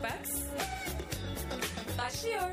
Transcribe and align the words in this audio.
Jukebox 0.00 0.42
başlıyor. 1.98 2.50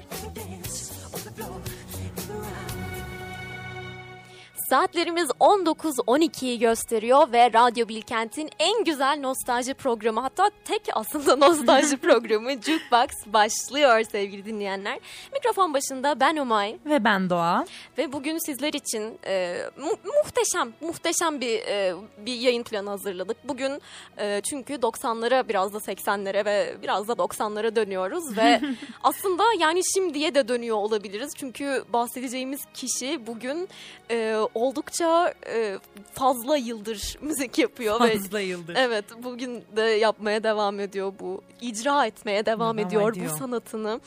Saatlerimiz 4.69 5.29
19.12'yi 5.29 6.59
gösteriyor 6.59 7.31
ve 7.31 7.54
Radyo 7.54 7.88
Bilkent'in 7.88 8.49
en 8.59 8.83
güzel 8.83 9.20
nostalji 9.20 9.73
programı 9.73 10.20
hatta 10.21 10.49
tek 10.65 10.81
aslında 10.93 11.36
nostalji 11.47 11.97
programı 11.97 12.51
Jukebox 12.51 13.07
başlıyor 13.25 14.04
sevgili 14.11 14.45
dinleyenler. 14.45 15.00
Mikrofon 15.33 15.73
başında 15.73 16.19
ben 16.19 16.38
Umay 16.38 16.77
Ve 16.86 17.04
ben 17.04 17.29
Doğa. 17.29 17.65
ve 17.97 18.14
bugün 18.14 18.38
sizler 18.45 18.73
için 18.73 19.19
e, 19.25 19.57
mu- 19.77 20.11
muhteşem 20.23 20.73
muhteşem 20.81 21.41
bir 21.41 21.59
e, 21.59 21.93
bir 22.18 22.36
yayın 22.36 22.63
planı 22.63 22.89
hazırladık. 22.89 23.38
Bugün 23.47 23.81
e, 24.18 24.41
çünkü 24.49 24.73
90'lara 24.73 25.47
biraz 25.49 25.73
da 25.73 25.77
80'lere 25.77 26.45
ve 26.45 26.75
biraz 26.84 27.07
da 27.07 27.13
90'lara 27.13 27.75
dönüyoruz 27.75 28.38
ve 28.38 28.61
aslında 29.04 29.43
yani 29.59 29.81
şimdiye 29.93 30.36
de 30.36 30.47
dönüyor 30.47 30.78
olabiliriz. 30.78 31.31
Çünkü 31.36 31.84
bahsedeceğimiz 31.93 32.61
kişi 32.73 33.28
bugün 33.28 33.70
e, 34.11 34.38
oldukça 34.58 35.34
e, 35.47 35.78
fazla 36.14 36.58
yıldır 36.58 37.17
müzik 37.22 37.58
yapıyor 37.58 38.02
ve 38.02 38.17
Fazla 38.20 38.39
yıldır. 38.39 38.75
Evet 38.75 39.06
bugün 39.23 39.64
de 39.75 39.81
yapmaya 39.81 40.44
devam 40.44 40.80
ediyor 40.80 41.14
bu. 41.20 41.42
icra 41.61 42.06
etmeye 42.06 42.45
devam, 42.45 42.78
Devam 42.78 42.88
ediyor, 42.88 43.12
ediyor. 43.12 43.31
bu 43.34 43.38
sanatını. 43.38 44.00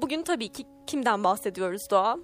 Bugün 0.00 0.22
tabii 0.22 0.48
ki 0.48 0.64
kimden 0.86 1.24
bahsediyoruz 1.24 1.82
Doğa? 1.90 2.16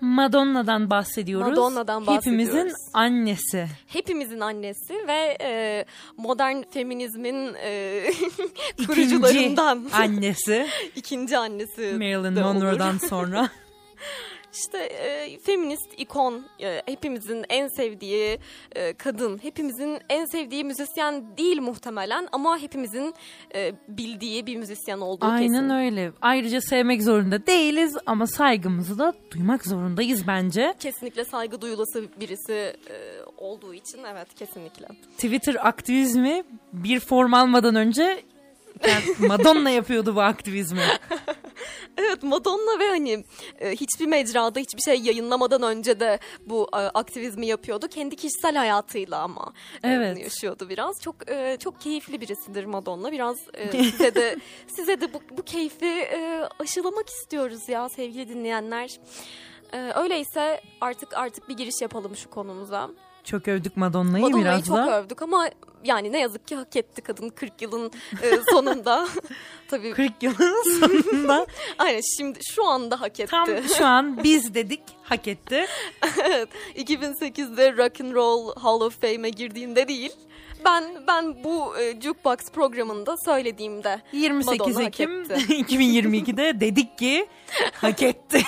Madonna'dan 0.00 0.90
bahsediyoruz. 0.90 1.48
Madonna'dan 1.48 2.00
Hepimizin 2.06 2.54
bahsediyoruz. 2.54 2.82
annesi. 2.94 3.66
Hepimizin 3.86 4.40
annesi 4.40 4.94
ve 5.08 5.36
e, 5.42 5.84
modern 6.16 6.62
feminizmin 6.70 7.54
e, 7.62 8.02
İkinci 8.78 8.86
kurucularından 8.86 9.84
annesi. 9.92 10.66
ikinci 10.96 11.38
annesi 11.38 11.80
Marilyn. 11.98 12.42
Monroe'dan 12.42 12.98
sonra. 12.98 13.48
İşte 14.52 14.78
e, 14.78 15.38
feminist 15.38 15.94
ikon, 15.96 16.44
e, 16.60 16.82
hepimizin 16.86 17.44
en 17.48 17.68
sevdiği 17.68 18.38
e, 18.76 18.92
kadın, 18.92 19.38
hepimizin 19.42 19.98
en 20.08 20.24
sevdiği 20.24 20.64
müzisyen 20.64 21.36
değil 21.36 21.60
muhtemelen 21.60 22.28
ama 22.32 22.58
hepimizin 22.58 23.14
e, 23.54 23.72
bildiği 23.88 24.46
bir 24.46 24.56
müzisyen 24.56 24.98
olduğu 24.98 25.26
Aynen 25.26 25.48
kesin. 25.48 25.70
öyle. 25.70 26.12
Ayrıca 26.22 26.60
sevmek 26.60 27.02
zorunda 27.02 27.46
değiliz 27.46 27.96
ama 28.06 28.26
saygımızı 28.26 28.98
da 28.98 29.12
duymak 29.30 29.66
zorundayız 29.66 30.26
bence. 30.26 30.74
Kesinlikle 30.78 31.24
saygı 31.24 31.60
duyulası 31.60 32.04
birisi 32.20 32.52
e, 32.52 32.74
olduğu 33.36 33.74
için 33.74 33.98
evet 34.12 34.34
kesinlikle. 34.34 34.86
Twitter 35.16 35.66
aktivizmi 35.66 36.42
bir 36.72 37.00
form 37.00 37.34
almadan 37.34 37.74
önce 37.74 38.22
Madonna 39.18 39.70
yapıyordu 39.70 40.14
bu 40.16 40.20
aktivizmi. 40.20 40.82
Evet 41.96 42.22
Madonna 42.22 42.78
ve 42.78 42.88
hani 42.88 43.24
e, 43.58 43.70
hiçbir 43.70 44.06
mecrada 44.06 44.60
hiçbir 44.60 44.82
şey 44.82 45.00
yayınlamadan 45.00 45.62
önce 45.62 46.00
de 46.00 46.18
bu 46.46 46.68
e, 46.72 46.76
aktivizmi 46.76 47.46
yapıyordu. 47.46 47.88
Kendi 47.88 48.16
kişisel 48.16 48.56
hayatıyla 48.56 49.18
ama 49.22 49.52
e, 49.84 49.88
Evet. 49.88 50.16
bunu 50.16 50.24
yaşıyordu 50.24 50.68
biraz. 50.68 51.00
Çok 51.02 51.16
çok 51.60 51.80
keyifli 51.80 52.20
birisidir 52.20 52.64
Madonna. 52.64 53.12
Biraz 53.12 53.36
size 53.72 54.14
de 54.14 54.36
size 54.76 55.00
de 55.00 55.14
bu, 55.14 55.20
bu 55.30 55.42
keyfi 55.42 56.08
aşılamak 56.58 57.08
istiyoruz 57.08 57.68
ya 57.68 57.88
sevgili 57.88 58.28
dinleyenler. 58.28 58.90
Öyleyse 59.94 60.60
artık 60.80 61.14
artık 61.14 61.48
bir 61.48 61.56
giriş 61.56 61.82
yapalım 61.82 62.16
şu 62.16 62.30
konumuza. 62.30 62.90
Çok 63.24 63.48
övdük 63.48 63.76
Madonna'yı 63.76 64.24
Madonna'yı 64.24 64.44
biraz 64.44 64.66
çok 64.66 64.76
da. 64.76 65.00
övdük 65.00 65.22
ama 65.22 65.48
yani 65.84 66.12
ne 66.12 66.20
yazık 66.20 66.48
ki 66.48 66.56
hak 66.56 66.76
etti 66.76 67.02
kadın 67.02 67.28
40 67.28 67.62
yılın 67.62 67.92
e, 68.22 68.30
sonunda. 68.50 69.08
Tabii 69.68 69.90
40 69.92 70.22
yılın 70.22 70.80
sonunda 70.80 71.46
aynen 71.78 72.00
şimdi 72.16 72.38
şu 72.54 72.64
anda 72.66 73.00
hak 73.00 73.20
etti. 73.20 73.30
tam 73.30 73.48
şu 73.78 73.86
an 73.86 74.24
biz 74.24 74.54
dedik 74.54 74.82
hak 75.02 75.28
etti. 75.28 75.66
Evet, 76.24 76.48
2008'de 76.76 77.76
Rock 77.76 78.00
and 78.00 78.14
Roll 78.14 78.54
Hall 78.56 78.80
of 78.80 79.00
Fame'e 79.00 79.30
girdiğinde 79.30 79.88
değil. 79.88 80.12
Ben 80.64 80.84
ben 81.06 81.44
bu 81.44 81.78
e, 81.78 82.00
Jukebox 82.00 82.36
programında 82.54 83.16
söylediğimde 83.24 84.00
28 84.12 84.60
Madonna 84.60 84.82
Ekim 84.82 85.22
etti. 85.22 85.34
2022'de 85.34 86.60
dedik 86.60 86.98
ki 86.98 87.26
hak 87.72 88.02
etti. 88.02 88.42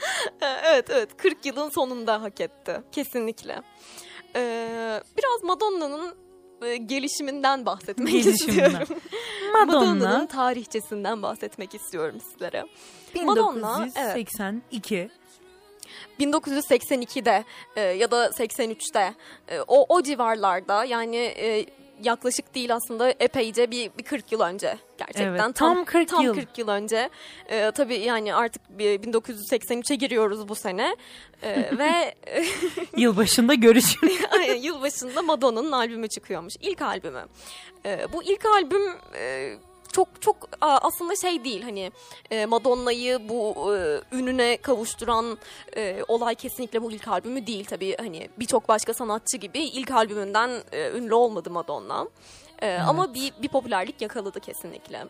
Evet 0.40 0.90
evet 0.90 1.16
40 1.16 1.46
yılın 1.46 1.70
sonunda 1.70 2.22
hak 2.22 2.40
etti 2.40 2.80
kesinlikle. 2.92 3.62
Ee, 4.36 5.00
biraz 5.18 5.42
Madonna'nın 5.42 6.14
e, 6.62 6.76
gelişiminden 6.76 7.66
bahsetmek 7.66 8.26
istiyorum. 8.26 8.78
Madonna 9.52 9.80
Madonna'nın 9.80 10.26
tarihçesinden 10.26 11.22
bahsetmek 11.22 11.74
istiyorum 11.74 12.18
sizlere. 12.32 12.64
Madonna, 13.24 13.88
evet. 13.96 14.16
1982. 14.16 15.10
1982'de 16.20 17.44
e, 17.76 17.80
ya 17.80 18.10
da 18.10 18.26
83'te 18.26 19.14
e, 19.48 19.60
o 19.60 19.96
o 19.96 20.02
civarlarda 20.02 20.84
yani 20.84 21.16
e, 21.16 21.66
yaklaşık 22.02 22.54
değil 22.54 22.74
aslında 22.74 23.10
epeyce 23.10 23.70
bir, 23.70 23.90
bir 23.98 24.04
40 24.04 24.32
yıl 24.32 24.40
önce 24.40 24.78
gerçekten 24.98 25.22
Evet, 25.24 25.54
tam 25.54 25.84
40 25.84 26.08
tam 26.08 26.24
yıl. 26.24 26.34
40 26.34 26.58
yıl 26.58 26.68
önce 26.68 27.10
e, 27.48 27.70
tabii 27.70 27.98
yani 27.98 28.34
artık 28.34 28.62
bir 28.78 28.98
1983'e 28.98 29.96
giriyoruz 29.96 30.48
bu 30.48 30.54
sene 30.54 30.96
E, 31.42 31.78
ve 31.78 32.14
Yılbaşında 32.96 33.54
görüşürüz. 33.54 34.18
Aynen, 34.30 34.54
yılbaşında 34.56 35.22
Madonna'nın 35.22 35.72
albümü 35.72 36.08
çıkıyormuş. 36.08 36.54
İlk 36.60 36.82
albümü. 36.82 37.26
Ee, 37.86 38.06
bu 38.12 38.22
ilk 38.22 38.46
albüm 38.46 38.92
e, 39.16 39.54
çok 39.92 40.22
çok 40.22 40.36
aslında 40.60 41.16
şey 41.16 41.44
değil 41.44 41.62
hani 41.62 41.92
e, 42.30 42.46
Madonna'yı 42.46 43.28
bu 43.28 43.74
e, 43.76 44.00
ününe 44.16 44.56
kavuşturan 44.56 45.38
e, 45.76 46.04
olay 46.08 46.34
kesinlikle 46.34 46.82
bu 46.82 46.92
ilk 46.92 47.08
albümü 47.08 47.46
değil 47.46 47.64
tabii 47.64 47.96
hani 47.96 48.28
birçok 48.38 48.68
başka 48.68 48.94
sanatçı 48.94 49.36
gibi 49.36 49.58
ilk 49.58 49.90
albümünden 49.90 50.50
ünlü 50.94 51.14
olmadı 51.14 51.50
Madonna. 51.50 52.08
E, 52.62 52.78
Ama 52.78 53.14
bir, 53.14 53.32
bir 53.42 53.48
popülerlik 53.48 54.00
yakaladı 54.00 54.40
kesinlikle. 54.40 55.06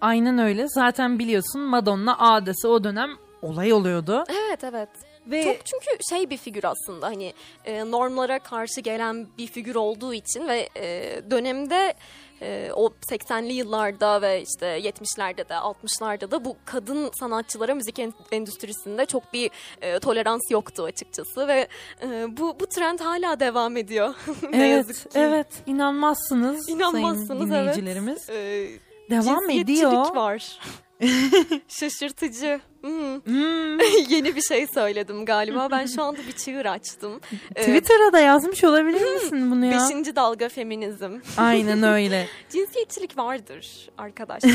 Aynen 0.00 0.38
öyle. 0.38 0.68
Zaten 0.68 1.18
biliyorsun 1.18 1.60
Madonna 1.60 2.18
A'dası 2.18 2.68
o 2.68 2.84
dönem 2.84 3.10
olay 3.42 3.72
oluyordu. 3.72 4.24
Evet 4.28 4.64
evet. 4.64 4.88
Ve 5.26 5.44
Çok 5.44 5.66
çünkü 5.66 5.86
şey 6.10 6.30
bir 6.30 6.36
figür 6.36 6.64
aslında 6.64 7.06
hani 7.06 7.32
e, 7.64 7.90
normlara 7.90 8.38
karşı 8.38 8.80
gelen 8.80 9.26
bir 9.38 9.46
figür 9.46 9.74
olduğu 9.74 10.14
için 10.14 10.48
ve 10.48 10.68
e, 10.76 11.20
dönemde 11.30 11.94
e, 12.42 12.70
o 12.74 12.86
80'li 12.86 13.52
yıllarda 13.52 14.22
ve 14.22 14.42
işte 14.42 14.66
70'lerde 14.66 15.48
de 15.48 15.54
60'larda 15.54 16.30
da 16.30 16.44
bu 16.44 16.56
kadın 16.64 17.10
sanatçılara 17.20 17.74
müzik 17.74 17.98
en- 17.98 18.14
endüstrisinde 18.32 19.06
çok 19.06 19.32
bir 19.32 19.50
e, 19.80 19.98
tolerans 19.98 20.50
yoktu 20.50 20.84
açıkçası 20.84 21.48
ve 21.48 21.68
e, 22.02 22.36
bu 22.36 22.60
bu 22.60 22.66
trend 22.66 23.00
hala 23.00 23.40
devam 23.40 23.76
ediyor. 23.76 24.14
ne 24.52 24.56
evet, 24.68 24.70
yazık 24.88 25.10
ki. 25.12 25.18
evet 25.18 25.46
inanmazsınız, 25.66 26.68
İnanmazsınız 26.68 27.28
sayın 27.28 27.40
evet. 27.40 27.76
dinleyicilerimiz. 27.76 28.30
E, 28.30 28.68
Devam 29.10 29.40
cinsiyetçilik 29.40 29.78
ediyor. 29.78 30.16
var. 30.16 30.58
Şaşırtıcı. 31.68 32.60
Hmm. 32.80 33.20
Hmm. 33.24 33.80
Yeni 34.08 34.36
bir 34.36 34.42
şey 34.42 34.66
söyledim 34.74 35.24
galiba. 35.24 35.68
Ben 35.70 35.86
şu 35.86 36.02
anda 36.02 36.18
bir 36.18 36.32
çığır 36.32 36.66
açtım. 36.66 37.20
Ee, 37.56 37.60
Twitter'a 37.60 38.12
da 38.12 38.18
yazmış 38.18 38.64
olabilir 38.64 39.14
misin 39.14 39.50
bunu 39.50 39.64
ya? 39.64 39.72
Beşinci 39.72 40.16
dalga 40.16 40.48
feminizm. 40.48 41.12
Aynen 41.36 41.82
öyle. 41.82 42.26
Cinsiyetçilik 42.50 43.18
vardır 43.18 43.88
arkadaşlar. 43.98 44.50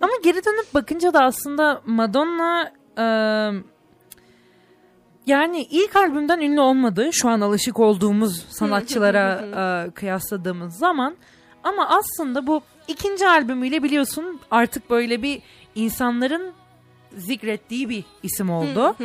Ama 0.00 0.12
geri 0.24 0.44
dönüp 0.44 0.74
bakınca 0.74 1.14
da 1.14 1.24
aslında 1.24 1.82
Madonna 1.86 2.72
e, 2.98 3.04
yani 5.26 5.62
ilk 5.70 5.96
albümden 5.96 6.40
ünlü 6.40 6.60
olmadı. 6.60 7.10
Şu 7.12 7.28
an 7.28 7.40
alışık 7.40 7.80
olduğumuz 7.80 8.46
sanatçılara 8.48 9.44
e, 9.86 9.90
kıyasladığımız 9.90 10.78
zaman. 10.78 11.16
Ama 11.64 11.88
aslında 11.88 12.46
bu 12.46 12.62
ikinci 12.88 13.28
albümüyle 13.28 13.82
biliyorsun 13.82 14.40
artık 14.50 14.90
böyle 14.90 15.22
bir 15.22 15.42
insanların 15.74 16.52
zikrettiği 17.16 17.88
bir 17.88 18.04
isim 18.22 18.50
oldu. 18.50 18.96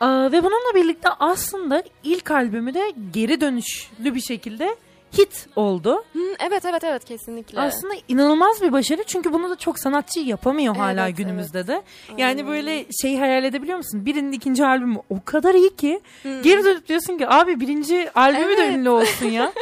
E, 0.00 0.06
ve 0.06 0.44
bununla 0.44 0.74
birlikte 0.74 1.08
aslında 1.18 1.82
ilk 2.04 2.30
albümü 2.30 2.74
de 2.74 2.92
geri 3.12 3.40
dönüşlü 3.40 4.14
bir 4.14 4.20
şekilde 4.20 4.76
hit 5.18 5.46
oldu. 5.56 6.04
Hı, 6.12 6.18
evet 6.40 6.64
evet 6.64 6.84
evet 6.84 7.04
kesinlikle. 7.04 7.60
Aslında 7.60 7.94
inanılmaz 8.08 8.62
bir 8.62 8.72
başarı 8.72 9.04
çünkü 9.04 9.32
bunu 9.32 9.50
da 9.50 9.56
çok 9.56 9.78
sanatçı 9.78 10.20
yapamıyor 10.20 10.76
hala 10.76 11.06
Evet, 11.06 11.16
günümüzde 11.16 11.66
de. 11.66 11.82
Aynen 12.10 12.18
Yani 12.18 12.40
öyle. 12.40 12.46
böyle 12.48 12.86
şey 13.02 13.16
hayal 13.18 13.44
edebiliyor 13.44 13.78
musun? 13.78 14.06
Birinin 14.06 14.32
ikinci 14.32 14.66
albümü 14.66 14.98
o 15.10 15.24
kadar 15.24 15.54
iyi 15.54 15.76
ki 15.76 16.00
geri 16.24 16.64
dönüp 16.64 16.88
diyorsun 16.88 17.18
ki 17.18 17.28
abi 17.28 17.60
birinci 17.60 18.10
albümü 18.14 18.56
de 18.56 18.62
Evet. 18.62 18.76
ünlü 18.76 18.88
olsun 18.90 19.26
ya. 19.26 19.52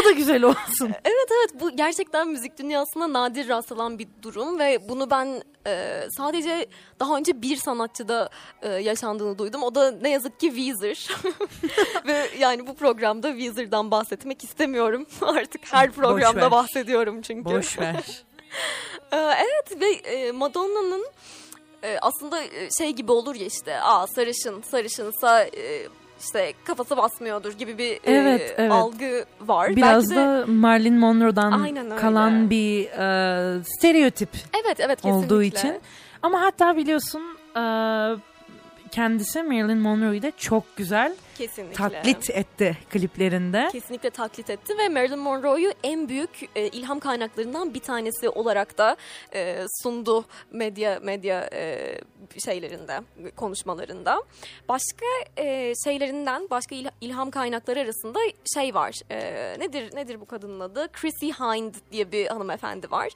o 0.00 0.04
da 0.04 0.10
güzel 0.10 0.42
olsun. 0.42 0.90
Evet 1.04 1.28
evet 1.40 1.60
bu 1.60 1.76
gerçekten 1.76 2.28
müzik 2.28 2.58
dünyasında 2.58 3.12
nadir 3.12 3.48
rastlanan 3.48 3.98
bir 3.98 4.08
durum 4.22 4.58
ve 4.58 4.88
bunu 4.88 5.10
ben 5.10 5.42
e, 5.66 6.00
sadece 6.16 6.66
daha 7.00 7.16
önce 7.16 7.42
bir 7.42 7.56
sanatçıda 7.56 8.30
e, 8.62 8.68
yaşandığını 8.68 9.38
duydum. 9.38 9.62
O 9.62 9.74
da 9.74 9.90
ne 9.90 10.10
yazık 10.10 10.40
ki 10.40 10.46
Weezer. 10.46 11.08
ve 12.06 12.26
yani 12.38 12.66
bu 12.66 12.74
programda 12.74 13.28
Weezer'dan 13.30 13.90
bahsetmek 13.90 14.44
istemiyorum. 14.44 15.01
Artık 15.22 15.72
her 15.72 15.90
programda 15.90 16.50
bahsediyorum 16.50 17.22
çünkü. 17.22 17.44
Boş 17.44 17.78
ver. 17.78 18.22
Ee, 19.12 19.16
evet 19.16 19.80
ve 19.80 19.90
e, 19.92 20.32
Madonna'nın 20.32 21.06
e, 21.82 21.98
aslında 21.98 22.42
e, 22.42 22.68
şey 22.78 22.90
gibi 22.90 23.12
olur 23.12 23.34
ya 23.34 23.46
işte 23.46 23.80
aa 23.80 24.06
sarışın 24.06 24.62
sarışınsa 24.62 25.46
işte 26.20 26.52
kafası 26.64 26.96
basmıyordur 26.96 27.52
gibi 27.52 27.78
bir 27.78 27.90
e, 27.92 28.00
Evet, 28.04 28.54
evet. 28.58 28.72
algı 28.72 29.24
var. 29.40 29.76
Biraz 29.76 30.10
Belki 30.10 30.10
de 30.10 30.16
da 30.16 30.44
Marilyn 30.46 30.98
Monroe'dan 30.98 31.96
kalan 31.96 32.50
bir 32.50 32.84
e, 32.84 33.64
stereotip 33.64 34.30
evet 34.64 34.80
evet 34.80 35.02
kesinlikle. 35.02 35.26
olduğu 35.26 35.42
için. 35.42 35.80
Ama 36.22 36.40
hatta 36.40 36.76
biliyorsun 36.76 37.22
e, 37.56 37.62
kendisi 38.90 39.42
Marilyn 39.42 39.78
Monroe'yu 39.78 40.22
da 40.22 40.32
çok 40.36 40.76
güzel 40.76 41.14
kesinlikle. 41.38 41.74
taklit 41.76 42.30
etti 42.30 42.76
kliplerinde. 42.90 43.68
Kesinlikle 43.72 44.10
taklit 44.10 44.50
etti 44.50 44.78
ve 44.78 44.88
Marilyn 44.88 45.18
Monroe'yu 45.18 45.72
en 45.82 46.08
büyük 46.08 46.30
e, 46.56 46.66
ilham 46.68 47.00
kaynaklarından 47.00 47.74
bir 47.74 47.80
tanesi 47.80 48.28
olarak 48.28 48.78
da 48.78 48.96
e, 49.34 49.64
sundu 49.82 50.24
medya 50.50 51.00
medya 51.02 51.50
e, 51.52 51.94
şeylerinde, 52.44 53.00
konuşmalarında. 53.36 54.22
Başka 54.68 55.06
e, 55.36 55.72
şeylerinden, 55.84 56.46
başka 56.50 56.74
il- 56.74 56.90
ilham 57.00 57.30
kaynakları 57.30 57.80
arasında 57.80 58.18
şey 58.54 58.74
var. 58.74 58.94
E, 59.10 59.18
nedir 59.58 59.96
nedir 59.96 60.20
bu 60.20 60.24
kadının 60.26 60.60
adı? 60.60 60.88
Chrissy 60.92 61.26
Hind 61.30 61.74
diye 61.92 62.12
bir 62.12 62.26
hanımefendi 62.26 62.90
var. 62.90 63.08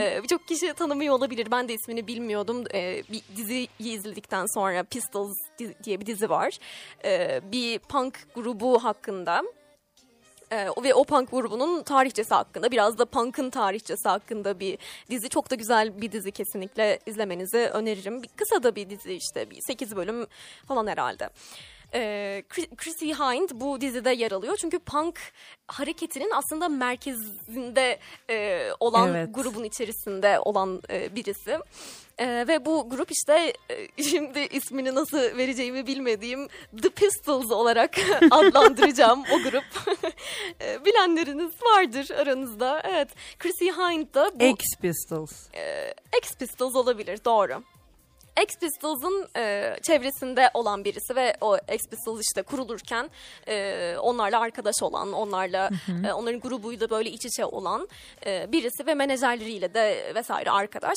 E, 0.00 0.22
Birçok 0.22 0.48
kişi 0.48 0.72
tanımıyor 0.74 1.14
olabilir. 1.14 1.48
Ben 1.50 1.68
de 1.68 1.74
ismini 1.74 2.06
bilmiyordum. 2.06 2.64
E, 2.74 3.02
bir 3.12 3.22
diziyi 3.36 3.68
izledikten 3.78 4.46
sonra 4.54 4.82
Pistols 4.84 5.36
di- 5.58 5.74
diye 5.84 6.00
bir 6.00 6.06
dizi 6.06 6.30
var. 6.30 6.58
E, 7.04 7.40
bir 7.52 7.59
punk 7.78 8.34
grubu 8.34 8.84
hakkında. 8.84 9.42
Ee, 10.52 10.66
ve 10.82 10.94
o 10.94 11.04
punk 11.04 11.30
grubunun 11.30 11.82
tarihçesi 11.82 12.34
hakkında 12.34 12.70
biraz 12.70 12.98
da 12.98 13.04
punk'ın 13.04 13.50
tarihçesi 13.50 14.08
hakkında 14.08 14.60
bir 14.60 14.78
dizi 15.10 15.28
çok 15.28 15.50
da 15.50 15.54
güzel 15.54 16.00
bir 16.00 16.12
dizi 16.12 16.32
kesinlikle 16.32 16.98
izlemenizi 17.06 17.58
öneririm. 17.58 18.22
Bir, 18.22 18.28
kısa 18.36 18.62
da 18.62 18.76
bir 18.76 18.90
dizi 18.90 19.12
işte 19.12 19.50
bir 19.50 19.60
8 19.60 19.96
bölüm 19.96 20.26
falan 20.68 20.86
herhalde. 20.86 21.30
Chris- 22.48 22.76
Chrissy 22.76 23.06
Hind 23.12 23.50
bu 23.54 23.80
dizide 23.80 24.10
yer 24.10 24.32
alıyor 24.32 24.56
çünkü 24.60 24.78
punk 24.78 25.18
hareketinin 25.68 26.30
aslında 26.34 26.68
merkezinde 26.68 27.98
e, 28.30 28.68
olan 28.80 29.08
Evet. 29.14 29.34
grubun 29.34 29.64
içerisinde 29.64 30.38
olan 30.40 30.82
e, 30.90 31.16
birisi. 31.16 31.58
Ee, 32.18 32.44
ve 32.48 32.64
bu 32.64 32.90
grup 32.90 33.10
işte 33.10 33.52
e, 33.98 34.02
şimdi 34.02 34.38
ismini 34.40 34.94
nasıl 34.94 35.18
vereceğimi 35.18 35.86
bilmediğim 35.86 36.48
The 36.82 36.88
Pistols 36.88 37.50
olarak 37.50 37.96
adlandıracağım 38.30 39.24
o 39.32 39.38
grup. 39.50 39.64
E, 40.60 40.84
Bilenleriniz 40.84 41.52
vardır 41.62 42.10
aranızda. 42.10 42.82
Evet. 42.84 43.08
Chrissy 43.38 43.64
Hind 43.70 44.14
da 44.14 44.30
bu 44.40 44.44
Ex 44.44 44.56
Pistols. 44.82 45.32
e, 45.54 45.94
Ex 46.22 46.34
Pistols 46.38 46.74
olabilir 46.74 47.20
doğru. 47.24 47.62
Ex 48.36 48.58
Pistols'ın 48.60 49.28
e, 49.36 49.74
çevresinde 49.82 50.50
olan 50.54 50.84
birisi 50.84 51.16
ve 51.16 51.34
o 51.40 51.56
Ex 51.68 51.80
Pistols 51.90 52.20
işte 52.20 52.42
kurulurken 52.42 53.10
e, 53.48 53.96
onlarla 54.00 54.40
arkadaş 54.40 54.82
olan, 54.82 55.12
onlarla 55.12 55.70
e, 56.08 56.12
onların 56.12 56.40
grubuyla 56.40 56.90
böyle 56.90 57.10
iç 57.10 57.24
içe 57.24 57.44
olan 57.44 57.88
e, 58.26 58.52
birisi 58.52 58.86
ve 58.86 58.94
menajerleriyle 58.94 59.74
de 59.74 60.12
vesaire 60.14 60.50
arkadaş. 60.50 60.96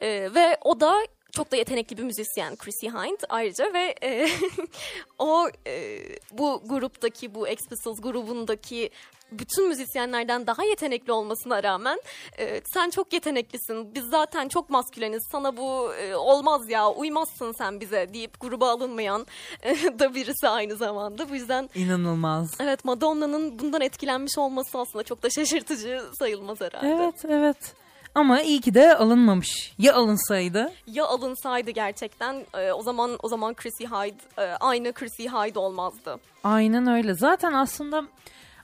E, 0.00 0.08
ve 0.34 0.56
o 0.64 0.80
da 0.80 0.94
çok 1.32 1.52
da 1.52 1.56
yetenekli 1.56 1.98
bir 1.98 2.02
müzisyen 2.02 2.56
Chrissy 2.56 2.86
Hind 2.86 3.18
ayrıca 3.28 3.72
ve 3.72 3.94
e, 4.02 4.28
o 5.18 5.48
e, 5.66 6.00
bu 6.32 6.62
gruptaki 6.66 7.34
bu 7.34 7.48
Ex 7.48 7.58
Pistols 7.68 8.00
grubundaki 8.00 8.90
bütün 9.32 9.68
müzisyenlerden 9.68 10.46
daha 10.46 10.64
yetenekli 10.64 11.12
olmasına 11.12 11.62
rağmen 11.62 12.00
e, 12.38 12.60
sen 12.74 12.90
çok 12.90 13.12
yeteneklisin 13.12 13.94
biz 13.94 14.04
zaten 14.04 14.48
çok 14.48 14.70
masküleniz 14.70 15.22
sana 15.32 15.56
bu 15.56 15.94
e, 15.94 16.14
olmaz 16.14 16.70
ya 16.70 16.90
uymazsın 16.90 17.52
sen 17.58 17.80
bize 17.80 18.14
deyip 18.14 18.40
gruba 18.40 18.70
alınmayan 18.70 19.26
e, 19.62 19.74
da 19.98 20.14
birisi 20.14 20.48
aynı 20.48 20.76
zamanda 20.76 21.30
bu 21.30 21.34
yüzden 21.34 21.70
İnanılmaz. 21.74 22.54
evet 22.60 22.84
Madonna'nın 22.84 23.58
bundan 23.58 23.80
etkilenmiş 23.80 24.38
olması 24.38 24.78
aslında 24.78 25.02
çok 25.04 25.22
da 25.22 25.30
şaşırtıcı 25.30 26.02
sayılmaz 26.18 26.60
herhalde. 26.60 26.88
Evet 26.88 27.24
evet. 27.24 27.74
Ama 28.14 28.40
iyi 28.40 28.60
ki 28.60 28.74
de 28.74 28.94
alınmamış. 28.96 29.72
Ya 29.78 29.94
alınsaydı? 29.94 30.72
Ya 30.86 31.04
alınsaydı 31.06 31.70
gerçekten 31.70 32.46
e, 32.58 32.72
o 32.72 32.82
zaman 32.82 33.10
o 33.22 33.28
zaman 33.28 33.54
Chrissy 33.54 33.84
Hyde 33.84 34.42
e, 34.42 34.42
aynı 34.60 34.92
Chrissy 34.92 35.28
Hyde 35.28 35.58
olmazdı. 35.58 36.16
Aynen 36.44 36.86
öyle. 36.86 37.14
Zaten 37.14 37.52
aslında 37.52 38.02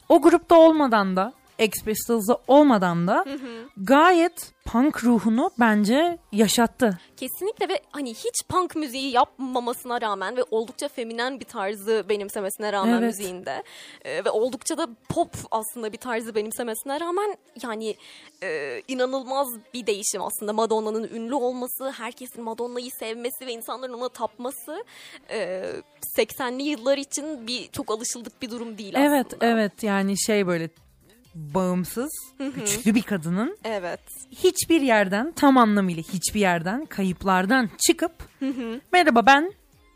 o 0.09 0.23
grupta 0.23 0.57
olmadan 0.59 1.17
da 1.17 1.33
Ex 1.59 1.73
Pistols'da 1.85 2.39
olmadan 2.49 3.07
da 3.09 3.25
gayet 3.77 4.53
punk 4.65 5.05
ruhunu 5.05 5.51
bence 5.61 6.19
yaşattı. 6.33 6.99
Kesinlikle 7.17 7.69
ve 7.69 7.81
hani 7.91 8.11
hiç 8.15 8.45
punk 8.49 8.77
müziği 8.77 9.11
yapmamasına 9.13 10.01
rağmen 10.01 10.37
ve 10.37 10.43
oldukça 10.51 10.89
feminen 10.89 11.41
bir 11.41 11.45
tarzı 11.45 12.05
benimsemesine 12.09 12.73
rağmen 12.73 12.93
Evet. 12.93 13.03
müziğinde 13.03 13.63
e, 14.05 14.25
ve 14.25 14.31
oldukça 14.31 14.79
da 14.79 14.89
pop 15.09 15.31
aslında 15.51 15.93
bir 15.93 15.99
tarzı 15.99 16.35
benimsemesine 16.35 17.01
rağmen 17.01 17.37
yani 17.63 17.95
e, 18.43 18.81
inanılmaz 18.89 19.49
bir 19.75 19.87
değişim 19.87 20.23
aslında 20.23 20.53
Madonna'nın 20.53 21.09
ünlü 21.15 21.35
olması, 21.35 21.91
herkesin 21.91 22.45
Madonna'yı 22.45 22.91
sevmesi 22.91 23.47
ve 23.47 23.53
insanların 23.53 23.93
ona 23.93 24.09
tapması 24.09 24.85
e, 25.31 25.65
80'li 26.19 26.63
yıllar 26.63 26.99
için 26.99 27.47
bir 27.47 27.69
çok 27.69 27.91
alışıldık 27.91 28.43
bir 28.43 28.51
durum 28.51 28.79
değil 28.79 28.95
Evet 28.97 29.27
aslında. 29.27 29.47
evet 29.47 29.83
yani 29.83 30.15
şey 30.27 30.47
böyle 30.47 30.69
bağımsız, 31.35 32.11
güçlü 32.57 32.95
bir 32.95 33.03
kadının 33.03 33.59
Evet. 33.65 34.01
hiçbir 34.31 34.81
yerden 34.81 35.33
tam 35.33 35.59
anlamıyla 35.59 36.03
hiçbir 36.03 36.41
yerden 36.41 36.85
kayıplardan 36.87 37.71
çıkıp 37.87 38.13
merhaba 38.93 39.27
ben 39.27 39.53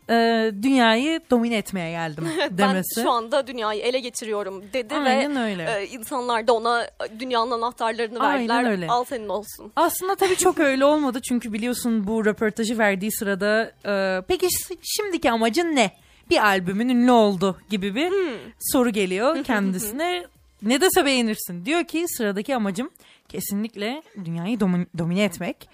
e, 0.09 0.51
dünyayı 0.63 1.21
domine 1.31 1.57
etmeye 1.57 1.91
geldim 1.91 2.27
demesi. 2.51 2.97
Ben 2.97 3.03
şu 3.03 3.11
anda 3.11 3.47
dünyayı 3.47 3.81
ele 3.81 3.99
geçiriyorum 3.99 4.63
dedi 4.73 4.95
Aynen 4.95 5.35
ve 5.35 5.39
öyle. 5.39 5.79
e, 5.81 5.87
insanlar 5.87 6.47
da 6.47 6.53
ona 6.53 6.87
dünyanın 7.19 7.51
anahtarlarını 7.51 8.19
Aynen 8.19 8.49
verdiler. 8.49 8.71
öyle. 8.71 8.87
Al 8.87 9.03
senin 9.03 9.29
olsun. 9.29 9.71
Aslında 9.75 10.15
tabii 10.15 10.35
çok 10.35 10.59
öyle 10.59 10.85
olmadı 10.85 11.19
çünkü 11.29 11.53
biliyorsun 11.53 12.07
bu 12.07 12.25
röportajı 12.25 12.77
verdiği 12.77 13.11
sırada 13.11 13.71
e, 13.85 14.21
peki 14.27 14.47
şimdiki 14.83 15.31
amacın 15.31 15.75
ne? 15.75 15.91
Bir 16.29 16.45
albümün 16.45 16.89
ünlü 16.89 17.11
oldu 17.11 17.57
gibi 17.69 17.95
bir 17.95 18.13
soru 18.59 18.89
geliyor 18.89 19.43
kendisine. 19.43 20.25
Ne 20.61 20.81
dese 20.81 21.05
beğenirsin. 21.05 21.65
Diyor 21.65 21.83
ki 21.83 22.05
sıradaki 22.07 22.55
amacım 22.55 22.89
kesinlikle 23.29 24.03
dünyayı 24.25 24.57
domi- 24.59 24.87
domine 24.97 25.23
etmek. 25.23 25.69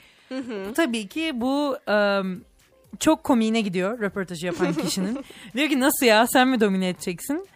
Tabii 0.75 1.07
ki 1.07 1.31
bu 1.35 1.77
e, 1.89 2.21
çok 2.99 3.23
komiğine 3.23 3.61
gidiyor 3.61 3.99
röportajı 3.99 4.45
yapan 4.45 4.73
kişinin. 4.73 5.25
diyor 5.53 5.69
ki 5.69 5.79
nasıl 5.79 6.05
ya 6.05 6.27
sen 6.27 6.47
mi 6.47 6.59
domine 6.61 6.89
edeceksin? 6.89 7.47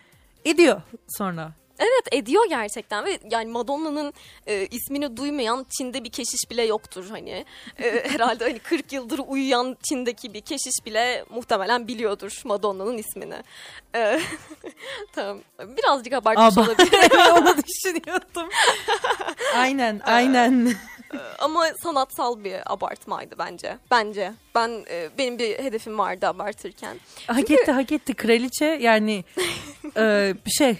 Ediyor 0.46 0.82
sonra. 1.18 1.54
Evet 1.80 2.08
ediyor 2.12 2.46
gerçekten 2.50 3.06
ve 3.06 3.20
yani 3.32 3.52
Madonna'nın 3.52 4.14
e, 4.48 4.68
ismini 4.72 5.18
duymayan 5.18 5.66
Çin'de 5.78 6.04
bir 6.04 6.10
keşiş 6.10 6.52
bile 6.52 6.64
yoktur 6.64 7.06
hani. 7.10 7.46
E, 7.80 8.10
herhalde 8.10 8.44
hani 8.44 8.60
40 8.60 8.94
yıldır 8.94 9.22
uyuyan 9.28 9.78
Çin'deki 9.90 10.34
bir 10.34 10.42
keşiş 10.42 10.86
bile 10.86 11.26
muhtemelen 11.30 11.88
biliyordur 11.88 12.42
Madonna'nın 12.46 12.98
ismini. 12.98 13.44
E, 13.96 14.20
tamam 15.14 15.40
birazcık 15.60 16.14
abartmış 16.14 16.58
Aba. 16.58 16.66
olabilir 16.66 17.32
Onu 17.32 17.56
düşünüyordum. 17.68 18.50
aynen 19.56 20.02
aynen. 20.06 20.74
ama 21.40 21.66
sanatsal 21.84 22.44
bir 22.44 22.74
abartmaydı 22.74 23.36
bence. 23.40 23.78
Bence. 23.92 24.34
Ben 24.56 24.86
e, 24.90 25.10
benim 25.18 25.40
bir 25.40 25.60
hedefim 25.60 25.98
vardı 25.98 26.28
abartırken. 26.28 26.98
Hak 27.28 27.52
etti 27.52 27.72
hak 27.72 27.92
etti 27.92 28.14
kraliçe 28.14 28.66
yani 28.66 29.24
e, 29.98 30.34
şey 30.58 30.78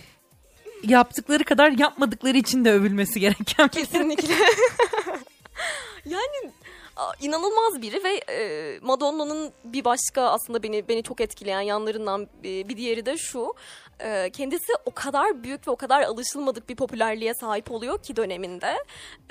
yaptıkları 0.84 1.44
kadar 1.44 1.72
yapmadıkları 1.72 2.38
için 2.38 2.66
de 2.66 2.72
övülmesi 2.72 3.20
gereken 3.20 3.68
Kesinlikle. 3.68 4.34
yani 6.06 6.52
inanılmaz 7.22 7.82
biri 7.82 8.04
ve 8.04 8.34
e, 8.34 8.80
Madonna'nın 8.82 9.52
bir 9.64 9.86
başka 9.86 10.22
aslında 10.22 10.64
beni 10.64 10.88
beni 10.88 11.04
çok 11.04 11.22
etkileyen 11.22 11.62
yanlarından 11.62 12.28
bir, 12.44 12.70
bir 12.70 12.78
diğeri 12.78 13.06
de 13.06 13.18
şu. 13.18 13.54
E, 14.00 14.30
kendisi 14.30 14.74
o 14.86 14.92
kadar 14.92 15.44
büyük 15.44 15.68
ve 15.68 15.72
o 15.72 15.76
kadar 15.76 16.02
alışılmadık 16.02 16.70
bir 16.70 16.76
popülerliğe 16.76 17.34
sahip 17.34 17.72
oluyor 17.72 18.04
ki 18.04 18.16
döneminde. 18.16 18.74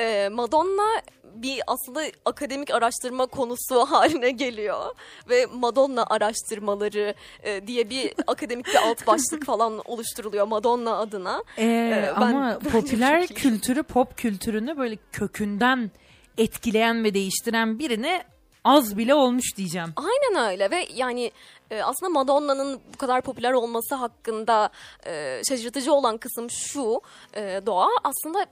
E, 0.00 0.28
Madonna 0.28 0.86
bir 1.34 1.60
aslında 1.66 2.02
akademik 2.24 2.70
araştırma 2.74 3.26
konusu 3.26 3.80
haline 3.90 4.30
geliyor 4.30 4.94
ve 5.28 5.46
Madonna 5.46 6.06
araştırmaları 6.06 7.14
e, 7.42 7.66
diye 7.66 7.90
bir 7.90 8.14
akademik 8.26 8.66
bir 8.66 8.76
alt 8.88 9.06
başlık 9.06 9.46
falan 9.46 9.78
oluşturuluyor 9.84 10.46
Madonna 10.46 10.96
adına. 10.96 11.42
Ee, 11.58 11.64
Ee, 11.64 12.12
ben- 12.20 12.32
ama 12.32 12.58
bence 12.64 12.70
popüler 12.70 13.26
kültürü 13.26 13.82
pop 13.82 14.16
kültürünü 14.16 14.76
böyle 14.76 14.98
kökünden 15.12 15.90
etkileyen 16.38 17.04
ve 17.04 17.14
değiştiren 17.14 17.78
birine 17.78 18.24
az 18.64 18.98
bile 18.98 19.14
olmuş 19.14 19.56
diyeceğim. 19.56 19.88
Aynen 19.96 20.50
öyle 20.50 20.70
ve 20.70 20.86
yani 20.94 21.32
e, 21.70 21.82
aslında 21.82 22.10
Madonna'nın 22.10 22.80
bu 22.94 22.98
kadar 22.98 23.22
popüler 23.22 23.52
olması 23.52 23.94
hakkında 23.94 24.70
e, 25.06 25.40
şaşırtıcı 25.48 25.92
olan 25.92 26.18
kısım 26.18 26.50
şu 26.50 27.00
e, 27.34 27.60
Doğa 27.66 27.88
aslında 28.04 28.46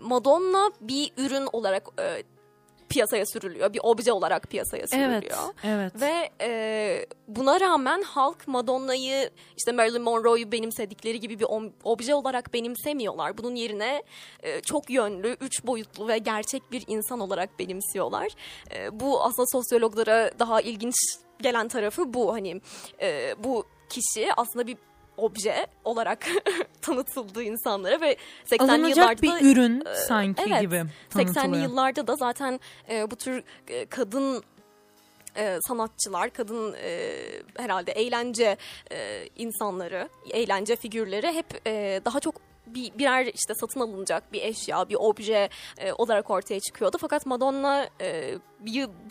Madonna 0.00 0.70
bir 0.80 1.12
ürün 1.16 1.48
olarak 1.52 1.88
piyasaya 2.90 3.26
sürülüyor. 3.26 3.72
Bir 3.72 3.80
obje 3.82 4.12
olarak 4.12 4.50
piyasaya 4.50 4.86
sürülüyor. 4.86 5.38
Evet, 5.64 5.92
evet. 5.94 6.00
Ve 6.00 6.30
e, 6.40 7.06
buna 7.28 7.60
rağmen 7.60 8.02
halk 8.02 8.48
Madonna'yı 8.48 9.30
işte 9.56 9.72
Marilyn 9.72 10.02
Monroe'yu 10.02 10.52
benimsedikleri 10.52 11.20
gibi 11.20 11.38
bir 11.38 11.46
obje 11.84 12.14
olarak 12.14 12.54
benimsemiyorlar. 12.54 13.38
Bunun 13.38 13.54
yerine 13.54 14.02
e, 14.42 14.60
çok 14.60 14.90
yönlü, 14.90 15.36
üç 15.40 15.66
boyutlu 15.66 16.08
ve 16.08 16.18
gerçek 16.18 16.72
bir 16.72 16.84
insan 16.86 17.20
olarak 17.20 17.58
benimsiyorlar. 17.58 18.28
E, 18.74 19.00
bu 19.00 19.22
aslında 19.22 19.46
sosyologlara 19.52 20.30
daha 20.38 20.60
ilginç 20.60 20.94
gelen 21.42 21.68
tarafı 21.68 22.14
bu. 22.14 22.32
Hani 22.32 22.60
e, 23.02 23.34
bu 23.44 23.64
kişi 23.88 24.32
aslında 24.36 24.66
bir 24.66 24.76
obje 25.20 25.66
olarak 25.84 26.26
tanıtıldı 26.82 27.42
insanlara 27.42 28.00
ve 28.00 28.16
80'li 28.46 28.72
Alınacak 28.72 28.96
yıllarda 28.96 29.22
bir 29.22 29.30
da 29.30 29.40
ürün 29.40 29.84
sanki 30.08 30.42
evet, 30.48 30.60
gibi 30.60 30.74
80'li 30.74 31.32
tanıtılıyor. 31.32 31.62
yıllarda 31.62 32.06
da 32.06 32.16
zaten 32.16 32.60
e, 32.88 33.10
bu 33.10 33.16
tür 33.16 33.42
e, 33.68 33.86
kadın 33.86 34.42
e, 35.36 35.58
sanatçılar, 35.68 36.30
kadın 36.30 36.74
e, 36.82 37.16
herhalde 37.56 37.92
eğlence 37.92 38.56
e, 38.92 39.26
insanları, 39.36 40.08
eğlence 40.30 40.76
figürleri 40.76 41.32
hep 41.32 41.66
e, 41.66 42.00
daha 42.04 42.20
çok 42.20 42.34
bir 42.66 42.98
birer 42.98 43.26
işte 43.26 43.54
satın 43.54 43.80
alınacak 43.80 44.32
bir 44.32 44.42
eşya, 44.42 44.88
bir 44.88 44.96
obje 45.00 45.48
e, 45.78 45.92
olarak 45.92 46.30
ortaya 46.30 46.60
çıkıyordu. 46.60 46.96
Fakat 47.00 47.26
Madonna 47.26 47.88
e, 48.00 48.38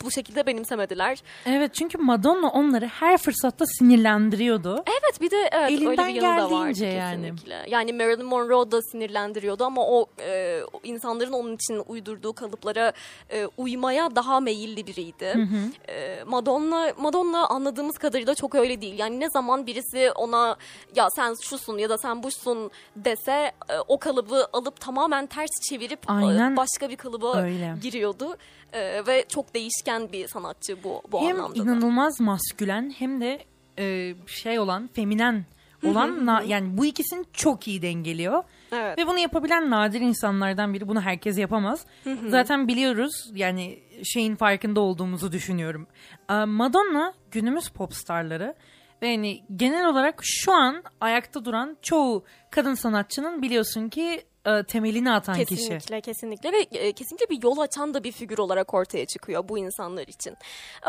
bu 0.04 0.10
şekilde 0.10 0.46
benimsemediler. 0.46 1.22
Evet 1.46 1.74
çünkü 1.74 1.98
Madonna 1.98 2.48
onları 2.48 2.86
her 2.86 3.18
fırsatta 3.18 3.66
sinirlendiriyordu. 3.66 4.84
Evet 4.86 5.20
bir 5.20 5.30
de 5.30 5.48
evet, 5.52 5.70
Elinden 5.70 5.90
öyle 5.90 6.06
bir 6.06 6.22
yanı 6.22 6.40
da 6.40 6.50
vardı 6.50 6.84
yani. 6.84 7.22
kesinlikle. 7.26 7.64
Yani 7.68 7.92
Marilyn 7.92 8.24
Monroe 8.26 8.70
da 8.70 8.82
sinirlendiriyordu 8.82 9.64
ama 9.64 9.86
o 9.86 10.06
e, 10.20 10.60
insanların 10.84 11.32
onun 11.32 11.54
için 11.54 11.82
uydurduğu 11.86 12.32
kalıplara 12.32 12.92
e, 13.30 13.46
uymaya 13.56 14.16
daha 14.16 14.40
meyilli 14.40 14.86
biriydi. 14.86 15.48
E, 15.88 16.24
Madonna 16.26 16.92
Madonna 16.98 17.46
anladığımız 17.46 17.98
kadarıyla 17.98 18.34
çok 18.34 18.54
öyle 18.54 18.80
değil. 18.80 18.98
Yani 18.98 19.20
ne 19.20 19.30
zaman 19.30 19.66
birisi 19.66 20.10
ona 20.12 20.56
ya 20.96 21.08
sen 21.16 21.34
şusun 21.42 21.78
ya 21.78 21.90
da 21.90 21.98
sen 21.98 22.22
busun 22.22 22.70
dese 22.96 23.52
e, 23.68 23.78
o 23.88 23.98
kalıbı 23.98 24.46
alıp 24.52 24.80
tamamen 24.80 25.26
ters 25.26 25.50
çevirip 25.70 26.10
e, 26.10 26.12
Aynen 26.12 26.56
başka 26.56 26.90
bir 26.90 26.96
kalıba 26.96 27.42
öyle. 27.42 27.74
giriyordu. 27.82 28.36
E, 28.72 29.06
ve 29.06 29.24
çok 29.28 29.54
değişken 29.54 30.12
bir 30.12 30.26
sanatçı 30.28 30.84
bu 30.84 31.02
bu 31.12 31.20
hem 31.20 31.36
anlamda. 31.36 31.56
da. 31.58 31.62
inanılmaz 31.62 32.20
maskülen 32.20 32.94
hem 32.98 33.20
de 33.20 33.38
e, 33.78 34.14
şey 34.26 34.58
olan 34.58 34.90
feminen 34.92 35.44
olan 35.86 36.26
na- 36.26 36.42
yani 36.46 36.78
bu 36.78 36.84
ikisini 36.86 37.24
çok 37.32 37.68
iyi 37.68 37.82
dengeliyor. 37.82 38.42
Evet. 38.72 38.98
Ve 38.98 39.06
bunu 39.06 39.18
yapabilen 39.18 39.70
nadir 39.70 40.00
insanlardan 40.00 40.74
biri. 40.74 40.88
Bunu 40.88 41.00
herkes 41.00 41.38
yapamaz. 41.38 41.86
Zaten 42.28 42.68
biliyoruz 42.68 43.30
yani 43.34 43.78
şeyin 44.04 44.36
farkında 44.36 44.80
olduğumuzu 44.80 45.32
düşünüyorum. 45.32 45.86
Ee, 46.30 46.34
Madonna 46.44 47.12
günümüz 47.30 47.68
popstarları 47.68 48.54
ve 49.02 49.08
yani 49.08 49.42
genel 49.56 49.86
olarak 49.88 50.20
şu 50.22 50.52
an 50.52 50.82
ayakta 51.00 51.44
duran 51.44 51.76
çoğu 51.82 52.24
kadın 52.50 52.74
sanatçının 52.74 53.42
biliyorsun 53.42 53.88
ki 53.88 54.22
e, 54.46 54.62
temelini 54.62 55.12
atan 55.12 55.34
kişi. 55.34 55.48
Kesinlikle 55.48 56.00
kesinlikle 56.00 56.52
ve 56.52 56.58
e, 56.58 56.92
kesinlikle 56.92 57.28
bir 57.28 57.42
yol 57.42 57.58
açan 57.58 57.94
da 57.94 58.04
bir 58.04 58.12
figür 58.12 58.38
olarak 58.38 58.74
ortaya 58.74 59.06
çıkıyor 59.06 59.48
bu 59.48 59.58
insanlar 59.58 60.08
için. 60.08 60.36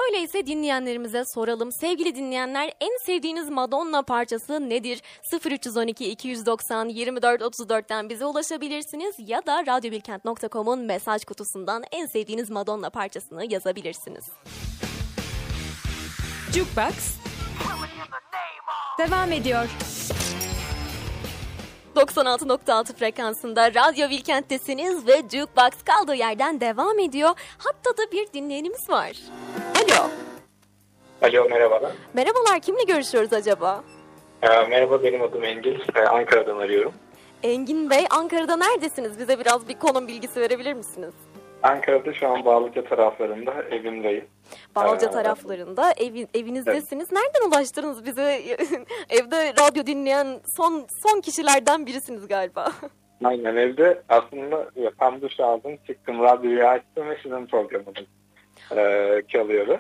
Öyleyse 0.04 0.48
dinleyenlerimize 0.48 1.24
soralım. 1.34 1.72
Sevgili 1.72 2.16
dinleyenler 2.16 2.74
en 2.82 3.06
sevdiğiniz 3.06 3.50
Madonna 3.50 4.02
parçası 4.02 4.70
nedir? 4.70 5.02
0312 5.46 6.12
290 6.12 6.90
24 6.90 7.42
34'ten 7.42 8.10
bize 8.10 8.26
ulaşabilirsiniz 8.26 9.16
ya 9.18 9.46
da 9.46 9.66
radyobilkent.com'un 9.66 10.80
mesaj 10.80 11.24
kutusundan 11.24 11.84
en 11.92 12.06
sevdiğiniz 12.06 12.50
Madonna 12.50 12.90
parçasını 12.90 13.54
yazabilirsiniz. 13.54 14.26
Jukebox 16.54 17.22
devam 18.98 19.32
ediyor. 19.32 19.70
96.6 21.96 22.94
frekansında 22.96 23.74
Radyo 23.74 24.10
Bilkent'tesiniz 24.10 25.08
ve 25.08 25.18
Jukebox 25.22 25.72
kaldığı 25.86 26.16
yerden 26.16 26.60
devam 26.60 27.00
ediyor. 27.00 27.30
Hatta 27.58 27.98
da 27.98 28.12
bir 28.12 28.34
dinleyenimiz 28.34 28.90
var. 28.90 29.12
Alo. 29.76 30.10
Alo 31.22 31.50
merhabalar. 31.50 31.92
Merhabalar 32.14 32.60
kimle 32.60 32.84
görüşüyoruz 32.84 33.34
acaba? 33.34 33.84
Ee, 34.42 34.48
merhaba 34.48 35.04
benim 35.04 35.22
adım 35.22 35.44
Engin. 35.44 35.82
Ee, 35.96 36.00
Ankara'dan 36.00 36.58
arıyorum. 36.58 36.94
Engin 37.44 37.90
Bey 37.90 38.06
Ankara'da 38.10 38.56
neredesiniz? 38.56 39.20
Bize 39.20 39.40
biraz 39.40 39.68
bir 39.68 39.80
konum 39.80 40.08
bilgisi 40.08 40.42
verebilir 40.42 40.74
misiniz? 40.74 41.14
Ankara'da 41.64 42.14
şu 42.14 42.28
an 42.28 42.46
Bağlıca 42.46 42.84
taraflarında 42.84 43.54
evimdeyim. 43.72 44.26
Bağlıca 44.76 45.08
Ee, 45.08 45.12
taraflarında 45.12 45.94
evi, 45.98 46.28
evinizdesiniz. 46.34 47.12
Nereden 47.12 47.50
ulaştınız 47.50 48.06
bize? 48.06 48.22
Evde 49.10 49.54
radyo 49.60 49.86
dinleyen 49.86 50.28
son 50.58 50.86
son 51.04 51.22
kişilerden 51.22 51.86
birisiniz 51.86 52.28
galiba. 52.28 52.72
Aynen 53.24 53.56
evde 53.56 54.02
aslında 54.10 54.70
tam 55.00 55.22
duş 55.22 55.40
aldım 55.40 55.78
çıktım 55.88 56.22
radyoyu 56.24 56.68
açtım 56.68 57.10
ve 57.10 57.18
sizin 57.24 57.46
programınız 57.46 58.06
e, 58.78 59.22
çalıyordu. 59.28 59.80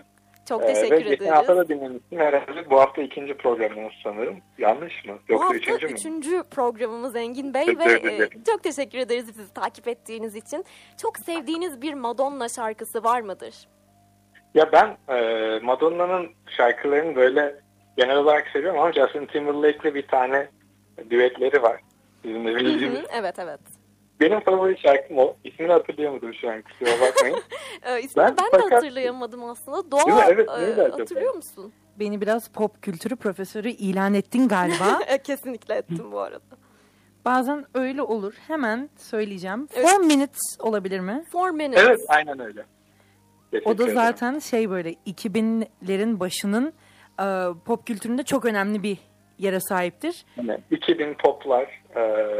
Çok 0.49 0.63
Ee, 0.63 0.67
teşekkür 0.73 1.05
ve 1.05 1.09
geçen 1.09 1.25
hafta 1.27 1.53
ederiz. 1.53 1.69
da 1.69 1.73
dinlemiştim 1.75 2.19
herhalde 2.19 2.69
bu 2.69 2.79
hafta 2.79 3.01
ikinci 3.01 3.33
programınız 3.37 3.91
sanırım. 4.03 4.39
Yanlış 4.57 5.05
mı? 5.05 5.17
Bu 5.29 5.33
Yoksa 5.33 5.45
hafta 5.45 5.57
üçüncü 5.57 5.87
mü? 5.87 5.93
üçüncü 5.93 6.43
programımız 6.51 7.15
Engin 7.15 7.53
Bey 7.53 7.67
ve 7.67 7.83
e, 7.93 8.29
çok 8.47 8.63
teşekkür 8.63 8.97
ederiz 8.97 9.27
bizi 9.27 9.53
takip 9.53 9.87
ettiğiniz 9.87 10.35
için. 10.35 10.65
Çok 11.01 11.17
sevdiğiniz 11.17 11.81
bir 11.81 11.93
Madonna 11.93 12.49
şarkısı 12.49 13.03
var 13.03 13.21
mıdır? 13.21 13.67
Ya 14.53 14.71
ben 14.71 14.97
e, 15.15 15.59
Madonna'nın 15.59 16.27
şarkılarını 16.57 17.15
böyle 17.15 17.55
genel 17.97 18.17
olarak 18.17 18.47
seviyorum 18.47 18.79
ama 18.79 18.91
Justin 18.93 19.25
Timberlake'le 19.25 19.95
bir 19.95 20.07
tane 20.07 20.47
düetleri 21.09 21.61
var. 21.61 21.81
Bizim 22.23 22.47
de 22.47 22.51
Hı 22.51 22.55
bildiğimiz. 22.55 22.99
hı, 22.99 23.05
evet 23.13 23.39
evet. 23.39 23.59
Benim 24.21 24.39
favori 24.39 24.77
şarkım 24.79 25.17
o. 25.17 25.35
İsmini 25.43 25.71
hatırlayamadım 25.71 26.33
şu 26.33 26.49
an 26.49 26.61
kusura 26.61 27.01
bakmayın. 27.01 27.37
İsmini 28.03 28.25
ben, 28.27 28.35
Ben 28.37 28.45
de 28.45 28.49
fakat- 28.51 28.71
hatırlayamadım 28.71 29.43
aslında. 29.43 29.91
Doğa? 29.91 30.25
Evet, 30.29 30.49
e, 30.49 30.81
hatırlıyor 30.91 31.33
musun? 31.35 31.73
Beni 31.99 32.21
biraz 32.21 32.47
pop 32.51 32.81
kültürü 32.81 33.15
profesörü 33.15 33.69
ilan 33.69 34.13
ettin 34.13 34.47
galiba. 34.47 34.99
E, 35.07 35.17
Kesinlikle 35.17 35.75
ettim 35.75 36.11
bu 36.11 36.19
arada. 36.19 36.57
Bazen 37.25 37.65
öyle 37.73 38.01
olur. 38.01 38.33
Hemen 38.47 38.89
söyleyeceğim. 38.97 39.67
Evet. 39.75 39.89
Four 39.89 39.99
Minutes 40.05 40.41
olabilir 40.59 40.99
mi? 40.99 41.23
Four 41.31 41.49
Minutes. 41.49 41.83
evet 41.87 41.99
aynen 42.07 42.39
öyle. 42.39 42.65
Teşekkür 43.51 43.71
O 43.71 43.77
da 43.77 43.83
ederim. 43.83 43.95
zaten 43.97 44.39
şey 44.39 44.69
böyle 44.69 44.93
2000'lerin 44.93 46.19
başının 46.19 46.73
e, 47.21 47.25
pop 47.65 47.87
kültüründe 47.87 48.23
çok 48.23 48.45
önemli 48.45 48.83
bir 48.83 48.97
yere 49.37 49.59
sahiptir. 49.59 50.25
Hani 50.35 50.57
2000 50.71 51.13
poplar 51.13 51.81
e, 51.95 51.99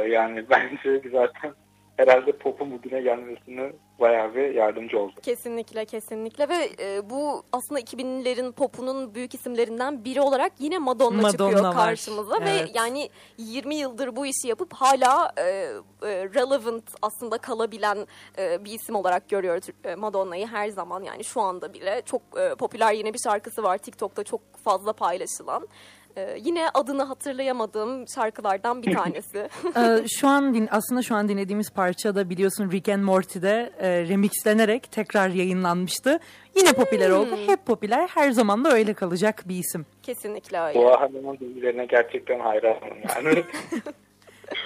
yani 0.09 0.45
bence 0.50 1.01
zaten 1.11 1.53
herhalde 2.01 2.31
popun 2.31 2.72
bugüne 2.72 3.01
gelmesine 3.01 3.72
bayağı 4.00 4.36
bir 4.36 4.55
yardımcı 4.55 5.00
oldu. 5.00 5.13
Kesinlikle 5.24 5.86
kesinlikle 5.86 6.50
ve 6.50 6.70
e, 6.79 7.10
bu 7.10 7.43
aslında 7.51 7.79
2000'lerin 7.79 8.51
popunun 8.51 9.15
büyük 9.15 9.36
isimlerinden 9.36 10.05
biri 10.05 10.22
olarak 10.22 10.51
yine 10.60 10.77
Madonna, 10.77 11.22
Madonna 11.22 11.31
çıkıyor 11.31 11.63
var. 11.63 11.74
karşımıza 11.75 12.41
ve 12.41 12.50
Evet. 12.50 12.72
yani 12.74 13.10
20 13.38 13.75
yıldır 13.75 14.15
bu 14.15 14.25
işi 14.25 14.48
yapıp 14.48 14.74
hala 14.74 15.31
e, 15.38 15.41
e, 15.41 15.74
relevant 16.25 16.84
aslında 17.01 17.38
kalabilen 17.38 18.08
e, 18.38 18.65
bir 18.65 18.72
isim 18.72 18.96
olarak 18.96 19.29
görüyoruz 19.29 19.65
e, 19.84 19.96
Madonna'yı 19.96 20.48
her 20.48 20.70
zaman 20.70 21.03
yani 21.03 21.24
şu 21.24 21.41
anda 21.41 21.74
bile 21.74 22.01
çok 22.05 22.22
e, 22.39 22.55
popüler 22.55 22.93
yine 22.93 23.13
bir 23.13 23.20
şarkısı 23.24 23.63
var 23.63 23.77
TikTok'ta 23.77 24.24
çok 24.24 24.41
fazla 24.63 24.93
paylaşılan. 24.93 25.67
E, 26.15 26.37
yine 26.43 26.69
adını 26.73 27.03
hatırlayamadığım 27.03 28.05
şarkılardan 28.15 28.83
bir 28.83 28.93
tanesi. 28.95 29.49
E, 29.77 30.07
şu 30.07 30.27
an 30.27 30.53
din, 30.53 30.67
aslında 30.71 31.01
şu 31.01 31.15
an 31.15 31.27
dinlediğimiz 31.29 31.69
parça 31.71 32.15
da 32.15 32.29
biliyorsun 32.29 32.71
Rick 32.71 32.89
and 32.89 33.03
Morty'de 33.03 33.71
e, 33.79 34.07
remixlenerek 34.07 34.91
tekrar 34.91 35.29
yayınlanmıştı. 35.29 36.19
Yine 36.55 36.73
popüler 36.73 37.09
oldu. 37.09 37.37
Hep 37.47 37.65
popüler. 37.65 38.07
Her 38.07 38.31
zaman 38.31 38.65
da 38.65 38.71
öyle 38.71 38.93
kalacak 38.93 39.43
bir 39.45 39.55
isim. 39.55 39.85
Kesinlikle 40.03 40.59
öyle. 40.59 40.79
Doğa 40.79 41.01
Hanım'ın 41.01 41.39
bilgilerine 41.39 41.85
gerçekten 41.85 42.39
hayranım 42.39 42.97
yani. 43.15 43.43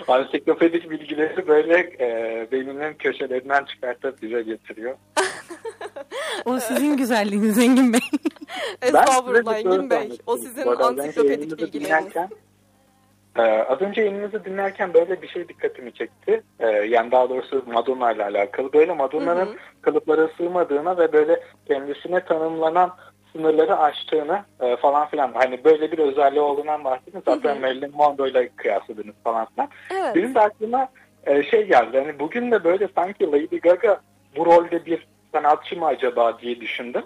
Ansiklopedik 0.08 0.90
bilgileri 0.90 1.48
böyle 1.48 1.78
e, 1.78 2.48
beynimin 2.52 2.94
köşelerinden 2.94 3.66
çıkartıp 3.66 4.22
bize 4.22 4.42
getiriyor. 4.42 4.96
O 6.46 6.60
sizin 6.60 6.98
güzelliğiniz 6.98 7.58
Engin 7.58 7.94
Bey. 7.94 8.00
Estağfurullah 8.82 9.58
Engin 9.58 9.90
Bey. 9.90 10.18
O 10.26 10.38
sizin 10.38 10.68
ansiklopedik 10.68 11.52
bilgileriniz. 11.52 11.74
dinlerken, 11.74 12.30
e, 13.38 13.42
az 13.42 13.82
önce 13.82 14.02
yayınınızı 14.02 14.46
dinlerken 14.46 14.94
böyle 14.94 15.22
bir 15.22 15.28
şey 15.28 15.48
dikkatimi 15.48 15.94
çekti. 15.94 16.44
E, 16.60 16.68
yani 16.68 17.12
daha 17.12 17.30
doğrusu 17.30 17.64
Madonna 17.68 18.12
ile 18.12 18.24
alakalı. 18.24 18.74
Böyle 18.74 18.94
Madonna'nın 18.94 19.50
kalıplara 19.82 20.30
sığmadığına 20.38 20.98
ve 20.98 21.14
böyle 21.14 21.40
kendisine 21.68 22.26
tanımlanan 22.26 22.96
sınırları 23.36 23.78
aştığını 23.78 24.44
e, 24.60 24.76
falan 24.76 25.08
filan. 25.10 25.32
Hani 25.34 25.64
böyle 25.64 25.92
bir 25.92 26.00
özelliği 26.00 26.42
olduğundan 26.42 26.84
bahsettiniz. 26.84 27.24
Zaten 27.28 27.62
Marilyn 27.62 27.92
Monroe 27.96 28.30
ile 28.30 28.50
kıyasladınız 28.56 29.16
falan 29.24 29.46
filan. 29.46 29.70
Evet. 29.92 30.16
Benim 30.16 30.36
de 30.36 30.40
aklıma 30.40 30.88
e, 31.26 31.44
şey 31.44 31.68
geldi. 31.68 32.00
Hani 32.06 32.20
bugün 32.20 32.52
de 32.52 32.64
böyle 32.64 32.88
sanki 32.96 33.28
Lady 33.32 33.60
Gaga 33.60 34.00
bu 34.38 34.46
rolde 34.46 34.86
bir 34.86 35.08
sanatçı 35.32 35.80
mı 35.80 35.86
acaba 35.86 36.40
diye 36.40 36.62
düşündüm. 36.62 37.04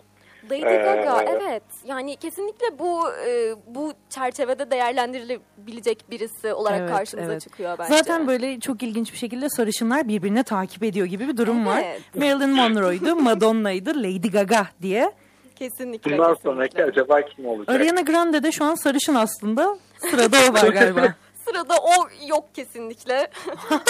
Lady 0.52 0.76
Ee, 0.76 0.78
Gaga 0.78 1.24
evet 1.24 1.64
yani 1.86 2.16
kesinlikle 2.16 2.80
bu 2.80 3.02
e, 3.28 3.56
bu 3.68 3.94
çerçevede 4.10 4.72
değerlendirilebilecek 4.72 6.12
birisi 6.12 6.54
olarak 6.54 6.80
Evet, 6.80 6.92
karşımıza 6.92 7.32
evet. 7.32 7.42
çıkıyor 7.42 7.78
bence. 7.80 7.94
Zaten 7.94 8.28
böyle 8.28 8.60
çok 8.60 8.84
ilginç 8.84 9.14
bir 9.14 9.18
şekilde 9.18 9.50
sarışınlar 9.50 10.08
birbirini 10.08 10.44
takip 10.44 10.84
ediyor 10.84 11.08
gibi 11.08 11.28
bir 11.28 11.38
durum 11.38 11.66
var. 11.66 11.84
Evet. 11.86 12.02
Marilyn 12.16 12.50
Monroe'ydu, 12.56 13.16
Madonna'ydı, 13.16 13.90
Lady 13.90 14.32
Gaga 14.32 14.68
diye. 14.82 15.12
Kesinlikle 15.60 16.12
Bundan 16.12 16.34
kesinlikle. 16.34 16.50
sonraki 16.50 16.84
acaba 16.86 17.22
kim 17.22 17.46
olacak? 17.46 17.76
Ariana 17.76 18.02
Grande 18.02 18.44
de 18.44 18.52
şu 18.52 18.66
an 18.66 18.76
sarışın 18.76 19.16
aslında. 19.16 19.78
Sırada 19.98 20.38
o 20.50 20.54
var 20.54 20.68
galiba. 20.74 21.02
Sırada 21.46 21.74
o 21.74 22.28
yok 22.28 22.56
kesinlikle. 22.56 23.28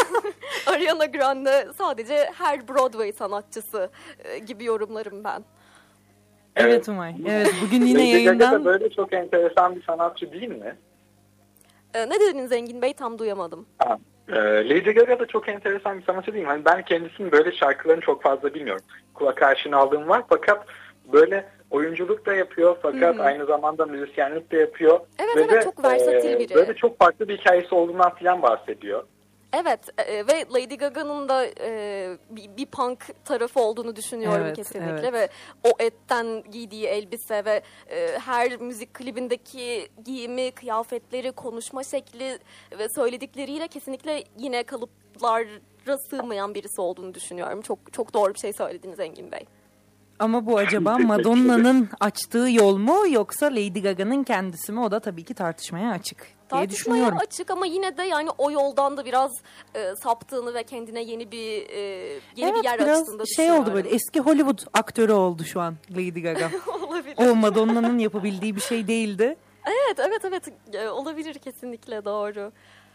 Ariana 0.68 1.06
Grande 1.06 1.68
sadece 1.78 2.32
her 2.38 2.68
Broadway 2.68 3.12
sanatçısı 3.12 3.90
e, 4.24 4.38
gibi 4.38 4.64
yorumlarım 4.66 5.24
ben. 5.24 5.44
Evet 6.56 6.90
Umay. 6.90 7.16
Evet 7.28 7.54
bugün 7.66 7.86
yine 7.86 8.10
yayından 8.10 8.66
böyle 8.66 8.90
çok 8.90 9.14
enteresan 9.14 9.76
bir 9.76 9.84
sanatçı 9.84 10.32
değil 10.32 10.48
mi? 10.50 10.76
E, 11.94 12.10
ne 12.10 12.20
dediniz 12.20 12.52
Engin 12.52 12.82
Bey 12.82 12.94
tam 12.94 13.20
duyamadım. 13.20 13.66
Ha, 13.78 13.98
e, 14.30 14.36
Lady 14.70 14.92
Gaga 14.92 15.20
da 15.20 15.26
çok 15.26 15.50
enteresan 15.50 16.00
bir 16.00 16.06
sanatçı 16.06 16.34
değil 16.34 16.44
mi? 16.44 16.50
Hani 16.50 16.66
ben 16.66 16.86
kendisinin 16.86 17.32
böyle 17.32 17.52
şarkılarını 17.52 18.02
çok 18.02 18.24
fazla 18.24 18.54
bilmiyorum. 18.54 18.86
Kulak 19.14 19.44
aşina 19.44 19.78
aldığım 19.78 20.10
var 20.10 20.24
fakat 20.30 20.66
böyle 21.14 21.50
oyunculuk 21.72 22.26
da 22.26 22.34
yapıyor 22.34 22.78
fakat 22.82 23.20
aynı 23.20 23.46
zamanda 23.46 23.86
müzisyenlik 23.86 24.52
de 24.52 24.58
yapıyor. 24.58 25.00
Evet, 25.20 25.36
Ve 25.36 25.42
evet, 25.42 25.52
de, 25.52 25.62
çok 25.62 25.84
versatil 25.84 26.34
e, 26.34 26.40
biri. 26.40 26.56
Böyle 26.56 26.76
çok 26.76 27.00
farklı 27.00 27.28
bir 27.28 27.38
hikayesi 27.38 27.76
olduğundan 27.76 28.16
filan 28.16 28.42
bahsediyor. 28.42 29.04
Evet 29.54 29.80
e, 30.08 30.28
ve 30.28 30.46
Lady 30.54 30.76
Gaga'nın 30.76 31.30
da 31.30 31.46
e, 31.46 32.18
bir, 32.30 32.58
bir 32.58 32.66
punk 32.66 33.26
tarafı 33.26 33.60
olduğunu 33.60 33.96
düşünüyorum 33.96 34.46
Evet, 34.46 34.56
kesinlikle 34.56 35.08
evet. 35.08 35.14
ve 35.14 35.30
o 35.64 35.70
etten 35.80 36.44
giydiği 36.52 36.86
elbise 36.86 37.46
ve 37.46 37.62
e, 37.90 38.20
her 38.20 38.60
müzik 38.60 38.94
klibindeki 38.94 39.88
giyimi, 40.06 40.52
kıyafetleri, 40.52 41.32
konuşma 41.32 41.84
şekli 41.84 42.40
ve 42.80 42.90
söyledikleriyle 42.90 43.68
kesinlikle 43.68 44.24
yine 44.38 44.64
kalıplara 44.64 45.98
sığmayan 45.98 46.56
birisi 46.56 46.82
olduğunu 46.82 47.14
düşünüyorum. 47.14 47.62
Çok 47.62 47.94
çok 47.94 48.14
doğru 48.14 48.34
bir 48.34 48.40
şey 48.40 48.54
söylediniz 48.54 49.00
Engin 49.00 49.32
Bey. 49.32 49.46
Ama 50.20 50.46
bu 50.46 50.58
acaba 50.58 50.98
Madonna'nın 50.98 51.90
açtığı 52.00 52.48
yol 52.52 52.78
mu 52.78 52.98
yoksa 53.10 53.46
Lady 53.46 53.82
Gaga'nın 53.82 54.24
kendisi 54.24 54.72
mi? 54.72 54.82
O 54.82 54.92
da 54.92 55.00
tabii 55.00 55.24
ki 55.24 55.34
tartışmaya 55.34 55.92
açık 55.92 56.18
diye 56.20 56.30
Tartışmaya 56.50 56.70
düşünüyorum. 56.96 57.18
açık 57.28 57.52
ama 57.52 57.66
yine 57.66 57.98
de 57.98 58.04
yani 58.04 58.30
o 58.38 58.52
yoldan 58.52 58.98
da 58.98 59.06
biraz 59.06 59.32
e, 59.76 59.96
saptığını 60.04 60.54
ve 60.54 60.64
kendine 60.64 61.04
yeni 61.04 61.32
bir 61.32 61.70
e, 61.70 61.80
yeni 62.36 62.50
evet 62.50 62.56
bir 62.60 62.64
yer 62.64 62.80
biraz 62.80 63.02
açtığını 63.02 63.28
şey 63.28 63.52
oldu 63.52 63.74
böyle 63.74 63.90
eski 63.90 64.20
Hollywood 64.20 64.60
aktörü 64.74 65.12
oldu 65.12 65.44
şu 65.44 65.62
an 65.62 65.76
Lady 65.92 66.22
Gaga. 66.22 66.52
Olabilir. 66.88 67.16
o 67.18 67.36
Madonna'nın 67.36 67.98
yapabildiği 68.00 68.56
bir 68.56 68.62
şey 68.62 68.88
değildi. 68.88 69.36
Evet, 69.66 70.00
evet, 70.00 70.26
evet. 70.26 70.44
E, 70.74 70.90
Olabilir 70.90 71.34
kesinlikle 71.34 72.06
doğru. 72.06 72.52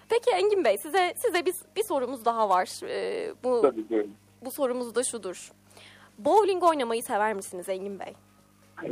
Peki 0.08 0.30
Engin 0.30 0.64
Bey, 0.64 0.78
size 0.78 1.14
size 1.26 1.46
bir, 1.46 1.54
bir 1.76 1.82
sorumuz 1.88 2.24
daha 2.24 2.48
var. 2.48 2.68
E, 2.88 3.32
bu 3.44 3.62
Tabii 3.62 3.88
buyurun. 3.90 4.14
bu 4.44 4.50
sorumuz 4.50 4.94
da 4.94 5.04
şudur. 5.04 5.52
Bowling 6.18 6.62
oynamayı 6.64 7.02
sever 7.02 7.34
misiniz 7.34 7.68
Engin 7.68 8.00
Bey? 8.00 8.14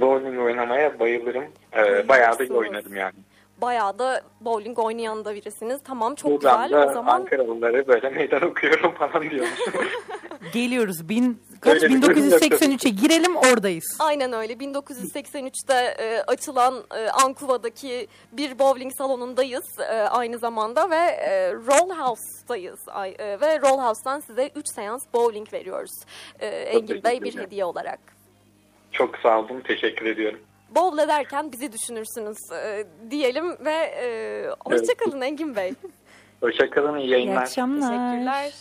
Bowling 0.00 0.40
oynamaya 0.40 0.98
bayılırım. 1.00 1.44
Ee, 1.76 2.08
bayağı 2.08 2.38
da 2.38 2.44
iyi 2.44 2.52
oynadım 2.52 2.96
yani. 2.96 3.14
Bayağı 3.62 3.98
da 3.98 4.22
bowling 4.40 4.78
oynayan 4.78 5.24
da 5.24 5.34
birisiniz. 5.34 5.80
Tamam, 5.84 6.14
çok 6.14 6.30
Buradan 6.30 6.62
güzel. 6.62 6.82
da 6.82 6.90
O 6.90 6.92
zaman 6.92 7.20
Ankaralıları 7.20 7.86
böyle 7.86 8.08
meydan 8.08 8.42
okuyorum 8.42 8.94
falan 8.94 9.30
diyormuşum. 9.30 9.72
Geliyoruz. 10.52 11.08
Bin, 11.08 11.42
kaç? 11.60 11.82
Öyle 11.82 11.94
bir 11.94 12.02
durum 12.02 12.30
yok 12.30 12.42
1983'e 12.42 12.90
girelim 12.90 13.36
oradayız. 13.36 13.96
Aynen 13.98 14.32
öyle. 14.32 14.52
1983'te 14.52 15.74
e, 15.74 16.22
açılan 16.26 16.74
e, 16.96 17.08
Ankuva'daki 17.08 18.06
bir 18.32 18.58
bowling 18.58 18.92
salonundayız 18.98 19.80
e, 19.80 19.94
aynı 19.94 20.38
zamanda 20.38 20.90
ve 20.90 20.96
e, 20.96 21.52
Roll 21.52 21.90
House'dayız. 21.90 22.80
Ay, 22.88 23.14
e, 23.18 23.40
ve 23.40 23.60
Roll 23.60 23.78
House'tan 23.78 24.20
size 24.20 24.50
3 24.56 24.68
seans 24.68 25.02
bowling 25.14 25.52
veriyoruz. 25.52 25.92
E, 26.40 26.46
Engin 26.46 27.04
Bey 27.04 27.22
bir 27.22 27.38
hediye 27.38 27.64
olarak. 27.64 28.00
Çok 28.92 29.16
sağ 29.16 29.38
olun. 29.38 29.60
Teşekkür 29.60 30.06
ediyorum. 30.06 30.40
Bowl 30.74 30.98
ederken 30.98 31.52
bizi 31.52 31.72
düşünürsünüz 31.72 32.38
e, 32.52 32.84
diyelim 33.10 33.56
ve 33.64 33.72
e, 33.72 34.06
hoşçakalın 34.64 35.20
Engin 35.20 35.56
Bey. 35.56 35.72
Hoşçakalın. 36.40 36.98
iyi 36.98 37.04
İyi 37.06 37.10
yayınlar. 37.10 37.42
akşamlar. 37.42 37.80
Teşekkürler. 37.80 38.52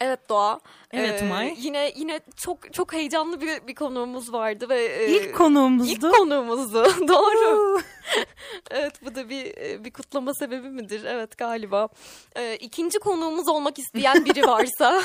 Evet 0.00 0.28
Doğa. 0.28 0.60
Evet, 0.92 1.22
Ee, 1.22 1.24
Umay. 1.24 1.54
Yine 1.58 1.92
yine 1.96 2.20
çok 2.36 2.72
çok 2.72 2.92
heyecanlı 2.92 3.40
bir, 3.40 3.66
bir 3.66 3.74
konuğumuz 3.74 4.32
vardı 4.32 4.68
ve 4.68 4.84
e, 4.84 5.10
İlk 5.10 5.34
konuğumuzdu. 5.34 5.92
İlk 5.92 6.14
konuğumuzdu. 6.14 6.84
Doğru. 7.08 7.80
evet 8.70 8.92
bu 9.04 9.14
da 9.14 9.28
bir 9.28 9.56
e, 9.56 9.84
bir 9.84 9.90
kutlama 9.90 10.34
sebebi 10.34 10.68
midir? 10.68 11.04
Evet 11.04 11.38
galiba. 11.38 11.88
Ee, 12.36 12.56
ikinci 12.56 12.98
konuğumuz 12.98 13.48
olmak 13.48 13.78
isteyen 13.78 14.24
biri 14.24 14.42
varsa 14.42 15.02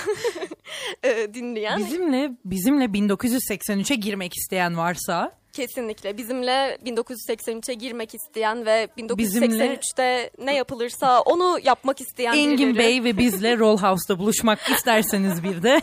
e, 1.04 1.34
dinleyen 1.34 1.78
Bizimle 1.80 2.32
bizimle 2.46 2.86
1983'e 2.86 3.96
girmek 3.96 4.32
isteyen 4.38 4.78
varsa 4.78 5.32
kesinlikle 5.56 6.18
bizimle 6.18 6.78
1983'e 6.86 7.74
girmek 7.74 8.16
isteyen 8.16 8.66
ve 8.66 8.88
Bizimle- 8.98 9.46
1983'te 9.46 10.30
ne 10.40 10.56
yapılırsa 10.56 11.22
onu 11.22 11.60
yapmak 11.64 12.02
isteyen 12.02 12.34
Engin 12.34 12.58
birileri. 12.58 12.78
Bey 12.78 13.04
ve 13.04 13.18
bizle 13.26 13.58
Roll 13.58 13.78
House'da 13.78 14.20
buluşmak 14.20 14.60
isterseniz 14.70 15.44
bir 15.44 15.64
de 15.64 15.82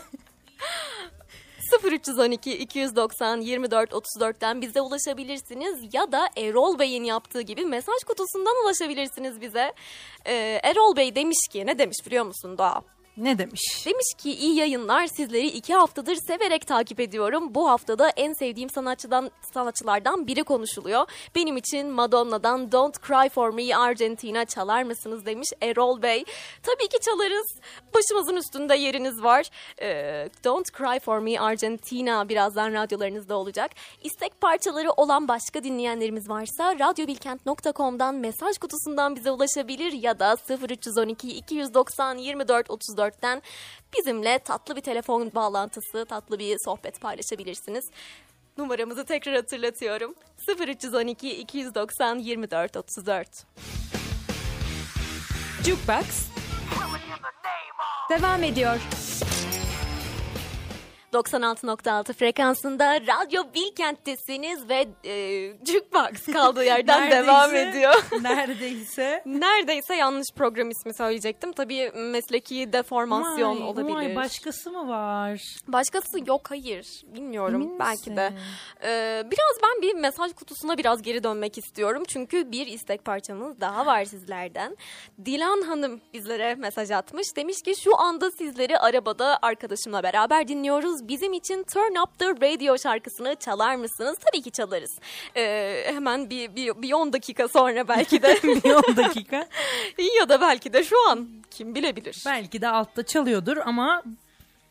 0312 1.84 2.58
290 2.58 3.40
24 3.40 3.90
34'ten 3.90 4.60
bize 4.62 4.80
ulaşabilirsiniz 4.80 5.94
ya 5.94 6.12
da 6.12 6.28
Erol 6.36 6.78
Bey'in 6.78 7.04
yaptığı 7.04 7.40
gibi 7.40 7.64
mesaj 7.64 8.02
kutusundan 8.06 8.54
ulaşabilirsiniz 8.64 9.40
bize. 9.40 9.72
Ee, 10.26 10.60
Erol 10.62 10.96
Bey 10.96 11.14
demiş 11.14 11.38
ki 11.50 11.66
ne 11.66 11.78
demiş 11.78 11.96
biliyor 12.06 12.24
musun 12.24 12.58
Doğa? 12.58 12.82
Ne 13.16 13.38
demiş? 13.38 13.86
Demiş 13.86 14.14
ki 14.18 14.34
iyi 14.34 14.56
yayınlar 14.56 15.06
sizleri 15.06 15.46
iki 15.46 15.74
haftadır 15.74 16.16
severek 16.26 16.66
takip 16.66 17.00
ediyorum. 17.00 17.54
Bu 17.54 17.68
haftada 17.68 18.08
en 18.08 18.32
sevdiğim 18.32 18.70
sanatçıdan 18.70 19.30
sanatçılardan 19.54 20.26
biri 20.26 20.44
konuşuluyor. 20.44 21.06
Benim 21.34 21.56
için 21.56 21.90
Madonna'dan 21.90 22.72
Don't 22.72 23.06
Cry 23.06 23.28
For 23.28 23.50
Me 23.50 23.76
Argentina 23.76 24.44
çalar 24.44 24.82
mısınız 24.82 25.26
demiş 25.26 25.48
Erol 25.62 26.02
Bey. 26.02 26.24
Tabii 26.62 26.88
ki 26.88 27.00
çalarız. 27.00 27.54
Başımızın 27.94 28.36
üstünde 28.36 28.74
yeriniz 28.74 29.22
var. 29.22 29.46
Ee, 29.82 30.28
Don't 30.44 30.72
Cry 30.78 31.00
For 31.00 31.18
Me 31.18 31.40
Argentina 31.40 32.28
birazdan 32.28 32.72
radyolarınızda 32.72 33.36
olacak. 33.36 33.70
İstek 34.02 34.40
parçaları 34.40 34.90
olan 34.92 35.28
başka 35.28 35.64
dinleyenlerimiz 35.64 36.28
varsa 36.28 36.74
radyobilkent.com'dan 36.78 38.14
mesaj 38.14 38.58
kutusundan 38.58 39.16
bize 39.16 39.30
ulaşabilir 39.30 39.92
ya 39.92 40.18
da 40.18 40.36
0312 40.68 41.28
290 41.28 42.18
24 42.18 42.70
34'ten 43.10 43.42
bizimle 43.98 44.38
tatlı 44.38 44.76
bir 44.76 44.80
telefon 44.80 45.32
bağlantısı, 45.34 46.04
tatlı 46.04 46.38
bir 46.38 46.58
sohbet 46.58 47.00
paylaşabilirsiniz. 47.00 47.90
Numaramızı 48.58 49.04
tekrar 49.04 49.34
hatırlatıyorum. 49.34 50.14
0312 50.60 51.36
290 51.36 52.18
24 52.18 52.76
34. 52.76 53.28
Jukebox 55.64 56.06
devam 58.10 58.42
ediyor. 58.42 58.80
96.6 61.12 62.12
frekansında 62.12 63.00
Radyo 63.00 63.42
Bilkent'tesiniz 63.54 64.68
ve 64.68 64.86
e, 65.04 65.48
Jukebox 65.66 66.26
kaldığı 66.32 66.64
yerden 66.64 67.10
devam 67.10 67.54
ediyor. 67.54 67.94
Neredeyse. 68.22 69.22
Neredeyse 69.26 69.94
yanlış 69.94 70.28
program 70.36 70.70
ismi 70.70 70.94
söyleyecektim. 70.94 71.52
Tabii 71.52 71.90
mesleki 71.94 72.72
deformasyon 72.72 73.60
Vay, 73.60 73.68
olabilir. 73.68 73.94
vay, 73.94 74.16
başkası 74.16 74.70
mı 74.70 74.88
var? 74.88 75.42
Başkası 75.68 76.18
yok 76.26 76.50
hayır. 76.50 77.02
Bilmiyorum 77.06 77.62
Emin 77.62 77.78
belki 77.78 78.10
misin? 78.10 78.16
de. 78.16 78.32
Ee, 78.84 79.22
biraz 79.30 79.56
ben 79.62 79.82
bir 79.82 79.94
mesaj 79.94 80.32
kutusuna 80.32 80.78
biraz 80.78 81.02
geri 81.02 81.24
dönmek 81.24 81.58
istiyorum. 81.58 82.02
Çünkü 82.08 82.52
bir 82.52 82.66
istek 82.66 83.04
parçamız 83.04 83.60
daha 83.60 83.86
var 83.86 84.04
sizlerden. 84.04 84.76
Dilan 85.24 85.62
Hanım 85.62 86.00
bizlere 86.12 86.54
mesaj 86.54 86.90
atmış. 86.90 87.36
Demiş 87.36 87.62
ki 87.62 87.74
şu 87.80 88.00
anda 88.00 88.30
sizleri 88.30 88.78
arabada 88.78 89.38
arkadaşımla 89.42 90.02
beraber 90.02 90.48
dinliyoruz. 90.48 91.01
Bizim 91.08 91.32
için 91.32 91.62
Turn 91.62 92.02
Up 92.02 92.18
The 92.18 92.26
Radio 92.26 92.78
şarkısını 92.78 93.34
çalar 93.34 93.74
mısınız? 93.74 94.18
Tabii 94.26 94.42
ki 94.42 94.50
çalarız. 94.50 94.98
Ee, 95.36 95.82
hemen 95.86 96.30
bir, 96.30 96.56
bir, 96.56 96.82
bir 96.82 96.92
10 96.92 97.12
dakika 97.12 97.48
sonra 97.48 97.88
belki 97.88 98.22
de. 98.22 98.38
Bir 98.42 98.90
10 98.90 98.96
dakika. 98.96 99.36
ya 100.18 100.28
da 100.28 100.40
belki 100.40 100.72
de 100.72 100.84
şu 100.84 101.08
an. 101.08 101.28
Kim 101.50 101.74
bilebilir. 101.74 102.22
Belki 102.26 102.60
de 102.60 102.68
altta 102.68 103.02
çalıyordur 103.02 103.56
ama 103.56 104.02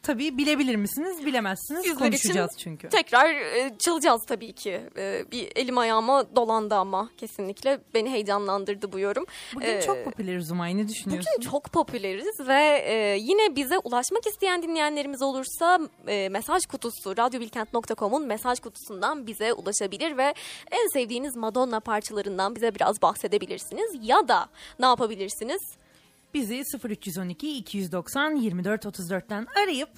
tabii 0.04 0.38
bilebilir 0.38 0.76
misiniz? 0.76 1.26
Bilemezsiniz. 1.26 1.82
Sizler 1.82 1.98
Konuşacağız 1.98 2.54
için 2.54 2.64
çünkü. 2.64 2.90
Tekrar 2.90 3.30
e, 3.30 3.72
çalacağız 3.80 4.22
tabii 4.28 4.54
ki. 4.54 4.82
E, 4.98 5.26
bir 5.32 5.52
elim 5.56 5.78
ayağıma 5.78 6.36
dolandı 6.36 6.76
ama 6.76 7.10
kesinlikle 7.18 7.80
beni 7.94 8.10
heyecanlandırdı 8.12 8.92
bu 8.92 9.00
yorum. 9.00 9.26
Bugün 9.56 9.68
Ee, 9.68 9.82
çok 9.82 10.06
popüleriz 10.06 10.52
Umay. 10.52 10.78
Ne 10.78 10.88
düşünüyorsun? 10.88 11.32
Bugün 11.38 11.50
çok 11.50 11.64
popüleriz 11.64 12.40
ve 12.48 12.84
e, 12.86 13.18
yine 13.20 13.56
bize 13.56 13.78
ulaşmak 13.78 14.28
isteyen 14.28 14.64
dinleyenlerimiz 14.64 15.22
olursa 15.22 15.80
e, 16.08 16.30
mesaj 16.30 16.66
kutusu 16.66 17.18
radyobilkent.com'un 17.18 18.26
mesaj 18.28 18.60
kutusundan 18.60 19.28
bize 19.28 19.54
ulaşabilir 19.54 20.18
ve 20.18 20.34
en 20.72 20.88
sevdiğiniz 20.94 21.36
Madonna 21.36 21.80
parçalarından 21.80 22.56
bize 22.56 22.76
biraz 22.76 23.02
bahsedebilirsiniz 23.02 23.92
ya 24.02 24.28
da 24.28 24.48
ne 24.80 24.86
yapabilirsiniz? 24.86 25.62
Bizi 26.34 26.64
0312 26.84 27.58
290 27.58 28.36
24 28.36 28.86
34'ten 28.86 29.48
arayıp 29.64 29.90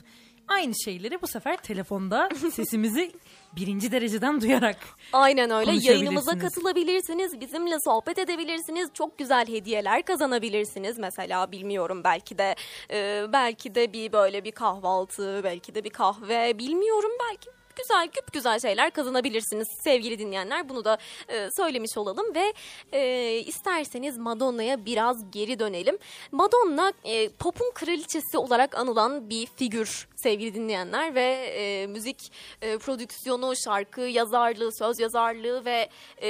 aynı 0.47 0.73
şeyleri 0.85 1.21
bu 1.21 1.27
sefer 1.27 1.57
telefonda 1.57 2.29
sesimizi 2.51 3.11
birinci 3.55 3.91
dereceden 3.91 4.41
duyarak 4.41 4.77
Aynen 5.13 5.49
öyle. 5.49 5.71
Yayınımıza 5.81 6.39
katılabilirsiniz. 6.39 7.41
Bizimle 7.41 7.75
sohbet 7.85 8.19
edebilirsiniz. 8.19 8.89
Çok 8.93 9.17
güzel 9.17 9.47
hediyeler 9.47 10.05
kazanabilirsiniz. 10.05 10.97
Mesela 10.97 11.51
bilmiyorum 11.51 12.01
belki 12.03 12.37
de 12.37 12.55
e, 12.91 13.25
belki 13.33 13.75
de 13.75 13.93
bir 13.93 14.11
böyle 14.11 14.43
bir 14.43 14.51
kahvaltı, 14.51 15.41
belki 15.43 15.75
de 15.75 15.83
bir 15.83 15.89
kahve, 15.89 16.57
bilmiyorum 16.59 17.11
belki 17.29 17.49
güzel 17.75 18.05
güp 18.05 18.33
güzel 18.33 18.59
şeyler 18.59 18.91
kazanabilirsiniz 18.91 19.67
sevgili 19.83 20.19
dinleyenler. 20.19 20.69
Bunu 20.69 20.85
da 20.85 20.97
e, 21.27 21.51
söylemiş 21.51 21.97
olalım 21.97 22.35
ve 22.35 22.53
e, 22.91 23.33
isterseniz 23.39 24.17
Madonna'ya 24.17 24.85
biraz 24.85 25.31
geri 25.31 25.59
dönelim. 25.59 25.97
Madonna 26.31 26.93
e, 27.03 27.29
popun 27.29 27.71
kraliçesi 27.73 28.37
olarak 28.37 28.75
anılan 28.77 29.29
bir 29.29 29.45
figür 29.45 30.07
sevgili 30.23 30.53
dinleyenler 30.53 31.15
ve 31.15 31.31
e, 31.57 31.87
müzik 31.87 32.31
e, 32.61 32.77
prodüksiyonu, 32.77 33.53
şarkı 33.65 34.01
yazarlığı, 34.01 34.69
söz 34.79 34.99
yazarlığı 34.99 35.65
ve 35.65 35.89
e, 36.21 36.29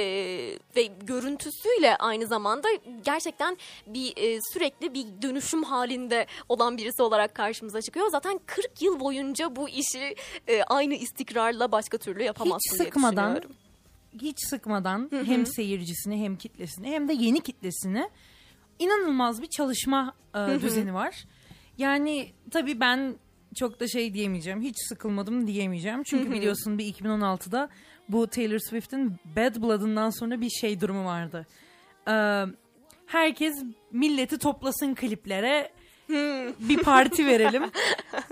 ve 0.76 0.84
görüntüsüyle 0.84 1.96
aynı 1.96 2.26
zamanda 2.26 2.68
gerçekten 3.04 3.56
bir 3.86 4.12
e, 4.16 4.38
sürekli 4.52 4.94
bir 4.94 5.06
dönüşüm 5.22 5.62
halinde 5.62 6.26
olan 6.48 6.78
birisi 6.78 7.02
olarak 7.02 7.34
karşımıza 7.34 7.82
çıkıyor. 7.82 8.10
Zaten 8.10 8.40
40 8.46 8.82
yıl 8.82 9.00
boyunca 9.00 9.56
bu 9.56 9.68
işi 9.68 10.14
e, 10.48 10.62
aynı 10.62 10.94
istikrarla 10.94 11.72
başka 11.72 11.98
türlü 11.98 12.22
yapamazsın 12.22 12.78
diye 12.78 12.84
sıkmadan, 12.84 13.36
düşünüyorum. 13.36 13.56
hiç 14.22 14.36
sıkmadan 14.48 15.10
hem 15.24 15.46
seyircisini 15.46 16.24
hem 16.24 16.36
kitlesini 16.36 16.88
hem 16.88 17.08
de 17.08 17.12
yeni 17.12 17.40
kitlesini 17.40 18.10
inanılmaz 18.78 19.42
bir 19.42 19.46
çalışma 19.46 20.14
e, 20.34 20.60
düzeni 20.62 20.94
var. 20.94 21.24
Yani 21.78 22.32
tabii 22.50 22.80
ben 22.80 23.16
çok 23.54 23.80
da 23.80 23.88
şey 23.88 24.14
diyemeyeceğim. 24.14 24.62
Hiç 24.62 24.76
sıkılmadım 24.88 25.46
diyemeyeceğim. 25.46 26.02
Çünkü 26.02 26.32
biliyorsun 26.32 26.78
bir 26.78 26.94
2016'da 26.94 27.68
bu 28.08 28.26
Taylor 28.26 28.58
Swift'in 28.58 29.12
Bad 29.36 29.62
Blood'ından 29.62 30.10
sonra 30.10 30.40
bir 30.40 30.50
şey 30.50 30.80
durumu 30.80 31.04
vardı. 31.04 31.46
Ee, 32.08 32.44
herkes 33.06 33.62
milleti 33.92 34.38
toplasın 34.38 34.94
kliplere. 34.94 35.70
bir 36.58 36.76
parti 36.82 37.26
verelim. 37.26 37.62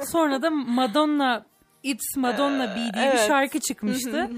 Sonra 0.04 0.42
da 0.42 0.50
Madonna 0.50 1.46
It's 1.82 2.16
Madonna 2.16 2.76
Be 2.76 2.94
diye 2.94 3.12
bir 3.12 3.18
şarkı 3.18 3.60
çıkmıştı. 3.60 4.30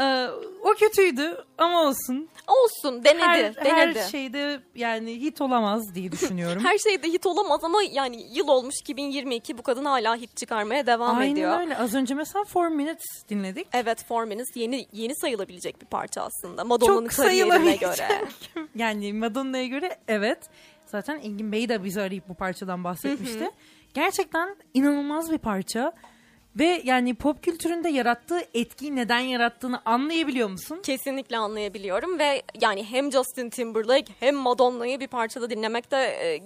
Ee, 0.00 0.28
o 0.64 0.74
kötüydü 0.74 1.44
ama 1.58 1.82
olsun. 1.82 2.28
Olsun 2.46 3.04
denedi, 3.04 3.22
Her, 3.22 3.54
denedi. 3.56 4.00
her 4.00 4.08
şeyde 4.08 4.60
yani 4.74 5.20
hit 5.20 5.40
olamaz 5.40 5.94
diye 5.94 6.12
düşünüyorum. 6.12 6.62
Her 6.66 6.78
şeyde 6.78 7.08
hit 7.08 7.26
olamaz 7.26 7.64
ama 7.64 7.78
yani 7.92 8.26
yıl 8.32 8.48
olmuş 8.48 8.74
2022 8.80 9.58
bu 9.58 9.62
kadın 9.62 9.84
hala 9.84 10.16
hit 10.16 10.36
çıkarmaya 10.36 10.86
devam 10.86 11.18
Aynen 11.18 11.32
ediyor. 11.32 11.60
öyle. 11.60 11.76
Az 11.76 11.94
önce 11.94 12.14
mesela 12.14 12.44
Four 12.44 12.68
Minutes 12.68 13.06
dinledik. 13.28 13.66
Evet 13.72 14.04
Four 14.04 14.24
Minutes 14.24 14.56
yeni 14.56 14.86
yeni 14.92 15.16
sayılabilecek 15.16 15.80
bir 15.80 15.86
parça 15.86 16.22
aslında. 16.22 16.64
Madonna'nın 16.64 17.06
kariyerine 17.06 17.76
göre. 17.76 18.08
yani 18.74 19.12
Madonna'ya 19.12 19.66
göre 19.66 19.96
evet. 20.08 20.38
Zaten 20.86 21.18
Engin 21.18 21.52
Bey 21.52 21.68
de 21.68 21.84
bizi 21.84 22.00
arayıp 22.00 22.28
bu 22.28 22.34
parçadan 22.34 22.84
bahsetmişti. 22.84 23.50
Gerçekten 23.94 24.56
inanılmaz 24.74 25.32
bir 25.32 25.38
parça. 25.38 25.92
Ve 26.58 26.82
yani 26.84 27.14
pop 27.14 27.42
kültüründe 27.42 27.88
yarattığı 27.88 28.40
etkiyi 28.54 28.96
neden 28.96 29.20
yarattığını 29.20 29.80
anlayabiliyor 29.84 30.48
musun? 30.48 30.80
Kesinlikle 30.82 31.38
anlayabiliyorum 31.38 32.18
ve 32.18 32.42
yani 32.60 32.84
hem 32.84 33.12
Justin 33.12 33.50
Timberlake 33.50 34.12
hem 34.20 34.36
Madonna'yı 34.36 35.00
bir 35.00 35.06
parçada 35.06 35.50
dinlemek 35.50 35.90
de 35.90 35.96
e, 35.96 36.42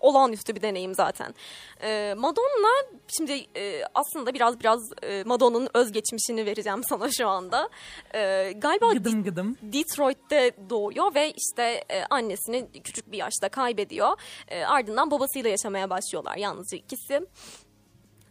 olağanüstü 0.00 0.56
bir 0.56 0.62
deneyim 0.62 0.94
zaten. 0.94 1.34
E, 1.82 2.14
Madonna 2.18 2.68
şimdi 3.16 3.32
e, 3.56 3.82
aslında 3.94 4.34
biraz 4.34 4.60
biraz 4.60 4.80
e, 5.02 5.22
Madonna'nın 5.24 5.68
özgeçmişini 5.74 6.46
vereceğim 6.46 6.80
sana 6.88 7.08
şu 7.10 7.28
anda. 7.28 7.68
E, 8.14 8.52
galiba 8.52 8.92
Gıdım 8.92 9.24
gıdım. 9.24 9.56
Detroit'te 9.62 10.50
doğuyor 10.70 11.14
ve 11.14 11.32
işte 11.36 11.84
e, 11.90 12.04
annesini 12.10 12.68
küçük 12.84 13.12
bir 13.12 13.18
yaşta 13.18 13.48
kaybediyor. 13.48 14.20
E, 14.48 14.64
ardından 14.64 15.10
babasıyla 15.10 15.50
yaşamaya 15.50 15.90
başlıyorlar 15.90 16.36
yalnızca 16.36 16.78
ikisi. 16.78 17.20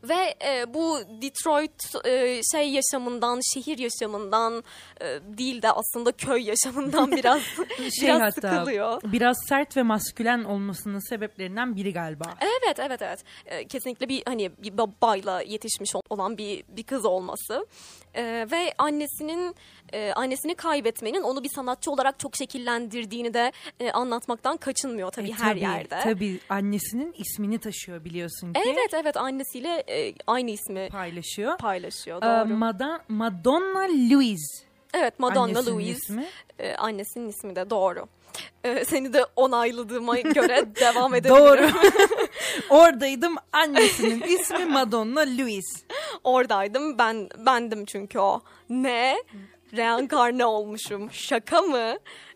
Ve 0.03 0.35
e, 0.45 0.73
bu 0.73 0.99
Detroit 1.21 2.05
e, 2.05 2.41
şey 2.51 2.69
yaşamından, 2.69 3.39
şehir 3.53 3.77
yaşamından 3.77 4.63
e, 5.01 5.05
değil 5.37 5.61
de 5.61 5.71
aslında 5.71 6.11
köy 6.11 6.43
yaşamından 6.43 7.11
biraz 7.15 7.41
Şey 7.99 8.07
biraz 8.07 8.21
hatta 8.21 8.55
sıkılıyor. 8.55 9.01
biraz 9.03 9.37
sert 9.49 9.77
ve 9.77 9.83
maskülen 9.83 10.43
olmasının 10.43 11.09
sebeplerinden 11.09 11.75
biri 11.75 11.93
galiba. 11.93 12.25
Evet 12.41 12.79
evet 12.79 13.01
evet 13.01 13.23
Ee, 13.45 13.67
kesinlikle 13.67 14.09
bir 14.09 14.23
hani 14.25 14.51
bir 14.57 14.77
babayla 14.77 15.41
yetişmiş 15.41 15.95
ol- 15.95 16.01
olan 16.09 16.37
bir 16.37 16.63
bir 16.67 16.83
kız 16.83 17.05
olması 17.05 17.65
Ee, 18.15 18.47
ve 18.51 18.73
annesinin 18.77 19.55
e, 19.93 20.11
annesini 20.15 20.55
kaybetmenin 20.55 21.21
onu 21.21 21.43
bir 21.43 21.49
sanatçı 21.55 21.91
olarak 21.91 22.19
çok 22.19 22.35
şekillendirdiğini 22.35 23.33
de 23.33 23.51
e, 23.79 23.91
anlatmaktan 23.91 24.57
kaçınmıyor 24.57 25.11
tabii 25.11 25.29
E, 25.29 25.33
her 25.33 25.55
yerde. 25.55 25.99
Tabii 26.03 26.39
annesinin 26.49 27.13
ismini 27.17 27.59
taşıyor 27.59 28.05
biliyorsun 28.05 28.53
ki. 28.53 28.61
Evet 28.65 28.93
evet 28.93 29.17
annesiyle 29.17 29.83
e, 29.91 30.13
aynı 30.27 30.51
ismi 30.51 30.89
Paylaşıyor. 30.91 31.57
paylaşıyor 31.57 32.17
Ee, 32.17 32.21
doğru. 32.21 32.53
Mada- 32.57 33.01
Madonna 33.07 33.87
Louise. 34.13 34.63
evet 34.93 35.19
Madonna 35.19 35.41
annesinin 35.43 35.75
Louise 35.75 35.91
ismi. 35.91 36.25
e, 36.59 36.75
annesinin 36.75 37.29
ismi 37.29 37.55
de 37.55 37.69
doğru. 37.69 38.07
E, 38.63 38.85
seni 38.85 39.13
de 39.13 39.25
onayladığıma 39.35 40.19
göre 40.19 40.65
devam 40.79 41.15
edebilirim. 41.15 41.45
Doğru. 41.45 41.69
Oradaydım. 42.69 43.35
Annesinin 43.53 44.21
ismi 44.21 44.65
Madonna 44.65 45.19
Louise. 45.21 45.85
Oradaydım 46.23 46.97
ben 46.97 47.29
bendim 47.37 47.85
çünkü 47.85 48.19
o. 48.19 48.41
Ne? 48.69 49.15
Reenkarne 49.77 50.45
olmuşum. 50.45 51.11
Şaka 51.11 51.61
mı? 51.61 51.93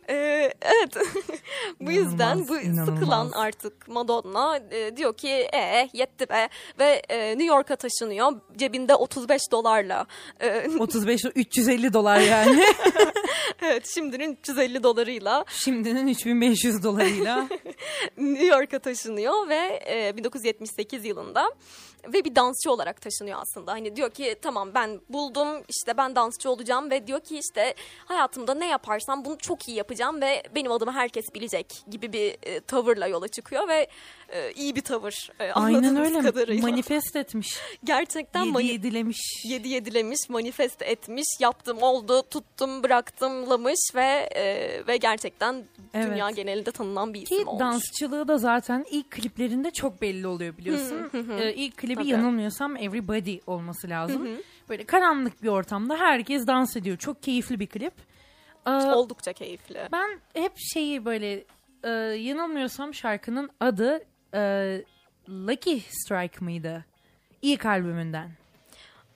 Ee, 0.09 0.51
evet. 0.61 0.95
bu 1.79 1.91
yüzden 1.91 2.47
bu 2.47 2.59
İnanılmaz, 2.59 2.85
sıkılan 2.85 3.27
inanılmaz. 3.27 3.33
artık 3.35 3.87
Madonna 3.87 4.59
e, 4.71 4.97
diyor 4.97 5.17
ki 5.17 5.29
e 5.53 5.89
yetti 5.93 6.29
be 6.29 6.49
ve 6.79 7.01
e, 7.09 7.29
New 7.29 7.45
York'a 7.45 7.75
taşınıyor 7.75 8.31
cebinde 8.57 8.95
35 8.95 9.41
dolarla. 9.51 10.05
E, 10.39 10.69
35 10.79 11.21
350 11.35 11.93
dolar 11.93 12.19
yani. 12.19 12.63
evet 13.61 13.87
şimdinin 13.93 14.33
350 14.33 14.83
dolarıyla 14.83 15.45
Şimdinin 15.49 16.07
3500 16.07 16.83
dolarıyla. 16.83 17.47
New 18.17 18.45
York'a 18.45 18.79
taşınıyor 18.79 19.49
ve 19.49 19.79
e, 19.89 20.17
1978 20.17 21.05
yılında 21.05 21.51
ve 22.13 22.25
bir 22.25 22.35
dansçı 22.35 22.71
olarak 22.71 23.01
taşınıyor 23.01 23.39
aslında. 23.41 23.71
Hani 23.71 23.95
diyor 23.95 24.09
ki 24.09 24.35
tamam 24.41 24.73
ben 24.73 25.01
buldum 25.09 25.63
işte 25.69 25.97
ben 25.97 26.15
dansçı 26.15 26.49
olacağım 26.49 26.91
ve 26.91 27.07
diyor 27.07 27.19
ki 27.19 27.39
işte 27.39 27.75
hayatımda 28.05 28.53
ne 28.53 28.67
yaparsam 28.67 29.25
bunu 29.25 29.37
çok 29.37 29.67
iyi 29.67 29.77
yapacağım 29.77 30.21
ve 30.21 30.43
benim 30.55 30.71
adımı 30.71 30.91
herkes 30.91 31.25
bilecek 31.35 31.83
gibi 31.89 32.13
bir 32.13 32.37
e, 32.43 32.59
tavırla 32.59 33.07
yola 33.07 33.27
çıkıyor 33.27 33.67
ve 33.67 33.87
e, 34.29 34.51
iyi 34.51 34.75
bir 34.75 34.81
tavır 34.81 35.29
e, 35.39 35.51
Aynen 35.51 35.95
öyle. 35.95 36.21
kadarıyla. 36.21 36.61
Manifest 36.67 37.15
etmiş. 37.15 37.57
Gerçekten 37.83 38.43
Yedi 38.43 38.51
mani- 38.53 38.65
yedilemiş. 38.67 39.19
yedi 39.45 39.69
yedilemiş, 39.69 40.29
manifest 40.29 40.81
etmiş, 40.81 41.25
yaptım 41.39 41.77
oldu, 41.81 42.23
tuttum, 42.29 42.83
bıraktımlamış 42.83 43.79
ve 43.95 44.29
e, 44.35 44.87
ve 44.87 44.97
gerçekten 44.97 45.63
Evet. 45.93 46.07
dünya 46.11 46.29
genelinde 46.29 46.71
tanınan 46.71 47.13
bir 47.13 47.21
isim 47.21 47.37
Ki 47.37 47.45
olmuş. 47.45 47.59
dansçılığı 47.59 48.27
da 48.27 48.37
zaten 48.37 48.85
ilk 48.91 49.11
kliplerinde 49.11 49.71
çok 49.71 50.01
belli 50.01 50.27
oluyor 50.27 50.57
biliyorsun. 50.57 51.11
Ee, 51.39 51.53
ilk 51.53 51.77
klibi 51.77 51.95
Tabii. 51.95 52.07
yanılmıyorsam 52.09 52.77
Everybody 52.77 53.37
olması 53.47 53.89
lazım. 53.89 54.27
Böyle 54.69 54.83
karanlık 54.85 55.43
bir 55.43 55.47
ortamda 55.47 55.97
herkes 55.97 56.47
dans 56.47 56.77
ediyor. 56.77 56.97
Çok 56.97 57.23
keyifli 57.23 57.59
bir 57.59 57.67
klip. 57.67 57.93
Ee, 58.67 58.71
Oldukça 58.71 59.33
keyifli. 59.33 59.87
ben 59.91 60.19
hep 60.33 60.51
şeyi 60.73 61.05
böyle 61.05 61.43
e, 61.83 61.89
yanılmıyorsam 62.19 62.93
şarkının 62.93 63.49
adı 63.59 64.03
e, 64.35 64.41
Lucky 65.29 65.79
Strike 65.89 66.45
mıydı? 66.45 66.85
İlk 67.41 67.65
albümünden. 67.65 68.29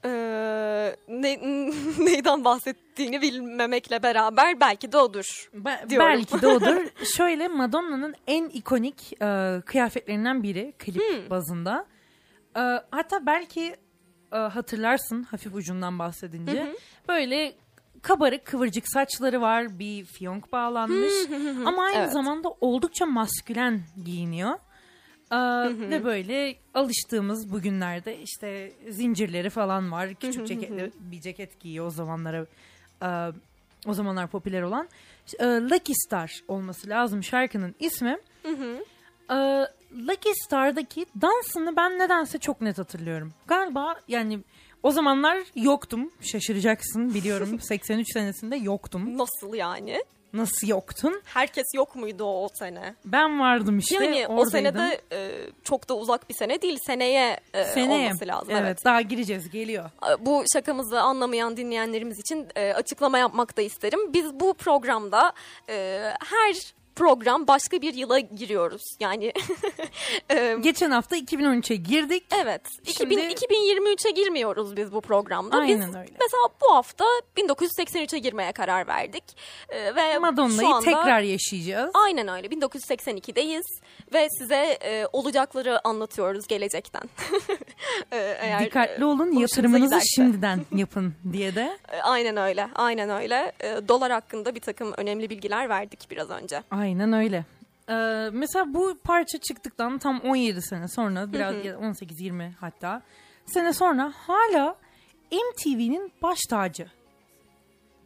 Ee, 0.06 0.96
ne, 1.08 1.40
neyden 2.06 2.46
bahsettiğini 2.46 3.22
bilmemekle 3.22 4.04
beraber 4.04 4.60
belki 4.60 4.92
de 4.92 4.98
odur. 4.98 5.50
Be- 5.54 5.86
Diyorum. 5.90 6.08
belki 6.08 6.42
de 6.42 6.48
odur. 6.56 6.86
Şöyle 7.18 7.48
Madonna'nın 7.48 8.16
en 8.28 8.50
ikonik 8.50 9.22
e, 9.22 9.62
kıyafetlerinden 9.66 10.44
biri 10.44 10.74
klip 10.80 11.02
Hmm. 11.02 11.30
bazında. 11.30 11.86
Ee, 12.58 12.60
hatta 12.92 13.26
belki 13.26 13.76
e, 14.34 14.38
hatırlarsın 14.38 15.24
hafif 15.24 15.56
ucundan 15.56 16.00
bahsedince. 16.00 16.76
Böyle 17.08 17.54
kabarık 18.02 18.46
kıvırcık 18.46 18.88
saçları 18.90 19.42
var. 19.42 19.80
Bir 19.80 20.06
fiyonk 20.06 20.52
bağlanmış. 20.52 21.14
Ama 21.66 21.84
aynı 21.84 21.98
Evet. 21.98 22.12
zamanda 22.12 22.50
oldukça 22.62 23.06
maskülen 23.06 23.82
giyiniyor. 24.06 24.60
Ee, 25.32 25.36
ve 25.90 26.04
böyle 26.06 26.56
alıştığımız 26.74 27.52
bugünlerde 27.52 28.18
işte 28.22 28.72
zincirleri 28.90 29.50
falan 29.50 29.92
var. 29.92 30.14
Küçük 30.14 30.48
ceketli 30.48 30.92
bir 31.00 31.22
ceket 31.22 31.60
giyiyor 31.60 31.86
o 31.86 31.90
zamanlara 31.90 32.46
e, 33.04 33.08
o 33.88 33.94
zamanlar 33.94 34.28
popüler 34.28 34.62
olan. 34.62 34.90
E, 35.40 35.46
Lucky 35.46 35.96
Star 36.06 36.42
olması 36.48 36.90
lazım 36.90 37.24
şarkının 37.24 37.76
ismi. 37.80 38.18
E, 39.32 39.36
Lucky 40.08 40.34
Star'daki 40.46 41.06
dansını 41.22 41.76
ben 41.76 42.00
nedense 42.00 42.38
çok 42.38 42.62
net 42.62 42.78
hatırlıyorum. 42.78 43.34
Galiba 43.48 43.96
yani 44.08 44.40
o 44.84 44.92
zamanlar 44.92 45.38
yoktum. 45.56 46.12
Şaşıracaksın 46.22 47.14
biliyorum. 47.14 47.60
83 47.62 48.14
senesinde 48.14 48.56
yoktum. 48.56 49.18
Nasıl 49.18 49.54
yani? 49.54 50.04
Nasıl 50.34 50.68
yoktun? 50.68 51.22
Herkes 51.26 51.66
yok 51.76 51.96
muydu 51.96 52.24
o, 52.24 52.44
o 52.46 52.50
sene? 52.60 52.96
Ben 53.06 53.40
vardım 53.40 53.80
işte. 53.80 53.96
Yani 53.96 54.28
o 54.28 54.34
oradaydım. 54.34 54.52
senede 54.52 55.02
e, 55.12 55.32
çok 55.64 55.90
da 55.90 55.94
uzak 55.98 56.30
bir 56.30 56.34
sene 56.36 56.62
değil. 56.62 56.78
Seneye, 56.86 57.40
e, 57.54 57.64
Seneye. 57.66 58.08
olması 58.08 58.28
lazım. 58.28 58.48
Evet, 58.52 58.62
Evet. 58.66 58.86
daha 58.86 59.02
gireceğiz 59.02 59.50
geliyor. 59.50 59.90
Bu 60.20 60.44
şakamızı 60.54 61.02
anlamayan 61.02 61.58
dinleyenlerimiz 61.58 62.20
için 62.20 62.48
e, 62.56 62.74
açıklama 62.74 63.18
yapmak 63.18 63.58
da 63.58 63.62
isterim. 63.62 64.14
Biz 64.14 64.40
bu 64.40 64.54
programda 64.54 65.34
e, 65.70 66.04
her 66.30 66.74
program 67.00 67.48
başka 67.48 67.82
bir 67.82 67.94
yıla 67.94 68.20
giriyoruz. 68.20 68.84
Yani 69.00 69.34
Geçen 70.62 70.92
hafta 70.92 71.18
2013'e 71.18 71.76
girdik. 71.76 72.24
evet. 72.44 72.62
Şimdi- 72.98 73.14
2000, 73.14 73.30
2023'e 73.56 74.12
girmiyoruz 74.12 74.76
biz 74.78 74.94
bu 74.94 75.02
programda. 75.02 75.68
biz 75.68 75.76
Aynen 75.76 75.90
öyle. 75.90 76.12
mesela 76.20 76.44
bu 76.62 76.76
hafta 76.76 77.06
1983'e 77.38 78.20
girmeye 78.20 78.52
karar 78.52 78.88
verdik. 78.88 79.24
Ve 79.96 80.14
şu 80.14 80.20
Madonna'yı 80.22 80.68
anda- 80.70 80.86
tekrar 80.86 81.22
yaşayacağız. 81.22 81.92
Aynen 81.94 82.28
öyle. 82.28 82.48
1982'deyiz 82.48 83.66
ve 84.14 84.28
size 84.40 84.78
e, 84.84 85.08
olacakları 85.14 85.88
anlatıyoruz 85.88 86.48
gelecekten. 86.48 87.02
E, 88.12 88.18
eğer, 88.18 88.66
Dikkatli 88.66 89.02
e, 89.02 89.06
olun 89.06 89.18
hoşunuza 89.20 89.42
yatırımınızı 89.42 89.86
giderse. 89.86 90.06
şimdiden 90.16 90.66
yapın 90.76 91.14
diye 91.34 91.56
de. 91.56 91.78
E, 91.92 92.02
Aynen 92.02 92.38
öyle. 92.38 92.68
Aynen 92.76 93.10
öyle. 93.10 93.52
E, 93.60 93.88
dolar 93.88 94.12
hakkında 94.12 94.56
bir 94.56 94.60
takım 94.60 94.94
önemli 94.98 95.30
bilgiler 95.30 95.70
verdik 95.70 96.08
biraz 96.12 96.30
önce. 96.30 96.64
Aynen 96.72 97.14
öyle. 97.14 97.46
Ee, 97.90 98.30
mesela 98.34 98.74
bu 98.74 98.98
parça 99.04 99.38
çıktıktan 99.38 99.98
tam 99.98 100.20
17 100.20 100.62
sene 100.62 100.88
sonra 100.88 101.34
biraz 101.34 101.66
ya 101.66 101.74
18-20 101.76 102.52
hatta 102.60 103.02
sene 103.46 103.74
sonra 103.74 104.14
hala 104.16 104.76
MTV'nin 105.32 106.12
baş 106.22 106.40
tacı. 106.50 106.88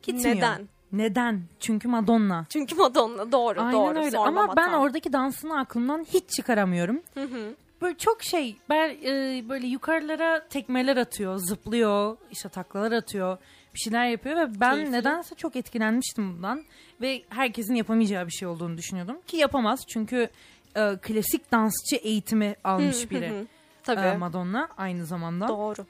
Gitmiyor. 0.03 0.36
Neden? 0.36 0.67
Neden? 0.93 1.41
Çünkü 1.60 1.88
Madonna. 1.88 2.45
Çünkü 2.49 2.75
Madonna 2.75 3.32
doğru 3.32 3.62
Aynen 3.62 3.73
doğru. 3.73 3.99
öyle 4.06 4.17
ama 4.17 4.56
ben 4.58 4.73
oradaki 4.73 5.13
dansını 5.13 5.60
aklımdan 5.60 6.06
hiç 6.13 6.29
çıkaramıyorum. 6.29 7.01
Hı 7.13 7.23
hı. 7.23 7.53
Böyle 7.82 7.97
çok 7.97 8.23
şey 8.23 8.56
ben 8.69 8.89
e, 8.89 9.43
böyle 9.49 9.67
yukarılara 9.67 10.47
tekmeler 10.47 10.97
atıyor, 10.97 11.38
zıplıyor, 11.38 12.17
işte 12.32 12.49
taklalar 12.49 12.91
atıyor, 12.91 13.38
bir 13.73 13.79
şeyler 13.79 14.06
yapıyor 14.06 14.36
ve 14.38 14.60
ben 14.60 14.73
Keyifli. 14.75 14.91
nedense 14.91 15.36
çok 15.36 15.56
etkilenmiştim 15.56 16.34
bundan 16.38 16.63
ve 17.01 17.23
herkesin 17.29 17.75
yapamayacağı 17.75 18.27
bir 18.27 18.32
şey 18.32 18.47
olduğunu 18.47 18.77
düşünüyordum 18.77 19.17
ki 19.27 19.38
yapamaz 19.38 19.79
çünkü 19.88 20.29
e, 20.75 20.97
klasik 21.01 21.51
dansçı 21.51 21.95
eğitimi 21.95 22.56
almış 22.63 23.12
biri 23.12 23.29
Hı, 23.29 23.45
Tabii. 23.84 23.99
e, 24.01 24.17
Madonna 24.17 24.67
aynı 24.77 25.06
zamanda. 25.06 25.47
Doğru. 25.47 25.86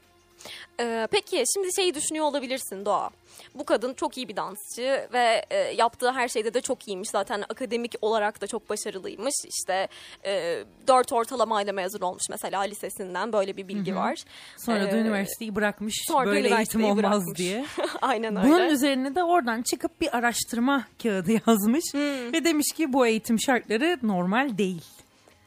Ee, 0.80 1.08
peki 1.12 1.44
şimdi 1.54 1.68
şeyi 1.76 1.94
düşünüyor 1.94 2.26
olabilirsin 2.26 2.86
Doğa. 2.86 3.10
Bu 3.56 3.64
kadın 3.66 3.94
çok 3.94 4.18
iyi 4.18 4.28
bir 4.28 4.36
dansçı 4.36 5.08
ve 5.14 5.46
e, 5.50 5.58
yaptığı 5.58 6.12
her 6.12 6.28
şeyde 6.28 6.54
de 6.54 6.62
çok 6.62 6.88
iyiymiş. 6.88 7.10
Zaten 7.10 7.42
akademik 7.42 7.96
olarak 8.02 8.42
da 8.42 8.48
çok 8.48 8.70
başarılıymış. 8.70 9.34
İşte 9.46 9.88
e, 10.26 10.64
4 10.88 11.14
ortalamayla 11.14 11.74
mezun 11.74 12.00
olmuş 12.02 12.24
mesela 12.30 12.62
lisesinden 12.62 13.34
böyle 13.34 13.58
bir 13.58 13.68
bilgi 13.68 13.96
var. 13.96 14.24
Sonra 14.58 14.92
da 14.92 14.98
Ee, 14.98 15.02
üniversiteyi 15.02 15.56
bırakmış 15.56 15.96
sonra 16.08 16.28
da 16.28 16.32
böyle 16.32 16.56
eğitim 16.58 16.84
olmaz 16.84 16.98
bırakmış. 16.98 17.38
diye. 17.38 17.66
Aynen 18.02 18.36
öyle. 18.36 18.48
Bunun 18.48 18.70
üzerine 18.70 19.16
de 19.16 19.24
oradan 19.24 19.62
çıkıp 19.62 20.02
bir 20.02 20.18
araştırma 20.18 20.88
kağıdı 21.04 21.32
yazmış 21.48 21.84
Hmm. 21.92 22.34
ve 22.34 22.44
demiş 22.46 22.72
ki 22.76 22.94
bu 22.94 23.08
eğitim 23.08 23.40
şartları 23.42 24.00
normal 24.04 24.58
değil. 24.58 24.82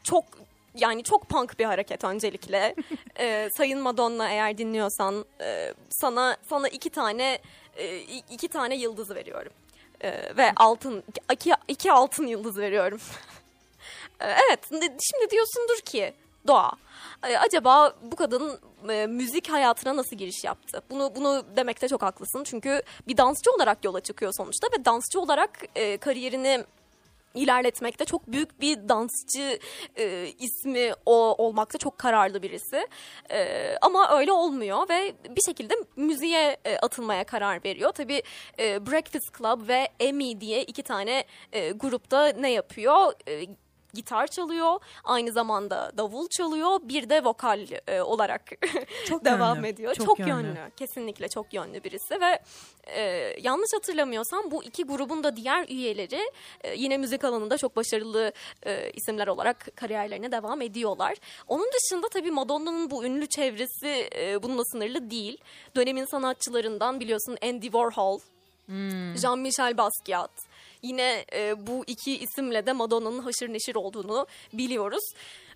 çok 0.03 0.25
yani 0.77 1.03
çok 1.03 1.29
punk 1.29 1.59
bir 1.59 1.65
hareket 1.65 2.03
öncelikle. 2.03 2.75
Ee, 3.19 3.49
Sayın 3.57 3.79
Madonna 3.79 4.29
eğer 4.29 4.57
dinliyorsan 4.57 5.25
e, 5.41 5.73
sana 5.89 6.37
sana 6.49 6.67
iki 6.67 6.89
tane 6.89 7.39
e, 7.77 7.97
iki 8.29 8.47
tane 8.47 8.75
yıldız 8.75 9.09
veriyorum. 9.09 9.51
Ee, 10.03 10.37
ve 10.37 10.51
altın 10.55 11.03
iki, 11.33 11.51
iki 11.67 11.91
altın 11.91 12.27
yıldız 12.27 12.57
veriyorum. 12.57 12.99
Ee, 14.21 14.35
evet 14.47 14.59
şimdi 14.99 15.29
diyorsundur 15.29 15.79
ki 15.85 16.13
Doğa 16.47 16.71
e, 17.23 17.37
acaba 17.37 17.93
bu 18.01 18.15
kadın 18.15 18.59
e, 18.89 19.07
müzik 19.07 19.49
hayatına 19.49 19.95
nasıl 19.95 20.15
giriş 20.15 20.43
yaptı? 20.43 20.81
Bunu 20.89 21.11
bunu 21.15 21.43
demekte 21.55 21.87
çok 21.87 22.01
haklısın. 22.01 22.43
Çünkü 22.43 22.81
bir 23.07 23.17
dansçı 23.17 23.51
olarak 23.51 23.85
yola 23.85 23.99
çıkıyor 23.99 24.33
sonuçta 24.37 24.67
ve 24.67 24.85
dansçı 24.85 25.19
olarak 25.21 25.49
e, 25.75 25.97
kariyerini 25.97 26.63
ilerletmekte 27.33 28.05
çok 28.05 28.27
büyük 28.27 28.61
bir 28.61 28.89
dansçı 28.89 29.59
e, 29.97 30.27
ismi 30.39 30.91
o 31.05 31.45
olmakta 31.45 31.77
çok 31.77 31.97
kararlı 31.97 32.43
birisi. 32.43 32.87
E, 33.31 33.67
ama 33.81 34.17
öyle 34.19 34.31
olmuyor 34.31 34.89
ve 34.89 35.13
bir 35.29 35.41
şekilde 35.41 35.73
müziğe 35.95 36.57
e, 36.65 36.77
atılmaya 36.77 37.23
karar 37.23 37.63
veriyor. 37.63 37.91
Tabii 37.91 38.23
e, 38.59 38.85
Breakfast 38.87 39.37
Club 39.37 39.67
ve 39.67 39.87
Emmy 39.99 40.41
diye 40.41 40.63
iki 40.63 40.83
tane 40.83 41.25
e, 41.53 41.71
grupta 41.71 42.27
ne 42.27 42.51
yapıyor? 42.51 43.13
E, 43.27 43.45
gitar 43.97 44.27
çalıyor, 44.27 44.79
aynı 45.03 45.31
zamanda 45.31 45.91
davul 45.97 46.27
çalıyor, 46.27 46.79
bir 46.83 47.09
de 47.09 47.23
vokal 47.23 47.67
e, 47.87 48.01
olarak 48.01 48.41
Çok 49.07 49.25
devam 49.25 49.55
yönlü, 49.55 49.67
ediyor. 49.67 49.93
çok 49.95 50.05
Çok, 50.05 50.19
yönlü. 50.19 50.31
yönlü. 50.31 50.71
kesinlikle 50.77 51.27
çok 51.27 51.53
yönlü 51.53 51.83
birisi 51.83 52.21
ve 52.21 52.39
e, 52.87 53.01
yanlış 53.41 53.69
hatırlamıyorsam 53.73 54.51
bu 54.51 54.63
iki 54.63 54.83
grubun 54.83 55.23
da 55.23 55.35
diğer 55.35 55.67
üyeleri 55.69 56.31
e, 56.61 56.73
yine 56.75 56.97
müzik 56.97 57.23
alanında 57.23 57.57
çok 57.57 57.75
başarılı 57.75 58.31
e, 58.65 58.91
isimler 58.91 59.27
olarak 59.27 59.67
kariyerlerine 59.75 60.31
devam 60.31 60.61
ediyorlar. 60.61 61.15
Onun 61.47 61.67
dışında 61.73 62.07
tabii 62.09 62.31
Madonna'nın 62.31 62.91
bu 62.91 63.05
ünlü 63.05 63.27
çevresi 63.27 64.09
e, 64.15 64.43
bununla 64.43 64.63
sınırlı 64.65 65.11
değil. 65.11 65.37
Dönemin 65.75 66.05
sanatçılarından 66.05 66.99
biliyorsun 66.99 67.37
Andy 67.43 67.65
Warhol, 67.65 68.19
Jean-Michel 69.15 69.77
Basquiat. 69.77 70.31
Yine 70.83 71.25
e, 71.33 71.67
bu 71.67 71.83
iki 71.87 72.17
isimle 72.17 72.65
de 72.65 72.73
Madonna'nın 72.73 73.19
haşır 73.19 73.53
neşir 73.53 73.75
olduğunu 73.75 74.27
biliyoruz. 74.53 75.03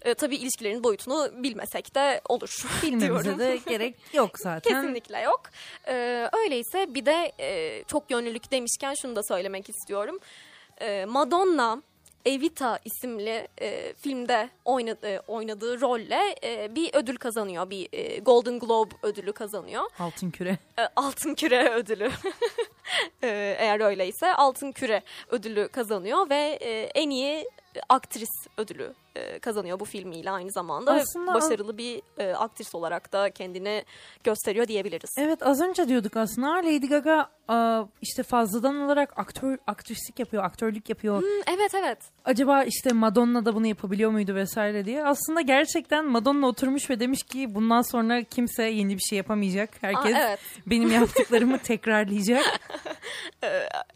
E, 0.01 0.13
tabii 0.13 0.35
ilişkilerin 0.35 0.83
boyutunu 0.83 1.31
bilmesek 1.43 1.95
de 1.95 2.21
olur 2.29 2.65
Bilmemize 2.83 3.39
de 3.39 3.59
gerek 3.67 3.95
yok 4.13 4.31
zaten. 4.39 4.81
Kesinlikle 4.81 5.19
yok. 5.19 5.41
Ee, 5.87 6.29
öyleyse 6.33 6.93
bir 6.93 7.05
de 7.05 7.31
e, 7.39 7.83
çok 7.83 8.11
yönlülük 8.11 8.51
demişken 8.51 8.93
şunu 9.01 9.15
da 9.15 9.23
söylemek 9.23 9.69
istiyorum. 9.69 10.19
Ee, 10.81 11.05
Madonna 11.05 11.81
Evita 12.25 12.79
isimli 12.85 13.47
e, 13.61 13.93
filmde 13.93 14.49
oynadı, 14.65 15.23
oynadığı 15.27 15.81
rolle 15.81 16.35
e, 16.43 16.75
bir 16.75 16.93
ödül 16.93 17.15
kazanıyor. 17.15 17.69
Bir 17.69 17.87
e, 17.91 18.19
Golden 18.19 18.59
Globe 18.59 18.95
ödülü 19.03 19.33
kazanıyor. 19.33 19.83
Altın 19.99 20.31
küre. 20.31 20.57
E, 20.79 20.81
Altın 20.95 21.35
Küre 21.35 21.69
ödülü. 21.69 22.11
E, 23.23 23.55
eğer 23.59 23.79
öyleyse 23.79 24.33
Altın 24.33 24.71
Küre 24.71 25.01
ödülü 25.29 25.67
kazanıyor 25.67 26.29
ve 26.29 26.57
e, 26.61 26.81
en 26.81 27.09
iyi 27.09 27.49
aktris 27.89 28.29
ödülü 28.57 28.93
e, 29.15 29.39
kazanıyor 29.39 29.79
bu 29.79 29.85
filmiyle 29.85 30.31
aynı 30.31 30.51
zamanda. 30.51 30.91
Aslında- 30.93 31.33
Başarılı 31.33 31.77
bir 31.77 32.01
e, 32.17 32.33
aktris 32.33 32.75
olarak 32.75 33.13
da 33.13 33.29
kendini 33.29 33.83
gösteriyor 34.23 34.67
diyebiliriz. 34.67 35.09
Evet 35.17 35.43
az 35.47 35.61
önce 35.61 35.87
diyorduk 35.87 36.17
aslında 36.17 36.47
Lady 36.47 36.87
Gaga 36.87 37.29
aa, 37.47 37.83
işte 38.01 38.23
fazladan 38.23 38.81
olarak 38.81 39.19
aktör 39.19 39.57
aktrislik 39.67 40.19
yapıyor, 40.19 40.43
aktörlük 40.43 40.89
yapıyor. 40.89 41.21
Hmm, 41.21 41.53
evet 41.55 41.75
evet. 41.75 41.97
Acaba 42.25 42.63
işte 42.63 42.93
Madonna 42.93 43.45
da 43.45 43.55
bunu 43.55 43.67
yapabiliyor 43.67 44.11
muydu 44.11 44.35
vesaire 44.35 44.85
diye. 44.85 45.05
Aslında 45.05 45.41
gerçekten 45.41 46.05
Madonna 46.05 46.47
oturmuş 46.47 46.89
ve 46.89 46.99
demiş 46.99 47.23
ki 47.23 47.55
bundan 47.55 47.81
sonra 47.81 48.23
kimse 48.23 48.63
yeni 48.63 48.95
bir 48.95 49.01
şey 49.01 49.17
yapamayacak. 49.17 49.69
Herkes 49.81 50.15
Aa, 50.15 50.19
evet. 50.27 50.39
benim 50.65 50.91
yaptıklarımı 50.91 51.59
tekrarlayacak. 51.59 52.43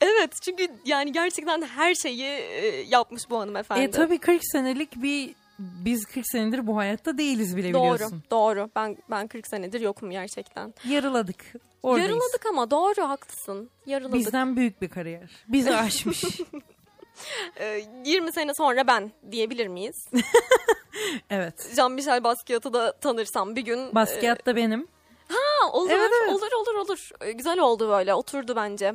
Evet 0.01 0.31
çünkü 0.41 0.67
yani 0.85 1.11
gerçekten 1.11 1.61
her 1.61 1.95
şeyi 1.95 2.23
e, 2.23 2.65
yapmış 2.89 3.29
bu 3.29 3.39
hanımefendi. 3.39 3.81
e 3.81 3.91
tabii 3.91 4.17
40 4.17 4.41
senelik 4.45 4.95
bir 4.95 5.04
biz 5.59 6.05
40 6.05 6.25
senedir 6.31 6.67
bu 6.67 6.77
hayatta 6.77 7.17
değiliz 7.17 7.57
bile 7.57 7.73
Doğru, 7.73 7.93
biliyorsun. 7.93 8.23
doğru. 8.31 8.69
Ben 8.75 8.97
ben 9.11 9.27
40 9.27 9.47
senedir 9.47 9.81
yokum 9.81 10.11
gerçekten. 10.11 10.73
Yarıladık. 10.87 11.45
Oradayız. 11.83 12.09
Yarıladık 12.09 12.45
ama 12.45 12.71
doğru 12.71 13.09
haklısın. 13.09 13.69
Yarıladık. 13.85 14.15
Bizden 14.19 14.55
büyük 14.55 14.81
bir 14.81 14.89
kariyer. 14.89 15.29
Bizi 15.47 15.75
aşmış. 15.75 16.23
Ee, 17.59 17.85
20 18.05 18.31
sene 18.33 18.51
sonra 18.53 18.87
ben 18.87 19.11
diyebilir 19.31 19.67
miyiz? 19.67 20.05
Evet. 21.29 21.69
Jean-Michel 21.75 22.23
Basquiat'ı 22.23 22.73
da 22.73 22.91
tanırsam 22.99 23.55
bir 23.55 23.61
gün... 23.61 23.95
Basquiat 23.95 24.45
da 24.45 24.55
benim. 24.55 24.87
Ha, 25.27 25.71
olur, 25.71 25.89
Evet, 25.89 26.11
evet. 26.23 26.33
olur, 26.33 26.51
olur, 26.51 26.75
olur. 26.75 27.09
Ee, 27.21 27.31
Güzel 27.31 27.59
oldu 27.59 27.89
böyle, 27.89 28.13
oturdu 28.13 28.53
bence. 28.55 28.93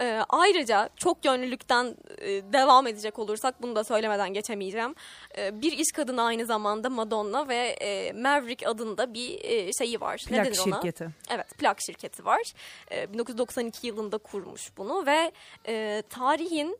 Ee, 0.00 0.20
ayrıca 0.28 0.88
çok 0.96 1.24
yönlülükten 1.24 1.96
e, 2.18 2.28
devam 2.52 2.86
edecek 2.86 3.18
olursak 3.18 3.62
bunu 3.62 3.76
da 3.76 3.84
söylemeden 3.84 4.32
geçemeyeceğim. 4.32 4.94
Ee, 5.38 5.62
bir 5.62 5.72
iş 5.72 5.92
kadını 5.94 6.22
aynı 6.22 6.46
zamanda 6.46 6.90
Madonna 6.90 7.48
ve 7.48 7.56
e, 7.56 8.12
Maverick 8.12 8.68
adında 8.68 9.14
bir 9.14 9.44
e, 9.44 9.72
şeyi 9.72 10.00
var. 10.00 10.24
ne 10.30 10.42
Plak 10.42 10.66
ona? 10.66 10.74
şirketi. 10.76 11.08
Evet, 11.30 11.58
plak 11.58 11.80
şirketi 11.80 12.24
var. 12.24 12.52
Ee, 12.92 13.12
1992 13.12 13.86
yılında 13.86 14.18
kurmuş 14.18 14.70
bunu 14.76 15.06
ve 15.06 15.32
e, 15.66 16.02
tarihin 16.10 16.78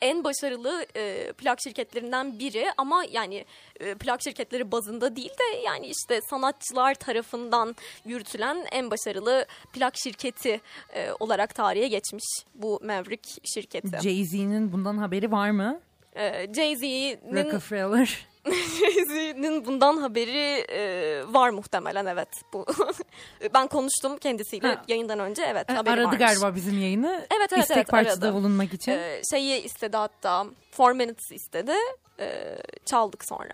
en 0.00 0.24
başarılı 0.24 0.86
e, 0.96 1.32
plak 1.32 1.58
şirketlerinden 1.60 2.38
biri 2.38 2.66
ama 2.76 3.04
yani 3.10 3.44
e, 3.80 3.94
plak 3.94 4.22
şirketleri 4.22 4.72
bazında 4.72 5.16
değil 5.16 5.30
de 5.30 5.58
yani 5.64 5.86
işte 5.86 6.20
sanatçılar 6.30 6.94
tarafından 6.94 7.76
yürütülen 8.04 8.66
en 8.72 8.90
başarılı 8.90 9.46
plak 9.72 9.94
şirketi 9.96 10.60
e, 10.94 11.10
olarak 11.20 11.54
tarihe 11.54 11.88
geçmiş 11.88 12.24
bu 12.54 12.80
Maverick 12.84 13.30
şirketi. 13.44 13.98
Jay-Z'nin 14.02 14.72
bundan 14.72 14.98
haberi 14.98 15.32
var 15.32 15.50
mı? 15.50 15.80
E, 16.16 16.54
Jay-Z'nin 16.54 17.44
Rockefeller. 17.44 18.27
Jay-Z'nin 18.50 19.64
bundan 19.64 19.96
haberi 19.96 20.64
e, 20.70 21.22
var 21.28 21.50
muhtemelen 21.50 22.06
evet. 22.06 22.28
Bu 22.52 22.66
ben 23.54 23.66
konuştum 23.66 24.18
kendisiyle 24.18 24.68
Ha. 24.68 24.84
yayından 24.88 25.18
önce 25.18 25.42
evet 25.42 25.70
haberi 25.70 25.94
Aradı 25.94 26.04
varmış. 26.06 26.18
galiba 26.18 26.54
bizim 26.54 26.78
yayını. 26.78 27.26
Evet, 27.38 27.52
evet, 27.52 27.62
İstek 27.62 27.76
evet, 27.76 27.88
parçada 27.88 28.26
aradı. 28.26 28.34
bulunmak 28.34 28.72
için. 28.74 28.92
Ee, 28.92 29.22
şeyi 29.30 29.62
istedi 29.62 29.96
hatta. 29.96 30.46
Four 30.70 30.92
Minutes 30.92 31.32
istedi. 31.32 31.72
Ee, 32.20 32.56
çaldık 32.86 33.24
sonra. 33.28 33.52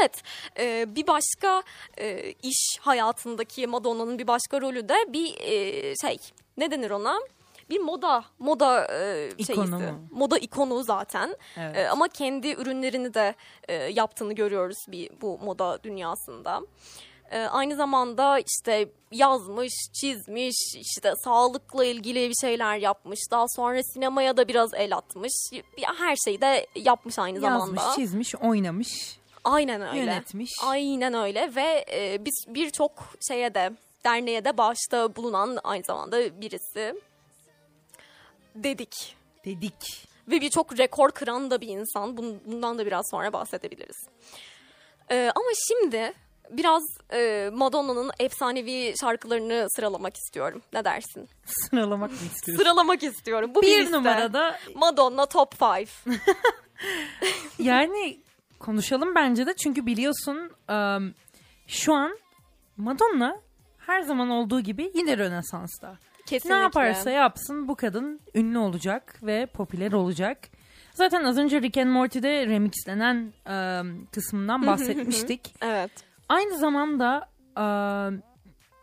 Evet, 0.00 0.22
e, 0.58 0.86
bir 0.96 1.06
başka 1.06 1.62
e, 1.98 2.32
iş 2.42 2.78
hayatındaki 2.80 3.66
Madonna'nın 3.66 4.18
bir 4.18 4.26
başka 4.26 4.60
rolü 4.60 4.88
de 4.88 4.96
bir 5.08 5.34
e, 5.40 5.94
şey, 5.96 6.18
ne 6.56 6.70
denir 6.70 6.90
ona? 6.90 7.18
Bir 7.70 7.80
moda, 7.80 8.24
moda 8.38 8.86
e, 8.92 9.28
İkonu 9.38 9.56
şeyisi. 9.56 9.72
mu? 9.92 10.08
Moda 10.10 10.38
ikonu 10.38 10.82
zaten. 10.82 11.36
Evet. 11.56 11.76
E, 11.76 11.88
ama 11.88 12.08
kendi 12.08 12.48
ürünlerini 12.48 13.14
de 13.14 13.34
e, 13.68 13.74
yaptığını 13.74 14.32
görüyoruz 14.32 14.76
bir 14.88 15.10
bu 15.20 15.38
moda 15.38 15.78
dünyasında. 15.82 16.60
E, 17.30 17.38
aynı 17.40 17.76
zamanda 17.76 18.38
işte 18.38 18.88
yazmış, 19.12 19.72
çizmiş, 20.00 20.56
işte 20.76 21.12
sağlıkla 21.24 21.84
ilgili 21.84 22.28
bir 22.28 22.34
şeyler 22.40 22.76
yapmış. 22.76 23.18
Daha 23.30 23.44
sonra 23.48 23.82
sinemaya 23.82 24.36
da 24.36 24.48
biraz 24.48 24.74
el 24.74 24.96
atmış. 24.96 25.32
Her 25.98 26.16
şeyi 26.24 26.40
de 26.40 26.66
yapmış 26.76 27.18
aynı 27.18 27.44
Yazmış, 27.44 27.80
zamanda. 27.80 27.96
çizmiş, 27.96 28.34
oynamış, 28.34 29.18
Aynen 29.44 29.80
öyle. 29.88 29.98
yönetmiş. 29.98 30.50
Aynen 30.66 31.14
öyle 31.14 31.54
ve 31.56 31.84
e, 31.92 32.24
biz 32.24 32.34
birçok 32.48 32.90
şeye 33.28 33.54
de 33.54 33.70
derneğe 34.04 34.44
de 34.44 34.58
bağışta 34.58 35.16
bulunan 35.16 35.58
aynı 35.64 35.84
zamanda 35.84 36.40
birisi 36.40 36.94
dedik. 38.64 39.16
Dedik. 39.44 40.08
Ve 40.28 40.40
birçok 40.40 40.78
rekor 40.78 41.10
kıran 41.10 41.50
da 41.50 41.60
bir 41.60 41.68
insan. 41.68 42.10
Bun- 42.10 42.38
Bundan 42.46 42.78
da 42.78 42.86
biraz 42.86 43.04
sonra 43.10 43.32
bahsedebiliriz. 43.32 43.96
Ee, 45.10 45.32
ama 45.34 45.46
şimdi 45.68 46.12
biraz 46.50 46.82
e, 47.12 47.50
Madonna'nın 47.52 48.10
efsanevi 48.18 48.94
şarkılarını 49.00 49.66
sıralamak 49.76 50.16
istiyorum. 50.16 50.62
Ne 50.72 50.84
dersin? 50.84 51.28
Sıralamak 51.44 52.10
mı 52.10 52.16
istiyorsun? 52.16 52.62
Sıralamak 52.64 53.02
istiyorum. 53.02 53.54
Bu 53.54 53.62
bir, 53.62 53.66
bir 53.66 53.80
liste. 53.80 53.96
numarada 53.96 54.58
Madonna 54.74 55.26
Top 55.26 55.60
5. 55.60 55.88
yani 57.58 58.20
konuşalım 58.58 59.14
bence 59.14 59.46
de 59.46 59.56
çünkü 59.56 59.86
biliyorsun 59.86 60.50
ım, 60.70 61.14
şu 61.66 61.94
an 61.94 62.18
Madonna 62.76 63.40
her 63.78 64.00
zaman 64.02 64.30
olduğu 64.30 64.60
gibi 64.60 64.92
yine 64.94 65.18
Rönesans'ta. 65.18 65.98
Kesinlikle. 66.28 66.58
Ne 66.58 66.62
yaparsa 66.62 67.10
yapsın 67.10 67.68
bu 67.68 67.74
kadın 67.74 68.20
ünlü 68.34 68.58
olacak 68.58 69.14
ve 69.22 69.46
popüler 69.46 69.92
olacak. 69.92 70.38
Zaten 70.94 71.24
az 71.24 71.38
önce 71.38 71.62
Rick 71.62 71.76
and 71.76 71.90
Morty'de 71.90 72.46
remixlenen 72.46 73.32
ım, 73.50 74.06
kısmından 74.12 74.66
bahsetmiştik. 74.66 75.54
Evet. 75.62 75.90
Aynı 76.28 76.58
zamanda 76.58 77.28
ım, 77.58 78.22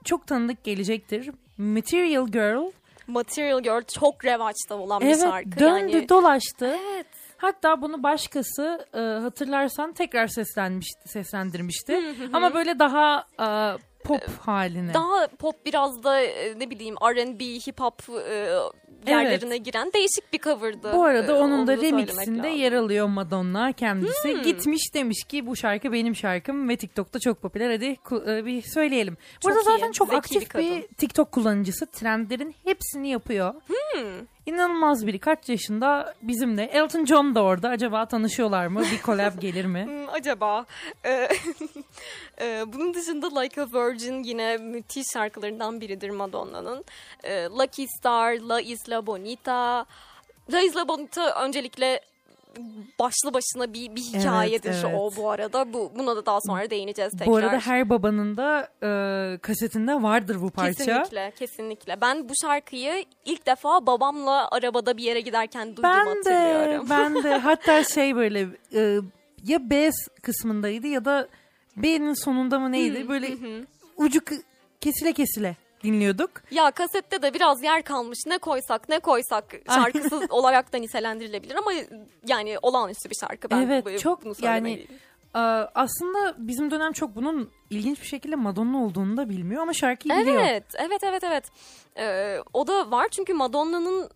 çok 0.04 0.28
tanıdık 0.28 0.64
gelecektir. 0.64 1.32
Material 1.58 2.28
Girl 2.28 2.72
Material 3.08 3.60
Girl 3.60 3.82
çok 4.00 4.26
revaçta 4.26 4.76
olan 4.76 5.02
bir 5.02 5.06
evet 5.06 5.22
şarkı. 5.22 5.60
döndü 5.60 5.96
yani. 5.96 6.10
dolaştı. 6.10 6.78
Evet. 6.94 7.08
Hatta 7.38 7.82
bunu 7.82 8.04
başkası 8.04 8.86
e, 8.94 9.00
hatırlarsan 9.00 9.94
tekrar 9.94 10.28
seslenmişti, 10.28 11.10
seslendirmişti. 11.10 12.02
Ama 12.34 12.54
böyle 12.54 12.80
daha 12.80 13.26
e, 13.40 13.48
pop 14.08 14.30
haline. 14.40 14.94
Daha 14.94 15.28
pop 15.28 15.66
biraz 15.66 16.04
da 16.04 16.22
e, 16.22 16.60
ne 16.60 16.70
bileyim 16.70 16.96
R&B, 16.96 17.46
hip 17.46 17.80
hop 17.80 18.02
e, 18.30 18.50
yerlerine 19.08 19.58
giren 19.58 19.94
değişik 19.94 20.34
bir 20.34 20.40
cover'dı. 20.40 20.94
Bu 20.94 21.04
arada 21.04 21.32
E, 21.32 21.36
onun 21.36 21.60
onu 21.60 21.68
da 21.68 21.78
remixinde 21.78 22.48
yer 22.48 22.74
alıyor 22.74 23.08
Madonna 23.08 23.72
kendisi. 23.72 24.34
Hmm. 24.34 24.42
Gitmiş 24.44 24.94
demiş 24.94 25.24
ki 25.24 25.48
bu 25.48 25.56
şarkı 25.56 25.92
benim 25.92 26.16
şarkım 26.16 26.70
ve 26.70 26.78
TikTok'ta 26.78 27.20
çok 27.20 27.42
popüler. 27.42 27.72
Hadi 27.72 27.98
e, 28.32 28.46
bir 28.46 28.62
söyleyelim. 28.62 29.18
Çok 29.40 29.52
Burada 29.52 29.64
zaten 29.64 29.92
çok 29.92 30.08
zeki 30.08 30.18
aktif 30.18 30.56
bir 30.56 30.60
bir 30.60 30.88
TikTok 30.88 31.32
kullanıcısı. 31.32 31.86
Trendlerin 31.86 32.56
hepsini 32.64 33.10
yapıyor. 33.10 33.54
Hmm. 33.54 34.35
İnanılmaz 34.46 35.08
biri. 35.08 35.20
Kaç 35.20 35.50
yaşında 35.50 36.14
bizimle. 36.22 36.64
Elton 36.64 37.06
John 37.06 37.36
da 37.36 37.44
orada. 37.44 37.70
Acaba 37.70 38.06
tanışıyorlar 38.06 38.68
mı? 38.68 38.82
Bir 38.92 39.02
collab 39.02 39.32
gelir 39.42 39.66
mi? 39.66 39.86
Hmm, 39.86 40.10
acaba. 40.10 40.66
E, 41.06 41.10
e, 42.42 42.64
bunun 42.74 42.94
dışında 42.94 43.40
Like 43.40 43.62
a 43.62 43.66
Virgin 43.74 44.24
yine 44.24 44.58
müthiş 44.58 45.06
şarkılarından 45.14 45.82
biridir 45.82 46.10
Madonna'nın. 46.10 46.86
E, 47.24 47.44
Lucky 47.44 47.88
Star, 47.88 48.40
La 48.40 48.62
Isla 48.62 49.06
Bonita. 49.06 49.86
La 50.54 50.62
Isla 50.62 50.88
Bonita 50.88 51.44
öncelikle 51.44 52.02
başlı 53.00 53.34
başına 53.34 53.74
bir, 53.74 53.96
bir 53.96 54.02
hikayedir 54.02 54.76
evet. 54.84 54.96
o 54.98 55.12
bu 55.18 55.30
arada. 55.30 55.74
Bu 55.74 55.92
Buna 55.96 56.16
da 56.16 56.26
daha 56.26 56.40
sonra 56.48 56.70
değineceğiz 56.70 57.12
tekrar. 57.12 57.28
Bu 57.28 57.36
arada 57.36 57.60
her 57.60 57.90
babanın 57.90 58.38
da 58.38 58.70
e, 58.84 59.38
kasetinde 59.38 60.02
vardır 60.04 60.42
bu 60.42 60.50
parça. 60.50 60.86
Kesinlikle, 60.86 61.32
kesinlikle. 61.40 62.02
Ben 62.02 62.30
bu 62.30 62.34
şarkıyı 62.42 63.06
ilk 63.26 63.46
defa 63.46 63.88
babamla 63.88 64.48
arabada 64.52 64.98
bir 64.98 65.04
yere 65.04 65.22
giderken 65.22 65.68
duydum 65.68 65.84
Ben 65.84 66.06
de, 66.06 66.10
hatırlıyorum. 66.10 66.88
ben 66.90 67.24
de. 67.24 67.38
Hatta 67.38 67.84
şey 67.84 68.16
böyle 68.16 68.48
e, 68.74 69.00
ya 69.44 69.70
B 69.70 69.92
kısmındaydı 70.22 70.88
ya 70.88 71.06
da 71.06 71.28
B'nin 71.78 72.24
sonunda 72.24 72.60
mı 72.60 72.72
neydi? 72.72 73.10
Böyle 73.10 73.28
ucu 73.98 74.20
kesile 74.82 75.14
kesile 75.14 75.56
dinliyorduk. 75.86 76.32
Ya 76.52 76.72
kasette 76.72 77.22
de 77.22 77.34
biraz 77.34 77.64
yer 77.64 77.84
kalmış. 77.84 78.20
Ne 78.28 78.38
koysak 78.38 78.90
ne 78.90 79.00
koysak 79.00 79.56
şarkısız 79.68 80.24
olarak 80.30 80.74
da 80.74 80.78
nitelendirilebilir 80.78 81.56
ama 81.56 81.72
yani 82.28 82.58
olağanüstü 82.62 83.10
bir 83.10 83.16
şarkı. 83.16 83.50
Ben 83.50 83.62
Evet, 83.62 83.86
bu- 83.86 83.98
çok 83.98 84.26
bunu 84.26 84.34
yani. 84.42 84.88
Ee, 85.36 85.40
aslında 85.76 86.36
bizim 86.38 86.72
dönem 86.72 86.94
çok 86.94 87.16
bunun 87.16 87.50
ilginç 87.70 88.02
bir 88.02 88.08
şekilde 88.08 88.36
Madonna 88.36 88.84
olduğunu 88.86 89.18
da 89.18 89.30
bilmiyor 89.30 89.62
ama 89.62 89.74
şarkıyı 89.74 90.18
biliyor. 90.18 90.42
Evet, 90.44 90.64
evet, 90.78 91.04
evet, 91.04 91.24
evet. 91.24 91.46
Ee, 91.98 92.38
o 92.54 92.68
da 92.68 92.92
var 92.92 93.08
çünkü 93.12 93.34
Madonna'nın 93.34 94.04
e, 94.04 94.08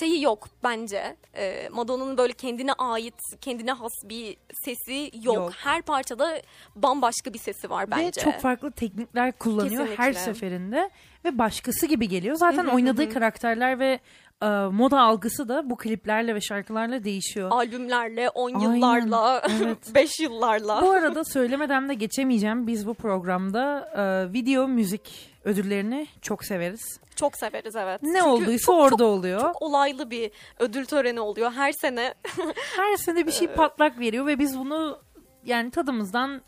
şeyi 0.00 0.22
yok 0.22 0.48
bence. 0.64 1.16
Ee, 1.36 1.68
Madonna'nın 1.72 2.18
böyle 2.18 2.32
kendine 2.32 2.72
ait, 2.72 3.14
kendine 3.40 3.72
has 3.72 3.92
bir 4.04 4.36
sesi 4.64 5.10
yok. 5.22 5.34
Yok. 5.36 5.52
Her 5.56 5.82
parçada 5.82 6.40
bambaşka 6.76 7.32
bir 7.34 7.38
sesi 7.38 7.70
var 7.70 7.90
bence. 7.90 8.06
Ve 8.06 8.24
çok 8.24 8.40
farklı 8.40 8.70
teknikler 8.72 9.32
kullanıyor 9.32 9.70
Kesinlikle. 9.70 10.02
her 10.04 10.12
seferinde 10.12 10.90
ve 11.24 11.38
başkası 11.38 11.86
gibi 11.86 12.08
geliyor. 12.08 12.36
Zaten 12.36 12.66
oynadığı 12.66 13.10
karakterler 13.10 13.78
ve 13.78 14.00
e, 14.42 14.46
moda 14.72 15.00
algısı 15.00 15.48
da 15.48 15.70
bu 15.70 15.76
kliplerle 15.76 16.34
ve 16.34 16.40
şarkılarla 16.40 17.04
değişiyor. 17.04 17.50
albümlerle, 17.52 18.28
10 18.30 18.54
Aynen, 18.54 18.74
yıllarla, 18.74 19.42
evet. 19.60 19.78
5 19.94 20.20
yıllarla. 20.20 20.82
Bu 20.82 20.90
arada 20.90 21.24
söylemeden 21.24 21.88
de 21.88 21.94
geçemeyeceğim. 21.94 22.66
Biz 22.66 22.86
bu 22.86 22.94
programda 22.94 23.90
e, 23.96 24.32
video 24.32 24.68
müzik 24.68 25.33
ödüllerini 25.44 26.06
çok 26.22 26.44
severiz. 26.44 27.00
Çok 27.16 27.36
severiz 27.36 27.76
evet. 27.76 28.02
Ne 28.02 28.12
Çünkü 28.12 28.24
olduysa 28.24 28.66
çok, 28.66 28.74
orada 28.74 28.90
çok, 28.90 29.00
oluyor. 29.00 29.40
çok 29.40 29.62
olaylı 29.62 30.10
bir 30.10 30.30
ödül 30.58 30.84
töreni 30.84 31.20
oluyor 31.20 31.52
her 31.52 31.72
sene. 31.72 32.14
Her 32.76 32.96
sene 32.96 33.26
bir 33.26 33.32
şey 33.32 33.48
patlak 33.48 33.98
veriyor 33.98 34.26
ve 34.26 34.38
biz 34.38 34.58
bunu 34.58 34.98
yani 35.44 35.70
tadımızdan 35.70 36.42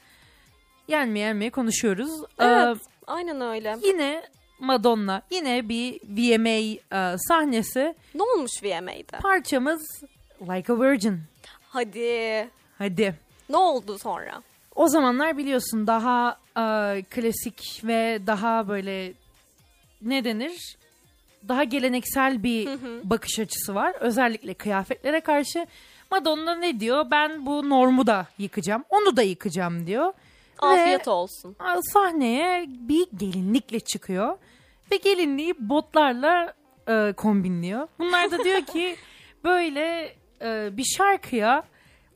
yenmeye 0.89 1.27
yenmeye 1.27 1.51
konuşuyoruz. 1.51 2.11
Evet, 2.39 2.77
Ee, 2.77 2.81
aynen 3.07 3.41
öyle. 3.41 3.77
yine 3.85 4.23
Madonna, 4.61 5.23
yine 5.31 5.69
bir 5.69 6.01
VMA 6.03 6.79
e, 6.99 7.19
sahnesi. 7.19 7.95
Ne 8.15 8.23
olmuş 8.23 8.63
VMA'de? 8.63 9.19
Parçamız 9.23 10.03
Like 10.41 10.73
a 10.73 10.81
Virgin. 10.81 11.21
Hadi. 11.69 12.49
Hadi. 12.79 13.15
Ne 13.49 13.57
oldu 13.57 13.99
sonra? 13.99 14.43
O 14.75 14.89
zamanlar 14.89 15.39
biliyorsun 15.39 15.87
daha 15.87 16.39
e, 16.57 17.03
klasik 17.03 17.81
ve 17.85 18.21
daha 18.27 18.69
böyle 18.69 19.13
ne 20.03 20.25
denir? 20.25 20.77
daha 21.49 21.65
geleneksel 21.65 22.43
bir 22.43 22.69
bakış 23.05 23.39
açısı 23.39 23.75
var. 23.75 23.95
Özellikle 24.01 24.55
kıyafetlere 24.55 25.21
karşı. 25.21 25.67
Madonna 26.11 26.55
ne 26.55 26.81
diyor? 26.81 27.07
Ben 27.11 27.47
bu 27.47 27.71
normu 27.71 28.07
da 28.07 28.27
yıkacağım. 28.39 28.85
Onu 28.91 29.17
da 29.17 29.23
yıkacağım 29.23 29.87
diyor. 29.87 30.13
Afiyet 30.59 31.07
Ve 31.07 31.11
olsun. 31.11 31.57
sahneye 31.93 32.67
bir 32.69 33.07
gelinlikle 33.17 33.81
çıkıyor. 33.81 34.39
Ve 34.93 34.97
gelinliği 34.97 35.55
botlarla 35.59 36.55
e, 36.89 37.13
kombinliyor. 37.17 37.89
Bunlar 37.99 38.31
da 38.31 38.45
diyor 38.45 38.63
ki 38.63 38.97
böyle 39.45 40.15
e, 40.43 40.77
bir 40.77 40.85
şarkıya 40.85 41.63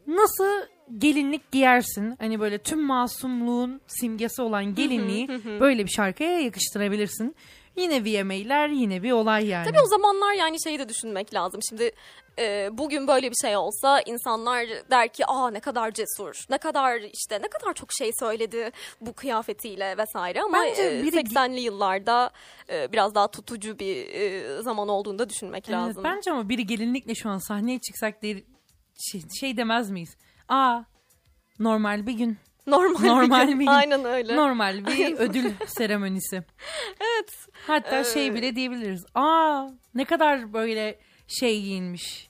nasıl 0.06 0.66
gelinlik 0.98 1.52
giyersin? 1.52 2.16
Hani 2.18 2.40
böyle 2.40 2.58
tüm 2.58 2.82
masumluğun 2.86 3.80
simgesi 3.86 4.42
olan 4.42 4.74
gelinliği 4.74 5.28
böyle 5.60 5.84
bir 5.84 5.90
şarkıya 5.90 6.40
yakıştırabilirsin. 6.40 7.36
Yine 7.76 8.04
VMA'ler 8.04 8.68
yine 8.68 9.02
bir 9.02 9.12
olay 9.12 9.46
yani. 9.46 9.66
Tabii 9.68 9.80
o 9.80 9.86
zamanlar 9.86 10.32
yani 10.34 10.62
şeyi 10.62 10.78
de 10.78 10.88
düşünmek 10.88 11.34
lazım. 11.34 11.60
Şimdi 11.68 11.90
e, 12.38 12.68
bugün 12.72 13.06
böyle 13.08 13.30
bir 13.30 13.36
şey 13.42 13.56
olsa 13.56 14.00
insanlar 14.00 14.66
der 14.90 15.08
ki 15.08 15.26
aa 15.26 15.50
ne 15.50 15.60
kadar 15.60 15.90
cesur, 15.92 16.44
ne 16.50 16.58
kadar 16.58 17.00
işte 17.00 17.42
ne 17.42 17.48
kadar 17.48 17.74
çok 17.74 17.88
şey 17.92 18.10
söyledi 18.20 18.70
bu 19.00 19.12
kıyafetiyle 19.12 19.96
vesaire. 19.98 20.42
Ama 20.42 20.58
Bence 20.64 20.82
e, 20.82 21.02
biri- 21.02 21.16
80'li 21.34 21.60
yıllarda 21.60 22.30
e, 22.70 22.92
biraz 22.92 23.14
daha 23.14 23.28
tutucu 23.30 23.78
bir 23.78 23.96
e, 24.08 24.62
zaman 24.62 24.88
olduğunu 24.88 25.18
da 25.18 25.28
düşünmek 25.28 25.64
Evet, 25.68 25.78
lazım. 25.78 26.04
bence 26.04 26.30
ama 26.32 26.48
biri 26.48 26.66
gelinlikle 26.66 27.14
şu 27.14 27.28
an 27.30 27.38
sahneye 27.38 27.78
çıksak 27.78 28.22
değil, 28.22 28.44
şey, 28.98 29.20
şey 29.40 29.56
demez 29.56 29.90
miyiz? 29.90 30.16
Aa 30.50 30.82
normal 31.58 32.06
bir 32.06 32.12
gün. 32.12 32.38
Normal, 32.66 33.00
Normal 33.00 33.42
bir 33.42 33.48
gün. 33.52 33.60
bir- 33.60 33.66
Aynen 33.78 34.04
öyle. 34.04 34.36
Normal 34.36 34.86
bir 34.86 35.14
ödül 35.16 35.52
seremonisi. 35.66 36.36
evet. 37.00 37.46
Hatta 37.66 38.04
şey 38.04 38.26
Ee, 38.26 38.34
bile 38.34 38.56
diyebiliriz. 38.56 39.04
Aa 39.14 39.66
ne 39.94 40.04
kadar 40.04 40.52
böyle 40.52 40.98
şey 41.26 41.62
giyinmiş. 41.62 42.29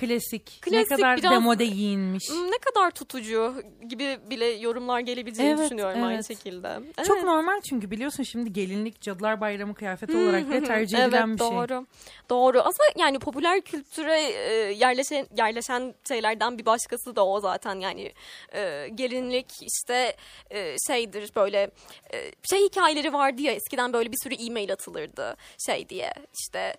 Klasik. 0.00 0.60
ne 0.66 0.70
Klasik, 0.70 0.88
kadar 0.88 1.16
biraz- 1.18 1.32
demode 1.32 1.66
giyinmiş. 1.66 2.30
Ne 2.30 2.58
kadar 2.58 2.90
tutucu 2.90 3.54
gibi 3.88 4.18
bile 4.30 4.44
yorumlar 4.46 5.00
gelebileceğini 5.00 5.52
Evet, 5.52 5.64
düşünüyorum 5.64 6.02
aynı 6.02 6.14
evet. 6.14 6.28
şekilde. 6.28 6.80
Çok 7.06 7.16
Evet. 7.16 7.24
normal 7.24 7.60
çünkü 7.60 7.90
biliyorsun 7.90 8.22
şimdi 8.22 8.52
gelinlik 8.52 9.00
Cadılar 9.00 9.40
Bayramı 9.40 9.74
kıyafeti 9.74 10.16
olarak 10.16 10.48
bile 10.50 10.64
tercih 10.64 10.98
edilen 10.98 11.28
evet, 11.28 11.38
bir 11.40 11.44
şey. 11.44 11.50
doğru. 11.50 11.86
Doğru. 12.30 12.58
Aslında 12.60 12.88
yani 12.96 13.18
popüler 13.18 13.60
kültüre 13.60 14.20
e, 14.22 14.52
yerleşen 14.72 15.26
yerleşen 15.38 15.94
şeylerden 16.08 16.58
bir 16.58 16.66
başkası 16.66 17.16
da 17.16 17.26
o 17.26 17.40
zaten 17.40 17.74
yani 17.80 18.12
e, 18.54 18.88
gelinlik 18.94 19.46
işte 19.62 20.16
e, 20.50 20.76
şeydir 20.86 21.30
böyle 21.36 21.70
e, 22.14 22.32
şey 22.50 22.64
hikayeleri 22.64 23.12
vardı 23.12 23.42
ya 23.42 23.52
eskiden 23.52 23.92
böyle 23.92 24.12
bir 24.12 24.16
sürü 24.22 24.34
e-mail 24.34 24.72
atılırdı 24.72 25.36
şey 25.66 25.88
diye 25.88 26.12
işte 26.40 26.74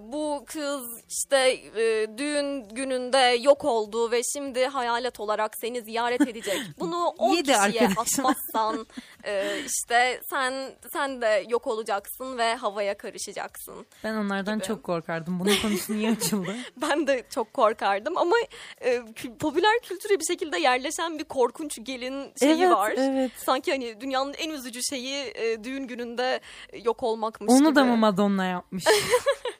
bu 0.00 0.44
kız 0.46 0.82
işte 1.08 1.38
e, 1.76 2.18
düğün 2.18 2.68
gününde 2.68 3.36
yok 3.42 3.64
oldu 3.64 4.10
ve 4.10 4.20
şimdi 4.32 4.66
hayalet 4.66 5.20
olarak 5.20 5.56
seni 5.56 5.82
ziyaret 5.82 6.20
edecek. 6.20 6.58
Bunu 6.80 7.06
10 7.06 7.34
Yedi 7.34 7.52
kişiye 7.52 7.58
arkadaşım. 7.60 8.26
atmazsan 8.26 8.86
e, 9.24 9.60
işte 9.66 10.20
sen 10.30 10.54
sen 10.92 11.22
de 11.22 11.44
yok 11.48 11.66
olacaksın 11.66 12.38
ve 12.38 12.54
havaya 12.54 12.96
karışacaksın. 12.96 13.86
Ben 14.04 14.14
onlardan 14.14 14.54
gibi. 14.54 14.66
çok 14.66 14.82
korkardım. 14.82 15.40
Bunun 15.40 15.56
konusu 15.62 15.92
niye 15.92 16.10
açıldı? 16.10 16.54
Ben 16.76 17.06
de 17.06 17.24
çok 17.30 17.54
korkardım 17.54 18.18
ama 18.18 18.36
e, 18.80 19.02
popüler 19.40 19.78
kültüre 19.82 20.20
bir 20.20 20.24
şekilde 20.24 20.58
yerleşen 20.58 21.18
bir 21.18 21.24
korkunç 21.24 21.78
gelin 21.82 22.32
şeyi 22.38 22.62
evet, 22.62 22.70
var. 22.70 22.94
evet. 22.96 23.30
Sanki 23.36 23.70
hani 23.72 24.00
dünyanın 24.00 24.34
en 24.34 24.50
üzücü 24.50 24.82
şeyi 24.82 25.34
düğün 25.64 25.86
gününde 25.86 26.40
yok 26.84 27.02
olmakmış 27.02 27.52
Onu 27.52 27.64
gibi. 27.68 27.74
da 27.74 27.84
mı 27.84 27.96
Madonna 27.96 28.44
yapmış? 28.44 28.84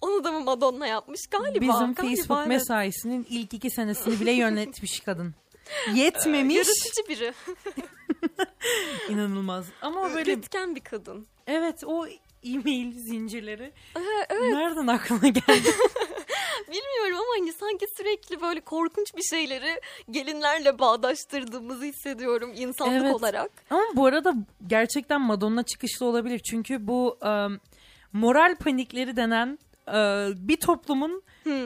Onu 0.00 0.24
da 0.24 0.32
mı 0.32 0.40
Madonna 0.40 0.86
yapmış 0.86 1.20
galiba? 1.30 1.60
Bizim 1.60 1.94
galiba, 1.94 2.00
Facebook 2.00 2.38
evet. 2.38 2.48
mesaisinin 2.48 3.26
ilk 3.30 3.54
iki 3.54 3.70
senesini 3.70 4.20
bile 4.20 4.32
yönetmiş 4.32 5.00
kadın. 5.00 5.34
Yetmemiş. 5.94 6.56
Yaratıcı 6.56 7.08
biri. 7.08 7.34
İnanılmaz. 9.08 9.66
Ama 9.82 10.14
böyle 10.14 10.32
Üretken 10.32 10.74
bir 10.74 10.80
kadın. 10.80 11.26
evet 11.46 11.84
o 11.86 12.06
e-mail 12.44 12.92
zincirleri 12.92 13.72
nereden 14.30 14.86
aklına 14.86 15.28
geldi? 15.28 15.68
Bilmiyorum 16.68 17.16
ama 17.16 17.26
hani 17.38 17.52
sanki 17.52 17.86
sürekli 17.96 18.40
böyle 18.40 18.60
korkunç 18.60 19.16
bir 19.16 19.22
şeyleri 19.22 19.80
gelinlerle 20.10 20.78
bağdaştırdığımızı 20.78 21.84
hissediyorum 21.84 22.52
insanlık 22.56 23.02
Evet. 23.02 23.14
olarak. 23.14 23.50
Ama 23.70 23.82
bu 23.94 24.06
arada 24.06 24.34
gerçekten 24.66 25.20
Madonna 25.20 25.62
çıkışlı 25.62 26.06
olabilir. 26.06 26.38
Çünkü 26.38 26.86
bu 26.86 27.18
e, 27.22 27.30
moral 28.14 28.56
panikleri 28.56 29.16
denen 29.16 29.58
e, 29.88 30.28
bir 30.48 30.56
toplumun 30.56 31.22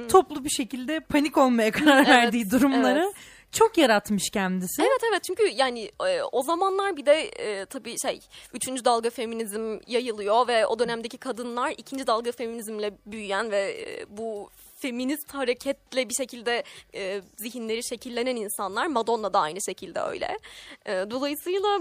toplu 0.09 0.45
bir 0.45 0.51
şekilde 0.51 1.01
panik 1.01 1.37
olmaya 1.39 1.71
karar 1.71 1.97
Evet, 1.97 2.09
verdiği 2.09 2.51
durumları 2.51 3.03
evet. 3.05 3.15
çok 3.53 3.79
yaratmış 3.79 4.31
kendisi. 4.31 4.83
Evet 4.83 5.01
evet 5.11 5.25
çünkü 5.25 5.49
yani 5.49 5.91
e, 6.09 6.23
o 6.33 6.43
zamanlar 6.43 6.97
bir 6.97 7.07
de 7.07 7.23
e, 7.23 7.65
tabii 7.67 7.95
şey 8.03 8.21
üçüncü 8.55 8.85
dalga 8.85 9.11
feminizm 9.11 9.79
yayılıyor 9.87 10.49
ve 10.49 10.67
o 10.67 10.79
dönemdeki 10.79 11.19
kadınlar 11.19 11.75
ikinci 11.79 12.07
dalga 12.07 12.33
feminizmle 12.33 12.93
büyüyen 13.07 13.51
ve 13.51 13.83
e, 13.83 14.17
bu 14.17 14.51
feminist 14.81 15.35
hareketle 15.35 16.09
bir 16.09 16.15
şekilde 16.15 16.63
e, 16.95 17.23
zihinleri 17.37 17.85
şekillenen 17.85 18.37
insanlar. 18.37 18.87
Madonna 18.87 19.33
da 19.33 19.41
aynı 19.41 19.61
şekilde 19.61 20.01
öyle. 20.01 20.39
E, 20.87 20.93
dolayısıyla 21.11 21.81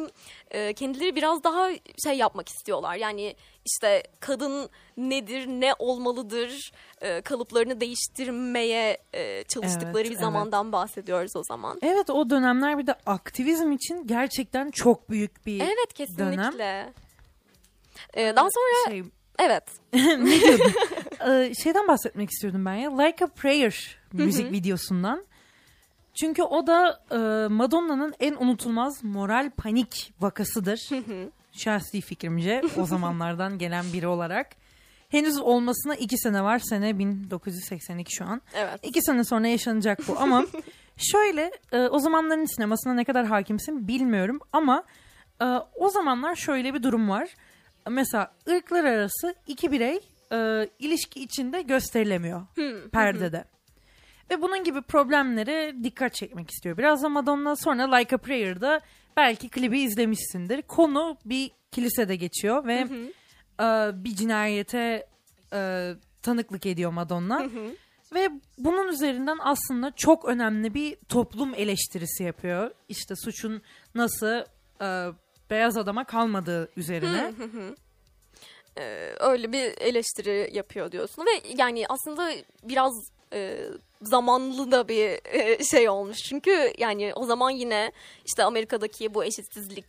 e, 0.52 0.74
kendileri 0.74 1.16
biraz 1.16 1.44
daha 1.44 1.70
şey 2.04 2.18
yapmak 2.18 2.50
istiyorlar. 2.50 2.96
Yani 2.96 3.36
işte 3.66 4.04
kadın 4.20 4.70
nedir, 4.98 5.48
ne 5.48 5.74
olmalıdır 5.80 6.72
e, 7.02 7.22
kalıplarını 7.22 7.82
değiştirmeye 7.82 8.98
e, 9.14 9.44
çalıştıkları 9.44 9.92
Evet, 9.98 10.06
bir 10.06 10.12
evet. 10.12 10.20
zamandan 10.20 10.72
bahsediyoruz 10.72 11.36
o 11.36 11.44
zaman. 11.44 11.80
Evet 11.82 12.10
o 12.10 12.30
dönemler 12.30 12.78
bir 12.78 12.88
de 12.88 12.96
aktivizm 13.06 13.72
için 13.72 14.08
gerçekten 14.08 14.72
çok 14.72 15.10
büyük 15.10 15.46
bir 15.46 15.60
Evet 15.60 15.94
kesinlikle. 15.94 16.58
dönem. 16.58 16.94
Ee, 18.14 18.34
daha 18.36 18.48
sonra 18.52 18.90
şey 18.90 19.04
evet. 19.40 19.64
ne 19.94 20.40
diyordum? 20.42 20.72
Ee, 21.26 21.54
şeyden 21.64 21.88
bahsetmek 21.88 22.30
istiyordum 22.30 22.66
ben 22.66 22.74
ya. 22.74 22.98
Like 22.98 23.26
a 23.26 23.28
Prayer 23.28 23.98
müzik 24.14 24.52
videosundan. 24.52 25.24
Çünkü 26.20 26.44
o 26.44 26.68
da 26.68 27.02
e, 27.12 27.48
Madonna'nın 27.48 28.14
en 28.20 28.36
unutulmaz 28.36 29.04
moral 29.04 29.52
panik 29.58 30.14
vakasıdır. 30.20 30.90
Şahsi 31.52 32.02
fikrimce 32.02 32.62
o 32.78 32.86
zamanlardan 32.86 33.58
gelen 33.58 33.86
biri 33.94 34.08
olarak. 34.08 34.48
Henüz 35.10 35.38
olmasına 35.40 35.96
iki 35.96 36.18
sene 36.18 36.44
var. 36.44 36.60
Sene 36.60 37.00
1982 37.00 38.16
şu 38.16 38.26
an. 38.26 38.42
Evet. 38.54 38.80
İki 38.84 39.02
sene 39.02 39.24
sonra 39.24 39.48
yaşanacak 39.48 40.00
bu 40.08 40.20
ama 40.20 40.46
şöyle 40.98 41.52
e, 41.72 41.78
o 41.88 42.00
zamanların 42.00 42.56
sinemasına 42.56 42.94
ne 42.94 43.04
kadar 43.04 43.26
hakimsin 43.26 43.88
bilmiyorum 43.88 44.40
ama 44.54 44.84
e, 45.42 45.46
o 45.76 45.90
zamanlar 45.90 46.36
şöyle 46.36 46.74
bir 46.74 46.84
durum 46.84 47.10
var. 47.10 47.30
Mesela 47.90 48.32
ırklar 48.50 48.84
arası 48.84 49.36
iki 49.48 49.72
birey 49.72 50.00
e, 50.34 50.70
ilişki 50.80 51.24
içinde 51.24 51.62
gösterilemiyor 51.62 52.42
perdede. 52.92 53.46
Ve 54.32 54.42
bunun 54.42 54.64
gibi 54.64 54.82
problemlere 54.82 55.84
dikkat 55.84 56.14
çekmek 56.16 56.52
istiyor. 56.52 56.78
Biraz 56.78 57.04
da 57.04 57.10
Madonna 57.10 57.56
sonra 57.56 57.96
Like 57.96 58.16
a 58.16 58.20
Prayer'da 58.20 58.82
belki 59.18 59.50
klibi 59.50 59.80
izlemişsindir. 59.80 60.62
Konu 60.62 61.18
bir 61.26 61.52
kilisede 61.72 62.16
geçiyor 62.16 62.66
ve 62.68 62.88
e, 63.60 63.64
bir 64.04 64.16
cinayete 64.16 65.08
e, 65.54 65.92
tanıklık 66.22 66.66
ediyor 66.66 66.92
Madonna. 66.92 67.40
Ve 68.14 68.30
bunun 68.58 68.88
üzerinden 68.88 69.38
aslında 69.42 69.92
çok 69.92 70.26
önemli 70.26 70.74
bir 70.74 70.96
toplum 71.10 71.54
eleştirisi 71.56 72.24
yapıyor. 72.24 72.72
İşte 72.90 73.16
suçun 73.16 73.62
nasıl 73.96 74.44
e, 74.82 75.14
beyaz 75.50 75.78
adama 75.78 76.04
kalmadığı 76.04 76.70
üzerine. 76.78 77.32
Ee, 78.80 79.14
öyle 79.20 79.52
bir 79.52 79.82
eleştiri 79.82 80.50
yapıyor 80.54 80.92
diyorsun 80.92 81.26
ve 81.26 81.42
yani 81.58 81.86
aslında 81.90 82.32
biraz 82.64 82.94
e, 83.34 83.58
zamanlı 84.02 84.72
da 84.72 84.88
bir 84.88 85.20
e, 85.26 85.64
şey 85.64 85.90
olmuş. 85.90 86.18
Çünkü 86.18 86.74
yani 86.78 87.14
o 87.16 87.26
zaman 87.26 87.50
yine 87.50 87.92
işte 88.26 88.44
Amerika'daki 88.44 89.14
bu 89.14 89.24
eşitsizlik 89.24 89.86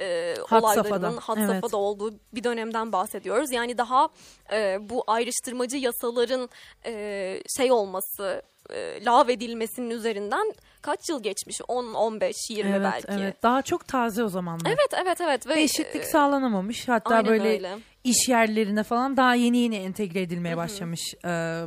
e, 0.00 0.34
Had 0.46 0.62
olaylarının 0.62 0.90
safhada, 0.90 1.20
had 1.20 1.38
evet. 1.38 1.48
safhada 1.48 1.76
olduğu 1.76 2.14
bir 2.34 2.44
dönemden 2.44 2.92
bahsediyoruz. 2.92 3.52
Yani 3.52 3.78
daha 3.78 4.08
e, 4.52 4.78
bu 4.80 5.04
ayrıştırmacı 5.06 5.76
yasaların 5.76 6.48
e, 6.86 7.42
şey 7.56 7.72
olması, 7.72 8.42
e, 8.74 9.04
lağvedilmesinin 9.04 9.90
üzerinden 9.90 10.52
kaç 10.82 11.08
yıl 11.08 11.22
geçmiş? 11.22 11.60
10, 11.68 11.94
15, 11.94 12.36
20 12.50 12.70
evet, 12.70 12.80
belki. 12.82 13.06
evet. 13.10 13.42
Daha 13.42 13.62
çok 13.62 13.88
taze 13.88 14.24
o 14.24 14.28
zamanlar. 14.28 14.66
Evet 14.70 15.02
evet 15.02 15.20
evet 15.20 15.46
ve 15.46 15.54
Ve 15.54 15.62
eşitlik 15.62 16.02
e, 16.02 16.06
sağlanamamış. 16.06 16.88
Hatta 16.88 17.26
böyle 17.26 17.48
öyle. 17.48 17.78
iş 18.04 18.28
yerlerine 18.28 18.82
falan 18.82 19.16
daha 19.16 19.34
yeni 19.34 19.58
yeni 19.58 19.76
entegre 19.76 20.20
edilmeye 20.22 20.56
başlamış 20.56 21.14
e, 21.24 21.62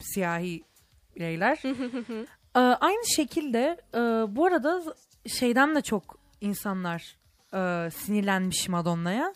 siyahi 0.00 0.62
bireyler. 1.16 1.58
E, 2.56 2.60
aynı 2.60 3.06
şekilde 3.06 3.76
e, 3.94 3.98
bu 4.36 4.46
arada 4.46 4.82
şeyden 5.26 5.74
de 5.74 5.82
çok 5.82 6.18
insanlar 6.40 7.16
e, 7.54 7.90
sinirlenmiş 7.90 8.68
Madonna'ya. 8.68 9.34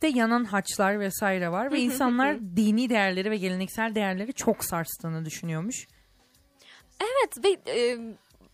E, 0.00 0.06
klipte 0.06 0.18
yanan 0.18 0.44
haçlar 0.44 1.00
vesaire 1.00 1.52
var 1.52 1.72
ve 1.72 1.80
insanlar 1.80 2.40
dini 2.40 2.90
değerleri 2.90 3.30
ve 3.30 3.36
geleneksel 3.36 3.94
değerleri 3.94 4.32
çok 4.32 4.64
sarstığını 4.64 5.24
düşünüyormuş. 5.24 5.86
Evet 7.00 7.44
ve 7.44 7.70
e, 7.72 7.98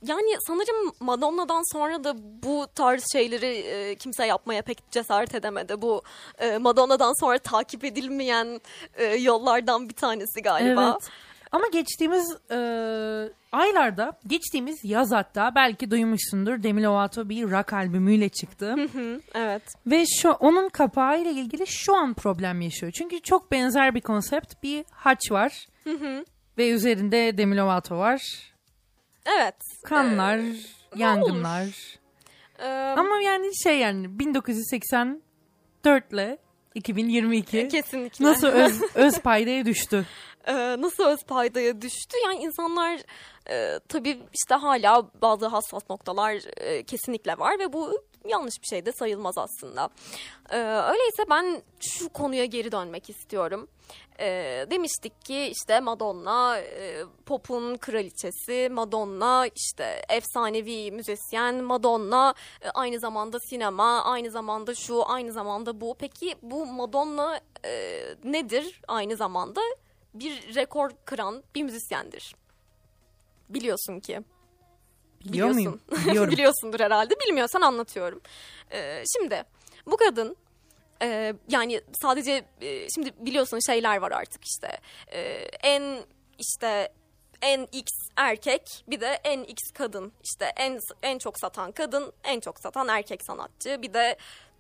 yani 0.03 0.37
sanırım 0.47 0.93
Madonna'dan 1.01 1.73
sonra 1.73 2.05
da 2.05 2.15
bu 2.43 2.67
tarz 2.75 3.05
şeyleri 3.13 3.47
e, 3.47 3.95
kimse 3.95 4.27
yapmaya 4.27 4.63
pek 4.63 4.91
cesaret 4.91 5.35
edemedi. 5.35 5.83
Bu 5.83 6.03
e, 6.39 6.59
Madonna'dan 6.59 7.21
sonra 7.21 7.39
takip 7.39 7.85
edilmeyen 7.85 8.61
e, 8.95 9.05
yollardan 9.05 9.89
bir 9.89 9.95
tanesi 9.95 10.43
galiba. 10.43 10.91
Evet. 10.93 11.11
Ama 11.53 11.65
geçtiğimiz 11.73 12.37
e, 12.51 12.59
aylarda, 13.57 14.19
geçtiğimiz 14.27 14.85
yaz 14.85 15.13
hatta 15.13 15.55
belki 15.55 15.91
duymuşsundur 15.91 16.63
Demi 16.63 16.83
Lovato 16.83 17.29
bir 17.29 17.51
rock 17.51 17.73
albümüyle 17.73 18.29
çıktı. 18.29 18.75
Hı, 18.93 19.21
evet. 19.35 19.63
Ve 19.87 20.05
şu 20.07 20.31
onun 20.31 20.69
kapağı 20.69 21.21
ile 21.23 21.31
ilgili 21.31 21.65
şu 21.67 21.97
an 21.97 22.15
problem 22.15 22.61
yaşıyor. 22.61 22.93
Çünkü 22.93 23.21
çok 23.21 23.53
benzer 23.53 23.95
bir 23.95 24.01
konsept. 24.01 24.63
Bir 24.63 24.85
haç 24.91 25.31
var. 25.31 25.67
Ve 26.59 26.71
üzerinde 26.71 27.39
Demi 27.39 27.57
Lovato 27.57 27.99
var. 27.99 28.23
Evet. 29.27 29.57
Kanlar, 29.85 30.39
Ee, 30.39 30.55
yangınlar. 30.97 31.67
Ee, 32.59 32.69
Ama 32.99 33.21
yani 33.21 33.51
şey 33.63 33.79
yani 33.79 34.19
1984 34.19 36.13
ile 36.13 36.39
2022 36.75 37.69
kesinlikle. 37.69 38.25
nasıl 38.25 38.47
öz, 38.47 38.83
öz 38.95 39.19
paydaya 39.21 39.65
düştü. 39.65 40.07
Ee, 40.47 40.81
nasıl 40.81 41.05
öz 41.05 41.25
paydaya 41.25 41.83
düştü? 41.83 42.17
Yani 42.25 42.43
insanlar 42.45 43.01
e, 43.51 43.81
tabii 43.89 44.19
işte 44.35 44.55
hala 44.55 45.11
bazı 45.23 45.47
hassas 45.47 45.91
noktalar 45.91 46.41
e, 46.57 46.83
kesinlikle 46.83 47.39
var 47.39 47.59
ve 47.59 47.73
bu 47.73 48.01
yanlış 48.29 48.55
bir 48.63 48.67
şey 48.67 48.87
de 48.87 48.93
sayılmaz 48.93 49.39
aslında. 49.39 49.89
Ee, 50.51 50.57
öyleyse 50.63 51.25
ben 51.31 51.63
şu 51.81 52.09
konuya 52.09 52.45
geri 52.45 52.73
dönmek 52.73 53.11
istiyorum. 53.11 53.69
Ee, 54.21 54.67
demiştik 54.71 55.25
ki 55.25 55.43
işte 55.45 55.81
Madonna 55.81 56.59
e, 56.59 57.05
pop'un 57.27 57.77
kraliçesi, 57.77 58.69
Madonna 58.73 59.47
işte 59.55 60.03
efsanevi 60.09 60.93
müzisyen, 60.93 61.55
Madonna 61.55 62.35
e, 62.63 62.71
aynı 62.71 63.01
zamanda 63.01 63.39
sinema, 63.41 64.05
aynı 64.05 64.31
zamanda 64.31 64.75
şu, 64.75 65.11
aynı 65.11 65.33
zamanda 65.33 65.81
bu. 65.81 65.95
Peki 65.99 66.35
bu 66.43 66.67
Madonna 66.67 67.41
e, 67.65 68.03
nedir 68.25 68.81
aynı 68.89 69.17
zamanda? 69.17 69.61
Bir 70.21 70.55
rekor 70.55 70.91
kıran 71.05 71.43
bir 71.55 71.63
müzisyendir. 71.63 72.35
Biliyorsun 73.49 74.01
ki. 74.01 74.21
Biliyor 75.25 75.49
muyum? 75.49 75.81
Biliyorsun. 75.91 76.07
Biliyorum. 76.11 76.33
Biliyorsundur 76.33 76.81
herhalde. 76.81 77.15
Bilmiyorsan 77.27 77.61
anlatıyorum. 77.61 78.21
Ee, 78.73 79.05
şimdi 79.17 79.45
bu 79.87 79.97
kadın 79.97 80.37
e, 81.03 81.35
yani 81.49 81.81
sadece 82.03 82.45
e, 82.61 82.89
şimdi 82.95 83.13
biliyorsun 83.19 83.59
şeyler 83.67 83.97
var 83.97 84.13
artık 84.13 84.45
işte 84.45 84.81
E, 85.13 85.21
en 85.63 86.03
işte 86.39 86.93
en 87.43 87.69
X 87.73 87.87
erkek 88.17 88.85
bir 88.89 89.01
de 89.01 89.21
en 89.25 89.45
X 89.45 89.59
kadın 89.75 90.13
işte 90.25 90.53
en 90.57 90.79
en 91.03 91.19
çok 91.19 91.39
satan 91.39 91.73
kadın 91.73 92.13
en 92.25 92.41
çok 92.41 92.61
satan 92.61 92.89
erkek 92.89 93.25
sanatçı 93.27 93.83
bir 93.83 93.95
de 93.95 94.17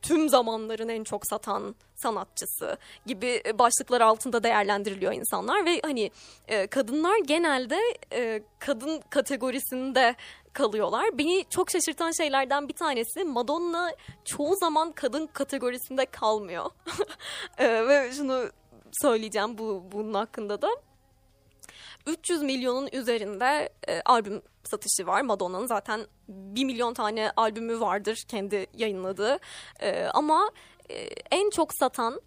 tüm 0.06 0.28
zamanların 0.28 0.88
en 0.88 1.04
çok 1.04 1.26
satan 1.26 1.74
sanatçısı 1.94 2.76
gibi 3.06 3.42
başlıklar 3.54 4.00
altında 4.00 4.42
değerlendiriliyor 4.42 5.12
insanlar 5.12 5.66
ve 5.66 5.80
hani 5.82 6.10
e, 6.48 6.66
kadınlar 6.66 7.18
genelde 7.26 7.78
e, 8.12 8.42
kadın 8.58 9.00
kategorisinde 9.10 10.16
kalıyorlar. 10.52 11.18
Beni 11.18 11.44
çok 11.50 11.70
şaşırtan 11.70 12.10
şeylerden 12.10 12.68
bir 12.68 12.74
tanesi 12.74 13.24
Madonna 13.24 13.92
çoğu 14.24 14.56
zaman 14.56 14.92
kadın 14.92 15.26
kategorisinde 15.26 16.06
kalmıyor. 16.06 16.70
E, 17.58 17.88
ve 17.88 18.10
şunu 18.12 18.50
söyleyeceğim 18.92 19.58
bu 19.58 19.84
bunun 19.92 20.14
hakkında 20.14 20.62
da. 20.62 20.68
300 22.06 22.42
milyonun 22.42 22.88
üzerinde 22.92 23.68
e, 23.88 24.00
albüm 24.00 24.42
satışı 24.64 25.06
var. 25.06 25.20
Madonna'nın 25.20 25.66
zaten 25.66 26.06
1 26.28 26.64
milyon 26.64 26.94
tane 26.94 27.30
albümü 27.36 27.80
vardır 27.80 28.24
kendi 28.28 28.66
yayınladığı. 28.74 29.38
E, 29.80 30.04
ama 30.04 30.50
e, 30.90 30.96
en 31.30 31.50
çok 31.50 31.74
satan 31.74 32.20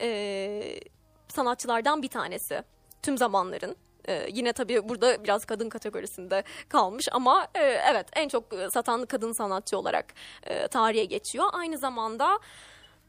e, 0.00 0.80
sanatçılardan 1.28 2.02
bir 2.02 2.08
tanesi. 2.08 2.62
Tüm 3.02 3.18
zamanların. 3.18 3.76
E, 4.08 4.28
yine 4.32 4.52
tabii 4.52 4.88
burada 4.88 5.24
biraz 5.24 5.44
kadın 5.44 5.68
kategorisinde 5.68 6.42
kalmış 6.68 7.04
ama 7.12 7.48
e, 7.54 7.60
evet 7.62 8.06
en 8.16 8.28
çok 8.28 8.44
satan 8.72 9.06
kadın 9.06 9.32
sanatçı 9.32 9.78
olarak 9.78 10.14
e, 10.42 10.68
tarihe 10.68 11.04
geçiyor. 11.04 11.46
Aynı 11.52 11.78
zamanda 11.78 12.38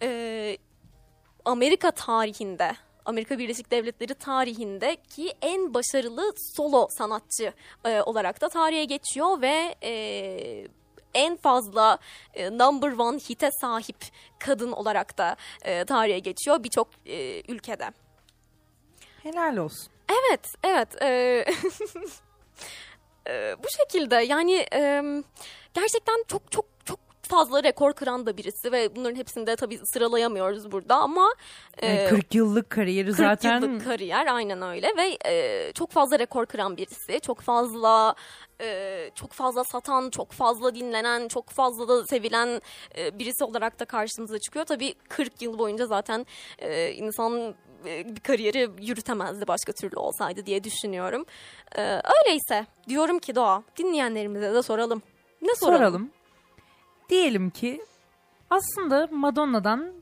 e, 0.01 0.57
Amerika 1.45 1.91
tarihinde 1.91 2.75
Amerika 3.07 3.39
Birleşik 3.39 3.71
Devletleri 3.71 4.13
tarihindeki 4.13 5.33
en 5.41 5.73
başarılı 5.73 6.33
solo 6.55 6.87
sanatçı 6.97 7.53
e, 7.85 8.01
olarak 8.01 8.41
da 8.41 8.49
tarihe 8.49 8.85
geçiyor 8.85 9.41
ve 9.41 9.75
e, 9.83 10.67
en 11.13 11.37
fazla 11.37 11.97
e, 12.33 12.57
number 12.57 12.91
one 12.91 13.17
hite 13.17 13.49
sahip 13.61 13.97
kadın 14.39 14.71
olarak 14.71 15.17
da 15.17 15.35
e, 15.61 15.85
tarihe 15.85 16.19
geçiyor 16.19 16.63
birçok 16.63 16.87
e, 17.05 17.41
ülkede. 17.51 17.91
Helal 19.23 19.57
olsun. 19.57 19.87
Evet, 20.09 20.47
evet. 20.63 21.01
e, 21.01 21.07
e, 23.29 23.55
bu 23.63 23.67
şekilde 23.69 24.15
yani 24.15 24.65
e, 24.73 25.03
gerçekten 25.73 26.23
çok 26.27 26.51
çok 26.51 26.51
çok 26.51 26.65
fazla 27.27 27.63
rekor 27.63 27.93
kıran 27.93 28.25
da 28.25 28.37
birisi 28.37 28.71
ve 28.71 28.95
bunların 28.95 29.15
hepsini 29.15 29.47
de 29.47 29.55
tabii 29.55 29.79
sıralayamıyoruz 29.93 30.71
burada 30.71 30.95
ama 30.95 31.33
Yani 31.81 31.99
e, 31.99 32.07
40 32.07 32.35
yıllık 32.35 32.69
kariyeri 32.69 33.07
40 33.07 33.17
zaten 33.17 33.61
yıllık 33.61 33.85
kariyer 33.85 34.27
aynen 34.27 34.61
öyle 34.61 34.87
ve 34.97 35.17
e, 35.25 35.71
çok 35.73 35.91
fazla 35.91 36.19
rekor 36.19 36.45
kıran 36.45 36.77
birisi. 36.77 37.19
Çok 37.19 37.41
fazla 37.41 38.15
e, 38.61 39.09
çok 39.15 39.31
fazla 39.31 39.63
satan, 39.63 40.09
çok 40.09 40.31
fazla 40.31 40.75
dinlenen, 40.75 41.27
çok 41.27 41.49
fazla 41.49 41.87
da 41.87 42.05
sevilen 42.05 42.61
e, 42.97 43.19
birisi 43.19 43.43
olarak 43.43 43.79
da 43.79 43.85
karşımıza 43.85 44.39
çıkıyor. 44.39 44.65
Tabii 44.65 44.93
40 45.09 45.41
yıl 45.41 45.59
boyunca 45.59 45.85
zaten 45.85 46.25
e, 46.59 46.91
insan 46.91 47.55
e, 47.85 48.15
bir 48.15 48.19
kariyeri 48.19 48.69
yürütemezdi 48.81 49.47
başka 49.47 49.71
türlü 49.71 49.95
olsaydı 49.97 50.45
diye 50.45 50.63
düşünüyorum. 50.63 51.25
E, 51.75 51.81
öyleyse 51.81 52.65
diyorum 52.89 53.19
ki 53.19 53.35
Doğa 53.35 53.63
dinleyenlerimize 53.77 54.53
de 54.53 54.61
soralım. 54.63 55.01
Ne 55.41 55.55
soralım? 55.55 55.77
soralım. 55.77 56.11
Diyelim 57.09 57.49
ki 57.49 57.81
aslında 58.49 59.07
Madonna'dan 59.11 59.93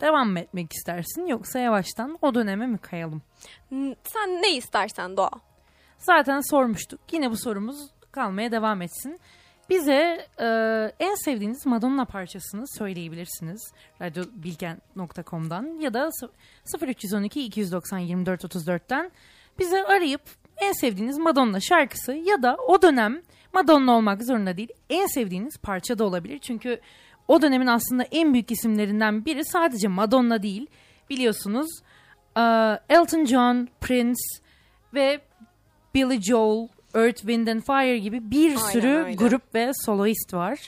devam 0.00 0.30
mı 0.30 0.38
etmek 0.38 0.72
istersin 0.72 1.26
yoksa 1.26 1.58
yavaştan 1.58 2.18
o 2.22 2.34
döneme 2.34 2.66
mi 2.66 2.78
kayalım? 2.78 3.22
Sen 4.04 4.42
ne 4.42 4.56
istersen 4.56 5.16
Doğa. 5.16 5.30
Zaten 5.98 6.50
sormuştuk. 6.50 7.00
Yine 7.12 7.30
bu 7.30 7.36
sorumuz 7.36 7.90
kalmaya 8.12 8.52
devam 8.52 8.82
etsin. 8.82 9.20
Bize 9.70 10.26
e, 10.40 10.46
en 11.00 11.24
sevdiğiniz 11.24 11.66
Madonna 11.66 12.04
parçasını 12.04 12.64
söyleyebilirsiniz. 12.78 13.72
radyobilgen.com'dan 14.02 15.80
ya 15.80 15.94
da 15.94 16.10
0312 16.82 17.44
290 17.44 17.98
24 17.98 18.44
34'ten 18.44 19.10
bize 19.58 19.84
arayıp 19.84 20.22
en 20.56 20.72
sevdiğiniz 20.72 21.18
Madonna 21.18 21.60
şarkısı 21.60 22.12
ya 22.12 22.42
da 22.42 22.56
o 22.56 22.82
dönem 22.82 23.22
Madonna 23.52 23.96
olmak 23.96 24.22
zorunda 24.22 24.56
değil 24.56 24.68
en 24.90 25.06
sevdiğiniz 25.06 25.58
parça 25.58 25.98
da 25.98 26.04
olabilir. 26.04 26.38
Çünkü 26.38 26.80
o 27.28 27.42
dönemin 27.42 27.66
aslında 27.66 28.02
en 28.02 28.32
büyük 28.32 28.50
isimlerinden 28.50 29.24
biri 29.24 29.44
sadece 29.44 29.88
Madonna 29.88 30.42
değil 30.42 30.66
biliyorsunuz 31.10 31.68
Elton 32.88 33.24
John, 33.24 33.68
Prince 33.80 34.20
ve 34.94 35.20
Billy 35.94 36.22
Joel, 36.22 36.68
Earth, 36.94 37.18
Wind 37.18 37.46
and 37.48 37.60
Fire 37.62 37.98
gibi 37.98 38.30
bir 38.30 38.48
Aynen 38.48 38.70
sürü 38.70 38.88
öyle. 38.88 39.14
grup 39.14 39.54
ve 39.54 39.70
soloist 39.84 40.34
var. 40.34 40.58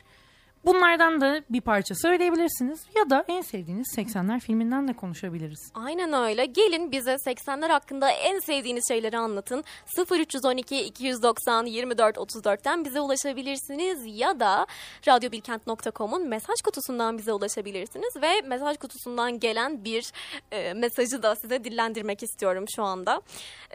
Bunlardan 0.64 1.20
da 1.20 1.42
bir 1.50 1.60
parça 1.60 1.94
söyleyebilirsiniz 1.94 2.80
ya 2.96 3.10
da 3.10 3.24
en 3.28 3.40
sevdiğiniz 3.40 3.98
80'ler 3.98 4.40
filminden 4.40 4.88
de 4.88 4.92
konuşabiliriz. 4.92 5.72
Aynen 5.74 6.12
öyle. 6.12 6.46
Gelin 6.46 6.92
bize 6.92 7.12
80'ler 7.12 7.68
hakkında 7.68 8.10
en 8.10 8.38
sevdiğiniz 8.38 8.88
şeyleri 8.88 9.18
anlatın. 9.18 9.64
0312 10.12 10.80
290 10.80 11.66
24 11.66 12.16
34'ten 12.16 12.84
bize 12.84 13.00
ulaşabilirsiniz 13.00 14.18
ya 14.18 14.40
da 14.40 14.66
radyobilkent.com'un 15.08 16.28
mesaj 16.28 16.56
kutusundan 16.64 17.18
bize 17.18 17.32
ulaşabilirsiniz 17.32 18.22
ve 18.22 18.40
mesaj 18.40 18.76
kutusundan 18.76 19.40
gelen 19.40 19.84
bir 19.84 20.12
e, 20.52 20.74
mesajı 20.74 21.22
da 21.22 21.36
size 21.36 21.64
dillendirmek 21.64 22.22
istiyorum 22.22 22.64
şu 22.76 22.82
anda. 22.82 23.22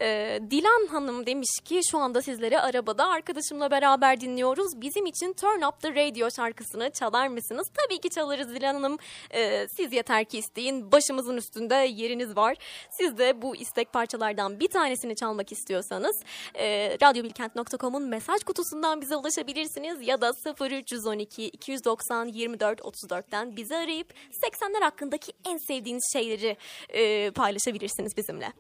E, 0.01 0.39
Dilan 0.51 0.87
Hanım 0.87 1.25
demiş 1.25 1.59
ki 1.65 1.81
şu 1.91 1.97
anda 1.99 2.21
sizleri 2.21 2.59
arabada 2.59 3.07
arkadaşımla 3.07 3.71
beraber 3.71 4.21
dinliyoruz. 4.21 4.81
Bizim 4.81 5.05
için 5.05 5.33
Turn 5.33 5.61
Up 5.61 5.81
The 5.81 5.89
Radio 5.89 6.29
şarkısı 6.35 6.74
parçasını 6.75 6.89
çalar 6.89 7.27
mısınız? 7.27 7.67
Tabii 7.73 8.01
ki 8.01 8.09
çalarız 8.09 8.49
Dilan 8.49 8.73
Hanım. 8.73 8.97
Ee, 9.33 9.67
siz 9.75 9.93
yeter 9.93 10.25
ki 10.25 10.37
isteyin. 10.37 10.91
Başımızın 10.91 11.37
üstünde 11.37 11.75
yeriniz 11.75 12.35
var. 12.35 12.57
Siz 12.91 13.17
de 13.17 13.41
bu 13.41 13.55
istek 13.55 13.93
parçalardan 13.93 14.59
bir 14.59 14.67
tanesini 14.67 15.15
çalmak 15.15 15.51
istiyorsanız 15.51 16.15
e, 16.53 16.97
radyobilkent.com'un 17.01 18.03
mesaj 18.03 18.43
kutusundan 18.43 19.01
bize 19.01 19.15
ulaşabilirsiniz 19.15 20.07
ya 20.07 20.21
da 20.21 20.31
0312 20.61 21.47
290 21.47 22.25
24 22.25 22.79
34'ten 22.79 23.55
bizi 23.55 23.75
arayıp 23.75 24.13
80'ler 24.31 24.83
hakkındaki 24.83 25.33
en 25.45 25.57
sevdiğiniz 25.57 26.09
şeyleri 26.13 26.57
e, 26.89 27.31
paylaşabilirsiniz 27.31 28.17
bizimle. 28.17 28.53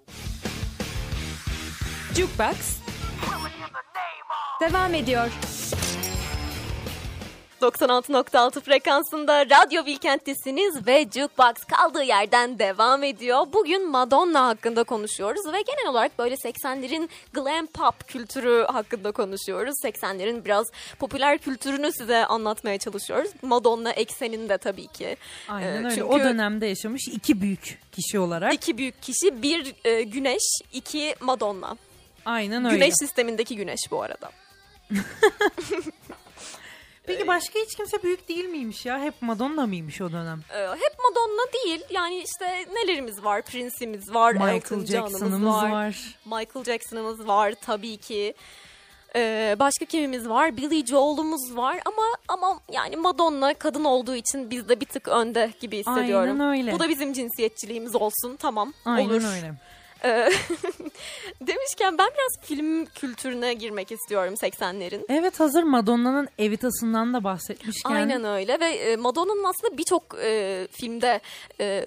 Jukebox 2.15 2.55
devam 4.61 4.93
ediyor. 4.93 5.31
96.6 7.69 8.61
frekansında 8.61 9.45
Radyo 9.45 9.85
Bilkent'tesiniz 9.85 10.87
ve 10.87 11.03
Jukebox 11.13 11.53
kaldığı 11.63 12.03
yerden 12.03 12.59
devam 12.59 13.03
ediyor. 13.03 13.47
Bugün 13.53 13.89
Madonna 13.91 14.47
hakkında 14.47 14.83
konuşuyoruz 14.83 15.53
ve 15.53 15.61
genel 15.61 15.87
olarak 15.89 16.19
böyle 16.19 16.35
80'lerin 16.35 17.09
glam 17.33 17.67
pop 17.67 18.07
kültürü 18.07 18.65
hakkında 18.71 19.11
konuşuyoruz. 19.11 19.75
80'lerin 19.83 20.45
biraz 20.45 20.67
popüler 20.99 21.37
kültürünü 21.37 21.91
size 21.91 22.25
anlatmaya 22.25 22.77
çalışıyoruz. 22.77 23.31
Madonna 23.41 23.91
ekseninde 23.91 24.57
tabii 24.57 24.87
ki. 24.87 25.17
Aynen 25.49 25.73
Ee, 25.73 25.77
öyle. 25.77 25.89
çünkü- 25.89 26.03
O 26.03 26.19
dönemde 26.19 26.65
yaşamış 26.65 27.07
iki 27.07 27.41
büyük 27.41 27.79
kişi 27.91 28.19
olarak. 28.19 28.53
İki 28.53 28.77
büyük 28.77 29.01
kişi, 29.01 29.41
bir 29.41 29.75
e, 29.85 30.03
güneş, 30.03 30.43
iki 30.73 31.15
Madonna. 31.21 31.77
Aynen 32.25 32.65
öyle. 32.65 32.75
Güneş 32.75 32.93
sistemindeki 32.99 33.55
güneş 33.55 33.79
bu 33.91 34.01
arada. 34.03 34.31
Peki 37.07 37.27
başka 37.27 37.59
hiç 37.59 37.75
kimse 37.75 38.03
büyük 38.03 38.29
değil 38.29 38.45
miymiş 38.45 38.85
ya? 38.85 38.99
Hep 38.99 39.13
Madonna 39.21 39.67
mıymış 39.67 40.01
o 40.01 40.11
dönem? 40.11 40.41
Ee, 40.53 40.67
hep 40.67 40.95
Madonna 41.09 41.53
değil. 41.53 41.83
Yani 41.89 42.23
işte 42.23 42.65
nelerimiz 42.73 43.23
var? 43.23 43.41
Prince'imiz 43.41 44.13
var, 44.13 44.33
Michael 44.33 44.85
Jackson'ımız 44.85 45.53
var, 45.53 45.71
var. 45.71 46.17
Michael 46.25 46.65
Jackson'ımız 46.65 47.27
var 47.27 47.53
tabii 47.61 47.97
ki. 47.97 48.33
Ee, 49.15 49.55
başka 49.59 49.85
kimimiz 49.85 50.29
var? 50.29 50.57
Billy 50.57 50.85
Joel'umuz 50.85 51.55
var 51.55 51.79
ama 51.85 52.03
ama 52.27 52.59
yani 52.71 52.95
Madonna 52.95 53.53
kadın 53.53 53.83
olduğu 53.83 54.15
için 54.15 54.49
biz 54.49 54.69
de 54.69 54.79
bir 54.79 54.85
tık 54.85 55.07
önde 55.07 55.51
gibi 55.59 55.77
hissediyorum. 55.77 56.41
Aynen 56.41 56.59
öyle. 56.59 56.71
Bu 56.71 56.79
da 56.79 56.89
bizim 56.89 57.13
cinsiyetçiliğimiz 57.13 57.95
olsun. 57.95 58.35
Tamam. 58.39 58.73
Aynen 58.85 59.09
olur. 59.09 59.35
öyle. 59.35 59.53
Ee, 60.03 60.29
demişken 61.41 61.97
ben 61.97 62.07
biraz 62.07 62.47
film 62.47 62.85
kültürüne 62.85 63.53
girmek 63.53 63.91
istiyorum 63.91 64.33
80'lerin. 64.33 65.05
Evet 65.09 65.39
hazır 65.39 65.63
Madonna'nın 65.63 66.27
Evitas'ından 66.37 67.13
da 67.13 67.23
bahsetmişken. 67.23 67.91
Aynen 67.91 68.23
öyle 68.23 68.59
ve 68.59 68.65
e, 68.65 68.95
Madonna'nın 68.95 69.43
aslında 69.43 69.77
birçok 69.77 70.03
e, 70.23 70.67
filmde 70.71 71.19
e, 71.61 71.85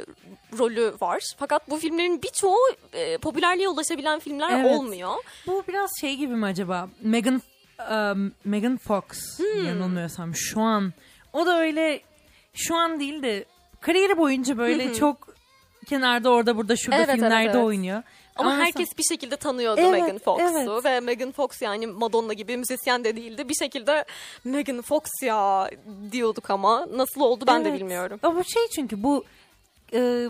rolü 0.59 0.95
var. 1.01 1.23
Fakat 1.39 1.71
bu 1.71 1.77
filmlerin 1.77 2.23
birçoğu 2.23 2.59
e, 2.93 3.19
popülerliğe 3.19 3.69
ulaşabilen 3.69 4.19
filmler 4.21 4.61
Evet. 4.61 4.79
olmuyor. 4.79 5.15
Bu 5.47 5.65
biraz 5.69 5.91
şey 6.01 6.17
gibi 6.17 6.35
mi 6.37 6.47
acaba? 6.47 6.89
Megan 7.03 7.43
um, 7.91 8.33
Megan 8.45 8.77
Fox 8.77 9.05
Hmm. 9.37 9.67
yanılmıyorsam 9.67 10.35
şu 10.35 10.61
an. 10.61 10.93
O 11.33 11.47
da 11.47 11.59
öyle 11.61 12.01
şu 12.55 12.75
an 12.77 13.01
değil 13.01 13.23
de 13.23 13.45
kariyeri 13.81 14.19
boyunca 14.19 14.59
böyle 14.59 14.95
çok 14.95 15.28
kenarda 15.89 16.31
orada 16.31 16.57
burada 16.57 16.77
şurada 16.77 16.97
Evet, 16.97 17.09
evet, 17.09 17.19
filmlerde 17.21 17.51
evet. 17.51 17.65
oynuyor. 17.65 18.03
Ama 18.37 18.51
mesela- 18.51 18.67
herkes 18.67 18.99
bir 18.99 19.03
şekilde 19.03 19.37
tanıyordu 19.37 19.81
Evet, 19.81 20.03
Megan 20.03 20.19
Fox'u 20.19 20.43
evet. 20.73 20.85
ve 20.85 21.01
Megan 21.01 21.33
Fox 21.33 21.63
yani 21.63 21.87
Madonna 21.87 22.33
gibi 22.33 22.57
müzisyen 22.57 23.05
de 23.05 23.17
değildi. 23.17 23.49
Bir 23.49 23.55
şekilde 23.55 24.05
Megan 24.45 24.83
Fox 24.83 25.03
ya 25.23 25.71
diyorduk 26.13 26.51
ama 26.51 26.87
nasıl 26.93 27.21
oldu 27.21 27.45
ben 27.47 27.65
de 27.65 27.69
Evet. 27.69 27.81
bilmiyorum. 27.81 28.21
Ama 28.23 28.43
şey 28.43 28.63
çünkü 28.75 29.03
bu 29.03 29.25
e, 29.95 30.27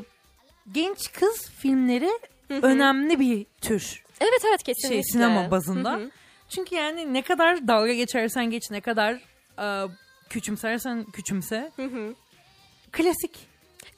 genç 0.72 1.12
kız 1.12 1.50
filmleri 1.50 2.10
önemli 2.50 3.20
bir 3.20 3.46
tür. 3.60 4.02
Evet 4.20 4.42
evet 4.48 4.62
kesinlikle. 4.62 4.94
şey 4.96 5.02
sinema 5.12 5.50
bazında. 5.50 5.92
Hı 5.92 5.96
hı. 5.96 6.10
Çünkü 6.48 6.74
yani 6.74 7.14
ne 7.14 7.22
kadar 7.22 7.68
dalga 7.68 7.92
geçersen 7.92 8.50
geç, 8.50 8.70
ne 8.70 8.80
kadar 8.80 9.12
e, 9.58 9.88
küçümsersen 10.28 11.04
küçümse. 11.04 11.72
Klasik. 12.92 13.48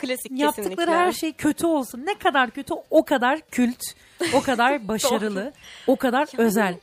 Klasik 0.00 0.32
Yaptıkları 0.32 0.76
kesinlikle. 0.76 0.96
her 0.96 1.12
şey 1.12 1.32
kötü 1.32 1.66
olsun. 1.66 2.06
Ne 2.06 2.14
kadar 2.14 2.50
kötü 2.50 2.74
o 2.90 3.04
kadar 3.04 3.40
kült, 3.50 3.82
o 4.34 4.42
kadar 4.42 4.88
başarılı, 4.88 5.52
o 5.86 5.96
kadar 5.96 6.28
özel. 6.38 6.78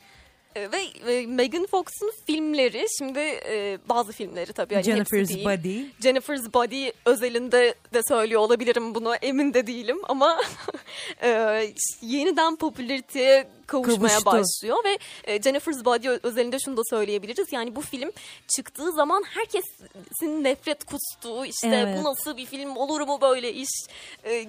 E, 0.58 0.72
Ve 0.72 1.12
e, 1.14 1.28
Megan 1.28 1.66
Fox'un 1.66 2.12
filmleri 2.26 2.86
şimdi 2.98 3.20
e, 3.20 3.78
bazı 3.90 4.12
filmleri 4.12 4.54
tabii 4.54 4.74
hani 4.74 4.84
Jennifer's 4.84 5.30
değil. 5.30 5.46
Body. 5.46 5.84
Jennifer's 6.04 6.54
Body 6.54 6.90
özelinde 7.06 7.76
de 7.94 8.02
söylüyor 8.08 8.42
olabilirim 8.42 8.96
bunu 8.96 9.16
emin 9.16 9.54
de 9.54 9.68
değilim 9.68 9.98
ama 10.04 10.42
e, 11.24 11.64
yeniden 12.02 12.56
popülariteye 12.56 13.48
kavuşmaya 13.68 14.20
Kavuştu. 14.20 14.26
başlıyor 14.26 14.78
ve 14.86 15.00
Jennifer's 15.44 15.86
Body 15.86 16.10
özelinde 16.24 16.58
şunu 16.60 16.78
da 16.78 16.82
söyleyebiliriz 16.90 17.52
yani 17.52 17.76
bu 17.76 17.82
film 17.82 18.12
çıktığı 18.56 18.92
zaman 18.92 19.24
herkesin 19.28 20.44
nefret 20.44 20.84
kustuğu 20.84 21.46
işte 21.46 21.68
Evet. 21.68 21.98
bu 22.00 22.04
nasıl 22.04 22.38
bir 22.38 22.46
film 22.46 22.76
olur 22.76 23.02
mu 23.02 23.18
böyle 23.22 23.54
iş 23.54 23.70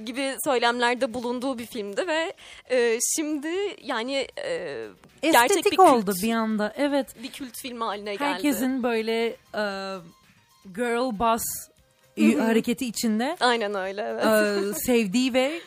gibi 0.04 0.36
söylemlerde 0.44 1.14
bulunduğu 1.14 1.58
bir 1.58 1.66
filmdi 1.66 2.06
ve 2.06 2.32
şimdi 3.16 3.76
yani 3.82 4.28
e, 4.44 4.86
gerçek 5.22 5.50
Estetik 5.50 5.72
bir 5.72 5.76
kült, 5.76 5.97
oldu 5.98 6.14
bir 6.22 6.32
anda. 6.32 6.72
Evet. 6.76 7.22
bir 7.22 7.30
kült 7.30 7.56
filmi 7.56 7.84
haline 7.84 8.14
geldi. 8.14 8.24
Herkesin 8.24 8.82
böyle 8.82 9.26
e, 9.54 9.64
girl 10.74 11.18
boss 11.18 11.42
hareketi 12.38 12.86
içinde 12.86 13.36
Aynen 13.40 13.74
öyle 13.74 14.02
evet. 14.02 14.24
e, 14.24 14.74
sevdiği 14.74 15.34
ve 15.34 15.60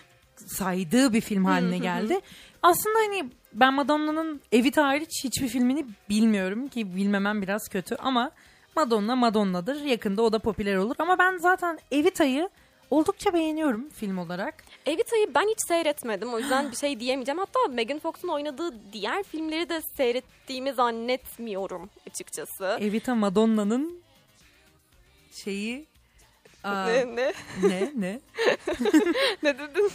saydığı 0.47 1.13
bir 1.13 1.21
film 1.21 1.45
haline 1.45 1.77
geldi. 1.77 2.19
Aslında 2.63 2.99
hani 2.99 3.29
ben 3.53 3.73
Madonna'nın 3.73 4.41
Evita 4.51 4.87
hariç 4.87 5.23
hiçbir 5.23 5.47
filmini 5.47 5.85
bilmiyorum 6.09 6.67
ki 6.67 6.95
bilmemem 6.95 7.41
biraz 7.41 7.69
kötü 7.69 7.95
ama 7.95 8.31
Madonna 8.75 9.15
Madonna'dır. 9.15 9.81
Yakında 9.81 10.21
o 10.21 10.33
da 10.33 10.39
popüler 10.39 10.75
olur 10.75 10.95
ama 10.99 11.19
ben 11.19 11.37
zaten 11.37 11.79
Evita'yı 11.91 12.49
oldukça 12.91 13.33
beğeniyorum 13.33 13.89
film 13.89 14.17
olarak. 14.17 14.63
Evita'yı 14.85 15.33
ben 15.35 15.47
hiç 15.49 15.67
seyretmedim. 15.67 16.33
O 16.33 16.39
yüzden 16.39 16.71
bir 16.71 16.77
şey 16.77 16.99
diyemeyeceğim. 16.99 17.39
Hatta 17.39 17.59
Megan 17.69 17.99
Fox'un 17.99 18.27
oynadığı 18.27 18.93
diğer 18.93 19.23
filmleri 19.23 19.69
de 19.69 19.81
seyrettiğimi 19.97 20.73
zannetmiyorum 20.73 21.89
açıkçası. 22.09 22.77
Evita 22.81 23.15
Madonna'nın 23.15 24.01
şeyi 25.43 25.85
aa, 26.63 26.85
Ne, 26.85 27.15
ne? 27.15 27.33
ne 27.63 27.91
ne? 27.95 28.19
ne 29.43 29.59
dedin? 29.59 29.91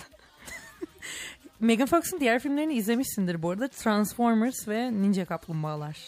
Megan 1.61 1.87
Fox'un 1.87 2.21
diğer 2.21 2.39
filmlerini 2.39 2.75
izlemişsindir 2.75 3.43
bu 3.43 3.51
arada. 3.51 3.69
Transformers 3.69 4.69
ve 4.69 4.93
Ninja 4.93 5.25
Kaplumbağalar. 5.25 5.99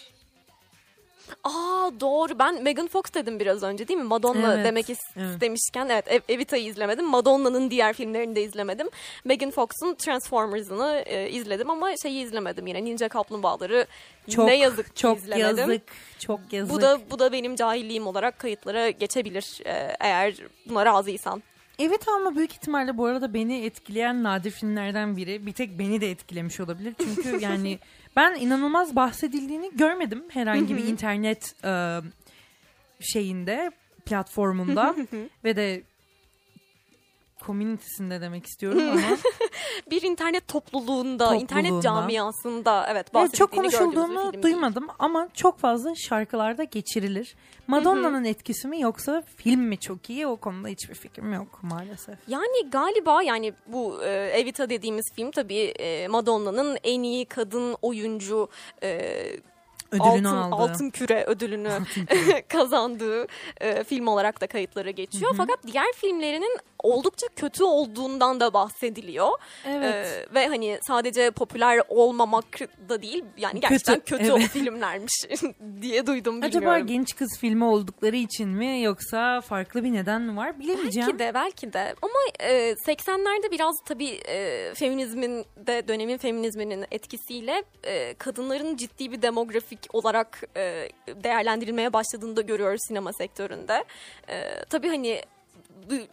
Aa 1.43 1.91
doğru. 1.99 2.39
Ben 2.39 2.63
Megan 2.63 2.87
Fox 2.87 3.03
dedim 3.13 3.39
biraz 3.39 3.63
önce 3.63 3.87
değil 3.87 3.99
mi? 3.99 4.05
Madonna 4.05 4.53
Evet, 4.53 4.65
demek 4.65 4.89
evet. 4.89 4.99
istemişken 5.33 5.89
evet 5.89 6.05
Ev- 6.07 6.33
Evita'yı 6.33 6.63
izlemedim. 6.65 7.05
Madonna'nın 7.05 7.71
diğer 7.71 7.93
filmlerini 7.93 8.35
de 8.35 8.43
izlemedim. 8.43 8.89
Megan 9.25 9.51
Fox'un 9.51 9.95
Transformers'ını 9.95 11.03
e, 11.05 11.29
izledim 11.29 11.69
ama 11.69 11.97
şeyi 12.01 12.23
izlemedim 12.23 12.67
yine. 12.67 12.85
Ninja 12.85 13.09
Kaplumbağaları 13.09 13.87
Çok 14.29 14.45
ne 14.45 14.57
yazık 14.57 14.95
çok 14.95 15.17
izlemedim. 15.17 15.57
yazık, 15.57 15.81
çok 16.19 16.39
yazık. 16.51 16.75
Bu 16.75 16.81
da 16.81 16.99
bu 17.11 17.19
da 17.19 17.31
benim 17.31 17.55
cahilliğim 17.55 18.07
olarak 18.07 18.39
kayıtlara 18.39 18.89
geçebilir 18.89 19.59
e, 19.65 19.95
eğer 19.99 20.35
buna 20.65 20.85
razıysan. 20.85 21.43
Evet 21.79 22.07
ama 22.07 22.35
büyük 22.35 22.51
ihtimalle 22.51 22.97
bu 22.97 23.05
arada 23.05 23.33
beni 23.33 23.65
etkileyen 23.65 24.23
nadir 24.23 24.51
filmlerden 24.51 25.17
biri. 25.17 25.45
Bir 25.45 25.53
tek 25.53 25.79
beni 25.79 26.01
de 26.01 26.11
etkilemiş 26.11 26.59
olabilir. 26.59 26.93
Çünkü 26.99 27.37
yani 27.41 27.79
ben 28.15 28.35
inanılmaz 28.35 28.95
bahsedildiğini 28.95 29.71
görmedim 29.73 30.23
herhangi 30.29 30.77
bir 30.77 30.83
internet 30.83 31.55
e, 31.63 31.99
şeyinde, 32.99 33.71
platformunda 34.05 34.95
ve 35.43 35.55
de 35.55 35.83
community'sinde 37.45 38.21
demek 38.21 38.45
istiyorum 38.45 38.89
ama 38.91 39.17
bir 39.91 40.01
internet 40.01 40.47
topluluğunda, 40.47 41.35
internet 41.35 41.71
Topluluğunda. 41.71 41.81
camiasında 41.81 42.85
evet 42.89 43.05
çok 43.05 43.13
bahsedildiğini 43.13 43.51
bir 43.51 43.77
konuşulduğunu 43.77 44.43
duymadım 44.43 44.87
ama 44.99 45.29
çok 45.33 45.59
fazla 45.59 45.95
şarkılarda 45.95 46.63
geçirilir. 46.63 47.35
Madonna'nın 47.67 48.23
etkisi 48.23 48.67
mi 48.67 48.81
yoksa 48.81 49.23
film 49.35 49.61
mi 49.61 49.77
çok 49.79 50.09
iyi 50.09 50.27
o 50.27 50.35
konuda 50.37 50.67
hiçbir 50.67 50.95
fikrim 50.95 51.33
yok 51.33 51.59
maalesef. 51.61 52.15
Yani 52.27 52.69
galiba 52.71 53.23
yani 53.23 53.53
bu 53.67 54.03
e, 54.03 54.09
Evita 54.09 54.69
dediğimiz 54.69 55.05
film 55.15 55.31
tabii 55.31 55.59
e, 55.79 56.07
Madonna'nın 56.07 56.77
en 56.83 57.03
iyi 57.03 57.25
kadın 57.25 57.75
oyuncu 57.81 58.49
e, 58.83 59.21
Ödülünü 59.91 60.27
altın, 60.27 60.51
aldı. 60.51 60.55
altın 60.55 60.89
küre 60.89 61.23
ödülünü 61.27 61.71
kazandığı 62.47 63.27
e, 63.61 63.83
film 63.83 64.07
olarak 64.07 64.41
da 64.41 64.47
kayıtlara 64.47 64.91
geçiyor. 64.91 65.33
Fakat 65.37 65.59
diğer 65.67 65.93
filmlerinin 65.95 66.57
oldukça 66.83 67.27
kötü 67.35 67.63
olduğundan 67.63 68.39
da 68.39 68.53
bahsediliyor. 68.53 69.29
Evet. 69.65 70.27
Ee, 70.29 70.33
ve 70.33 70.47
hani 70.47 70.79
sadece 70.81 71.31
popüler 71.31 71.81
olmamak 71.89 72.45
da 72.89 73.01
değil 73.01 73.25
yani 73.37 73.59
gerçekten 73.59 73.99
Kötü, 73.99 74.17
kötü, 74.17 74.31
evet. 74.31 74.49
filmlermiş 74.49 75.25
diye 75.81 76.07
duydum 76.07 76.39
Acaba 76.43 76.61
bilmiyorum. 76.61 76.87
genç 76.87 77.15
kız 77.15 77.37
filmi 77.39 77.63
oldukları 77.63 78.15
için 78.15 78.49
mi 78.49 78.81
yoksa 78.81 79.41
farklı 79.41 79.83
bir 79.83 79.93
neden 79.93 80.21
mi 80.21 80.37
var 80.37 80.59
bilemeyeceğim. 80.59 81.07
Belki 81.09 81.19
de 81.19 81.33
belki 81.33 81.73
de 81.73 81.95
ama 82.01 82.13
e, 82.39 82.71
80'lerde 82.71 83.51
biraz 83.51 83.75
tabii 83.85 84.19
e, 84.27 84.71
feminizmin 84.73 85.45
de 85.57 85.87
dönemin 85.87 86.17
feminizminin 86.17 86.85
etkisiyle 86.91 87.63
e, 87.83 88.13
kadınların 88.13 88.75
ciddi 88.75 89.11
bir 89.11 89.21
demografik 89.21 89.79
olarak 89.93 90.43
e, 90.57 90.89
değerlendirilmeye 91.23 91.93
başladığını 91.93 92.35
da 92.35 92.41
görüyoruz 92.41 92.81
sinema 92.87 93.13
sektöründe. 93.13 93.83
E, 94.29 94.65
tabii 94.69 94.89
hani 94.89 95.21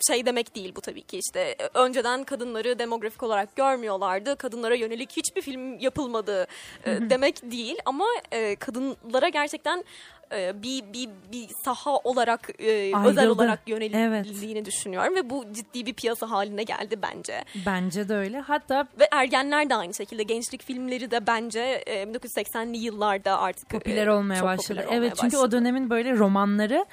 şey 0.06 0.26
demek 0.26 0.56
değil 0.56 0.72
bu 0.76 0.80
tabii 0.80 1.02
ki 1.02 1.18
işte 1.18 1.40
e, 1.40 1.68
önceden 1.74 2.24
kadınları 2.24 2.78
demografik 2.78 3.22
olarak 3.22 3.56
görmüyorlardı. 3.56 4.36
Kadınlara 4.36 4.74
yönelik 4.74 5.16
hiçbir 5.16 5.42
film 5.42 5.78
yapılmadı 5.78 6.46
e, 6.84 7.10
demek 7.10 7.50
değil 7.50 7.76
ama 7.84 8.04
e, 8.32 8.56
kadınlara 8.56 9.28
gerçekten 9.28 9.84
e, 10.32 10.62
bir 10.62 10.92
bir 10.92 11.08
bir 11.32 11.48
saha 11.64 11.96
olarak 11.96 12.60
e, 12.60 12.92
özel 13.06 13.28
olarak 13.28 13.68
yönelildiğini 13.68 14.64
düşünüyorum 14.64 15.14
ve 15.14 15.30
bu 15.30 15.44
ciddi 15.52 15.86
bir 15.86 15.94
piyasa 15.94 16.30
haline 16.30 16.62
geldi 16.62 16.98
bence. 17.02 17.44
Bence 17.66 18.08
de 18.08 18.14
öyle. 18.14 18.40
Hatta 18.40 18.88
Ve 19.00 19.08
ergenler 19.12 19.70
de 19.70 19.74
aynı 19.74 19.94
şekilde 19.94 20.22
gençlik 20.22 20.62
filmleri 20.62 21.10
de 21.10 21.26
bence 21.26 21.60
e, 21.86 22.02
1980'li 22.02 22.76
yıllarda 22.76 23.38
artık 23.38 23.68
popüler 23.68 24.06
e, 24.06 24.12
olmaya 24.12 24.42
başladı. 24.42 24.68
popüler 24.68 24.84
olmaya 24.84 24.96
evet 24.96 25.16
çünkü 25.20 25.36
o 25.36 25.50
dönemin 25.50 25.90
böyle 25.90 26.12
romanları 26.12 26.86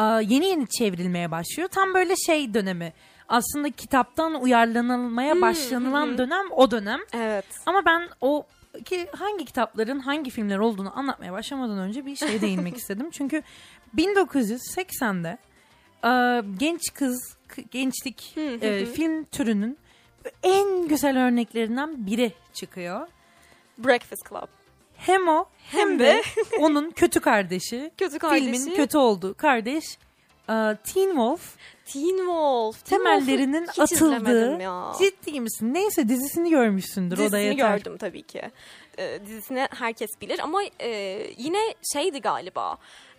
yeni 0.00 0.46
yeni 0.46 0.68
çevrilmeye 0.68 1.30
başlıyor. 1.30 1.68
Tam 1.68 1.94
böyle 1.94 2.16
şey 2.16 2.54
dönemi. 2.54 2.92
Aslında 3.28 3.70
kitaptan 3.70 4.42
uyarlanılmaya 4.42 5.40
başlanılan 5.40 6.18
dönem 6.18 6.46
o 6.50 6.70
dönem. 6.70 7.00
Evet. 7.12 7.44
Ama 7.66 7.84
ben 7.86 8.08
o 8.20 8.46
ki 8.84 9.06
hangi 9.12 9.44
kitapların 9.44 9.98
hangi 9.98 10.30
filmler 10.30 10.58
olduğunu 10.58 10.98
anlatmaya 10.98 11.32
başlamadan 11.32 11.78
önce 11.78 12.06
bir 12.06 12.16
şeye 12.16 12.40
değinmek 12.40 12.76
istedim. 12.78 13.10
Çünkü 13.10 13.42
1980'de 13.96 15.38
e, 16.04 16.42
genç 16.58 16.94
kız, 16.94 17.36
gençlik 17.70 18.36
e, 18.36 18.86
film 18.86 19.24
türünün 19.24 19.78
en 20.42 20.88
güzel 20.88 21.26
örneklerinden 21.26 22.06
biri 22.06 22.32
çıkıyor. 22.54 23.08
Breakfast 23.78 24.28
Club. 24.28 24.61
Hem 25.06 25.28
o 25.28 25.44
hem, 25.70 25.80
Hem 25.90 25.98
de, 25.98 26.22
onun 26.60 26.90
kötü 26.90 27.20
kardeşi, 27.20 27.90
Kötü 27.98 28.18
kardeşi. 28.18 28.44
filmin 28.52 28.76
kötü 28.76 28.98
olduğu 28.98 29.34
kardeş 29.34 29.84
e, 30.48 30.54
Teen 30.84 31.08
Wolf 31.08 31.56
Teen 31.92 32.16
Wolf. 32.16 32.84
Teen 32.84 32.98
temellerinin 32.98 33.64
Wolf'u 33.66 33.82
hiç 33.84 33.92
atıldığı 34.02 34.62
ya. 34.62 34.92
ciddi 34.98 35.40
misin? 35.40 35.74
Neyse 35.74 36.08
dizisini 36.08 36.50
görmüşsündür 36.50 37.16
o 37.16 37.18
da 37.18 37.22
Dizisini 37.24 37.44
yeter. 37.44 37.78
gördüm 37.78 37.96
tabii 37.98 38.22
ki. 38.22 38.42
Ee, 38.98 39.18
dizisini 39.26 39.68
herkes 39.78 40.10
bilir 40.20 40.38
ama 40.38 40.60
e, 40.80 40.88
yine 41.38 41.58
şeydi 41.92 42.20
galiba. 42.20 42.76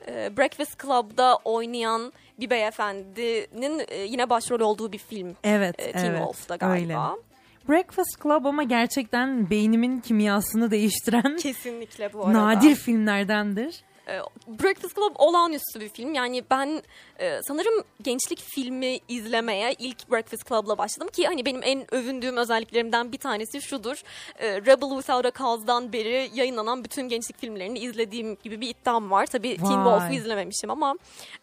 e, 0.08 0.38
Breakfast 0.38 0.82
Club'da 0.82 1.36
oynayan 1.46 2.14
bir 2.40 2.50
beyefendinin 2.50 3.86
e, 3.88 3.96
yine 3.98 4.30
başrol 4.30 4.60
olduğu 4.60 4.92
bir 4.92 4.98
film. 4.98 5.36
Evet, 5.44 5.76
e, 5.80 5.92
Teen 5.92 6.06
evet. 6.06 6.18
Wolf'da 6.18 6.56
galiba. 6.56 7.12
Öyle. 7.12 7.24
Breakfast 7.70 8.24
Club 8.24 8.46
ama 8.46 8.64
gerçekten 8.64 9.50
beynimin 9.50 10.00
kimyasını 10.00 10.72
değiştiren 10.72 11.38
Kesinlikle 11.38 12.14
bu 12.14 12.26
arada. 12.26 12.44
nadir 12.46 12.76
filmlerdendir. 12.76 13.76
E, 14.08 14.20
Breakfast 14.48 14.96
Club 14.96 15.16
olağanüstü 15.16 15.80
bir 15.80 15.90
film. 15.90 16.14
Yani 16.14 16.44
ben 16.52 16.84
e, 17.20 17.40
sanırım 17.48 17.84
gençlik 18.02 18.40
filmi 18.42 19.00
izlemeye 19.08 19.76
ilk 19.80 20.12
Breakfast 20.12 20.48
Club'la 20.48 20.78
başladım 20.78 21.08
ki 21.08 21.28
hani 21.28 21.46
benim 21.46 21.62
en 21.64 21.94
övündüğüm 21.94 22.38
özelliklerimden 22.38 23.12
bir 23.12 23.18
tanesi 23.18 23.62
şudur. 23.62 24.04
E, 24.40 24.62
Rebel 24.62 24.90
Without 24.90 25.26
a 25.26 25.32
Cause'dan 25.40 25.94
beri 25.94 26.30
yayınlanan 26.34 26.84
bütün 26.84 27.10
gençlik 27.10 27.40
filmlerini 27.40 27.80
izlediğim 27.80 28.38
gibi 28.44 28.62
bir 28.62 28.70
iddiam 28.70 29.12
var. 29.12 29.26
Tabii 29.26 29.58
Teen. 29.58 29.68
Wolf'u 29.68 30.14
izlememişim 30.14 30.70
ama 30.70 30.96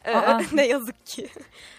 e, 0.05 0.13
ne 0.53 0.67
yazık 0.67 1.07
ki. 1.07 1.29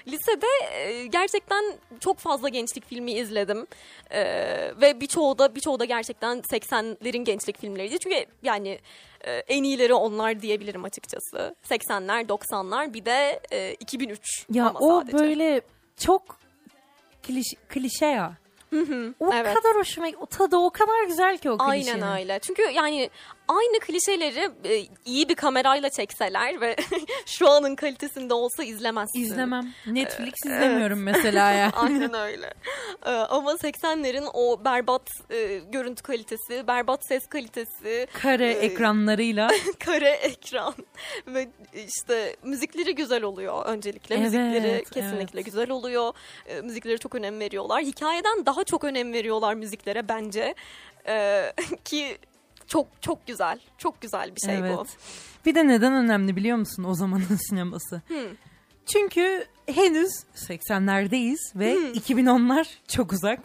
Lisede 0.07 0.47
e, 0.73 1.05
gerçekten 1.05 1.63
çok 1.99 2.17
fazla 2.17 2.49
gençlik 2.49 2.85
filmi 2.85 3.11
izledim. 3.11 3.67
E, 4.09 4.21
ve 4.81 5.01
birçoğu 5.01 5.37
da 5.37 5.55
birçoğu 5.55 5.79
da 5.79 5.85
gerçekten 5.85 6.37
80'lerin 6.37 7.23
gençlik 7.23 7.59
filmleriydi. 7.59 7.99
Çünkü 7.99 8.25
yani 8.43 8.79
e, 9.25 9.31
en 9.31 9.63
iyileri 9.63 9.93
onlar 9.93 10.41
diyebilirim 10.41 10.83
açıkçası. 10.83 11.55
80'ler, 11.69 12.27
90'lar 12.27 12.93
bir 12.93 13.05
de 13.05 13.39
e, 13.51 13.73
2003 13.73 14.45
Ya 14.49 14.67
ama 14.67 14.79
o 14.79 14.99
sadece. 14.99 15.17
böyle 15.17 15.61
çok 15.97 16.37
kliş- 17.23 17.57
klişe 17.69 18.05
ya. 18.05 18.33
o 19.19 19.33
evet. 19.33 19.53
kadar 19.53 19.75
hoşuma 19.75 20.07
o 20.19 20.25
tadı 20.25 20.57
o 20.57 20.69
kadar 20.69 21.03
güzel 21.07 21.37
ki 21.37 21.51
o 21.51 21.57
klişenin. 21.57 22.01
Aynen 22.01 22.19
öyle. 22.19 22.39
Çünkü 22.39 22.61
yani 22.61 23.09
aynı 23.51 23.79
klişeleri 23.79 24.51
e, 24.63 24.87
iyi 25.05 25.29
bir 25.29 25.35
kamerayla 25.35 25.89
çekseler 25.89 26.61
ve 26.61 26.75
şu 27.25 27.49
anın 27.49 27.75
kalitesinde 27.75 28.33
olsa 28.33 28.63
izlemezsin. 28.63 29.19
İzlemem. 29.19 29.73
Netflix 29.87 30.33
izlemiyorum 30.45 31.03
mesela 31.03 31.51
ya. 31.51 31.71
Aynen 31.75 32.13
öyle. 32.13 32.53
Ee, 33.05 33.09
ama 33.09 33.51
80'lerin 33.51 34.29
o 34.33 34.65
berbat 34.65 35.09
e, 35.29 35.61
görüntü 35.71 36.03
kalitesi, 36.03 36.67
berbat 36.67 37.07
ses 37.07 37.27
kalitesi, 37.27 38.07
Kare 38.13 38.51
Ee, 38.51 38.65
ekranlarıyla. 38.65 39.49
kare 39.85 40.09
ekran 40.09 40.73
ve 41.27 41.49
işte 41.87 42.35
müzikleri 42.43 42.95
güzel 42.95 43.23
oluyor 43.23 43.65
öncelikle. 43.65 44.15
Evet, 44.15 44.25
müzikleri 44.25 44.83
kesinlikle 44.83 45.39
evet. 45.39 45.45
güzel 45.45 45.69
oluyor. 45.69 46.13
Ee, 46.45 46.61
müziklere 46.61 46.97
çok 46.97 47.15
önem 47.15 47.39
veriyorlar. 47.39 47.81
Hikayeden 47.83 48.45
daha 48.45 48.63
çok 48.63 48.83
önem 48.83 49.13
veriyorlar 49.13 49.53
müziklere 49.53 50.09
bence. 50.09 50.55
Ee, 51.07 51.53
ki 51.85 52.17
çok 52.71 52.87
çok 53.01 53.27
güzel. 53.27 53.59
Çok 53.77 54.01
güzel 54.01 54.35
bir 54.35 54.41
şey 54.41 54.61
bu. 54.61 54.65
Evet. 54.65 54.97
Bir 55.45 55.55
de 55.55 55.67
neden 55.67 55.93
önemli 55.93 56.35
biliyor 56.35 56.57
musun 56.57 56.83
o 56.83 56.93
zamanın 56.93 57.39
sineması? 57.49 58.01
Çünkü 58.85 59.45
henüz 59.65 60.11
80'lerdeyiz 60.35 61.59
ve 61.59 61.75
2010'lar 61.75 62.67
çok 62.87 63.13
uzak. 63.13 63.39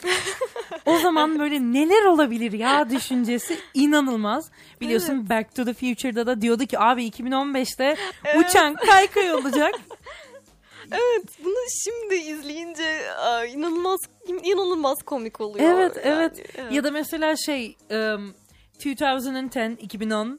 o 0.86 0.98
zaman 0.98 1.38
böyle 1.38 1.60
neler 1.60 2.04
olabilir 2.04 2.52
ya 2.52 2.90
düşüncesi 2.90 3.58
inanılmaz. 3.74 4.50
Biliyorsun 4.80 5.28
Back 5.28 5.54
to 5.54 5.64
the 5.64 5.74
Future'da 5.74 6.26
da 6.26 6.40
diyordu 6.40 6.66
ki 6.66 6.78
abi 6.78 7.08
2015'te 7.08 7.96
uçan 8.38 8.74
kaykay 8.74 9.34
olacak. 9.34 9.74
Evet, 10.92 11.24
bunu 11.44 11.54
şimdi 11.84 12.14
izleyince 12.14 13.02
inanılmaz 13.48 14.00
inanılmaz 14.42 15.02
komik 15.02 15.40
oluyor. 15.40 15.74
evet, 15.74 15.96
yani. 16.06 16.30
evet 16.56 16.72
Ya 16.72 16.84
da 16.84 16.90
mesela 16.90 17.36
şey 17.36 17.76
2010 18.78 19.76
2010 19.80 20.26
um, 20.26 20.38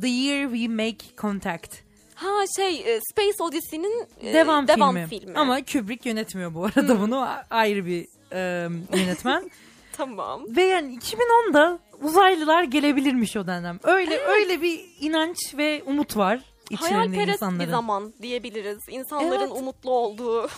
The 0.00 0.08
Year 0.08 0.50
We 0.50 0.68
Make 0.68 1.16
Contact. 1.18 1.74
Ha 2.14 2.44
şey 2.56 2.94
e, 2.94 3.00
Space 3.10 3.42
Odyssey'nin 3.42 4.06
e, 4.20 4.34
devam, 4.34 4.66
filmi. 4.66 5.06
filmi. 5.10 5.38
Ama 5.38 5.64
Kubrick 5.64 6.08
yönetmiyor 6.08 6.54
bu 6.54 6.64
arada 6.64 7.00
bunu 7.00 7.22
A- 7.22 7.44
ayrı 7.50 7.86
bir 7.86 8.02
um, 8.32 8.82
yönetmen. 8.98 9.50
tamam. 9.92 10.42
Ve 10.48 10.62
yani 10.62 10.98
2010'da 10.98 11.78
uzaylılar 12.02 12.62
gelebilirmiş 12.62 13.36
o 13.36 13.46
dönem. 13.46 13.78
Öyle 13.82 14.18
öyle 14.18 14.62
bir 14.62 14.80
inanç 15.00 15.36
ve 15.56 15.82
umut 15.86 16.16
var 16.16 16.40
Hayalperest 16.76 17.28
insanların. 17.42 17.60
bir 17.66 17.70
zaman 17.70 18.12
diyebiliriz. 18.22 18.78
İnsanların 18.88 19.40
Evet. 19.40 19.50
umutlu 19.52 19.90
olduğu. 19.90 20.48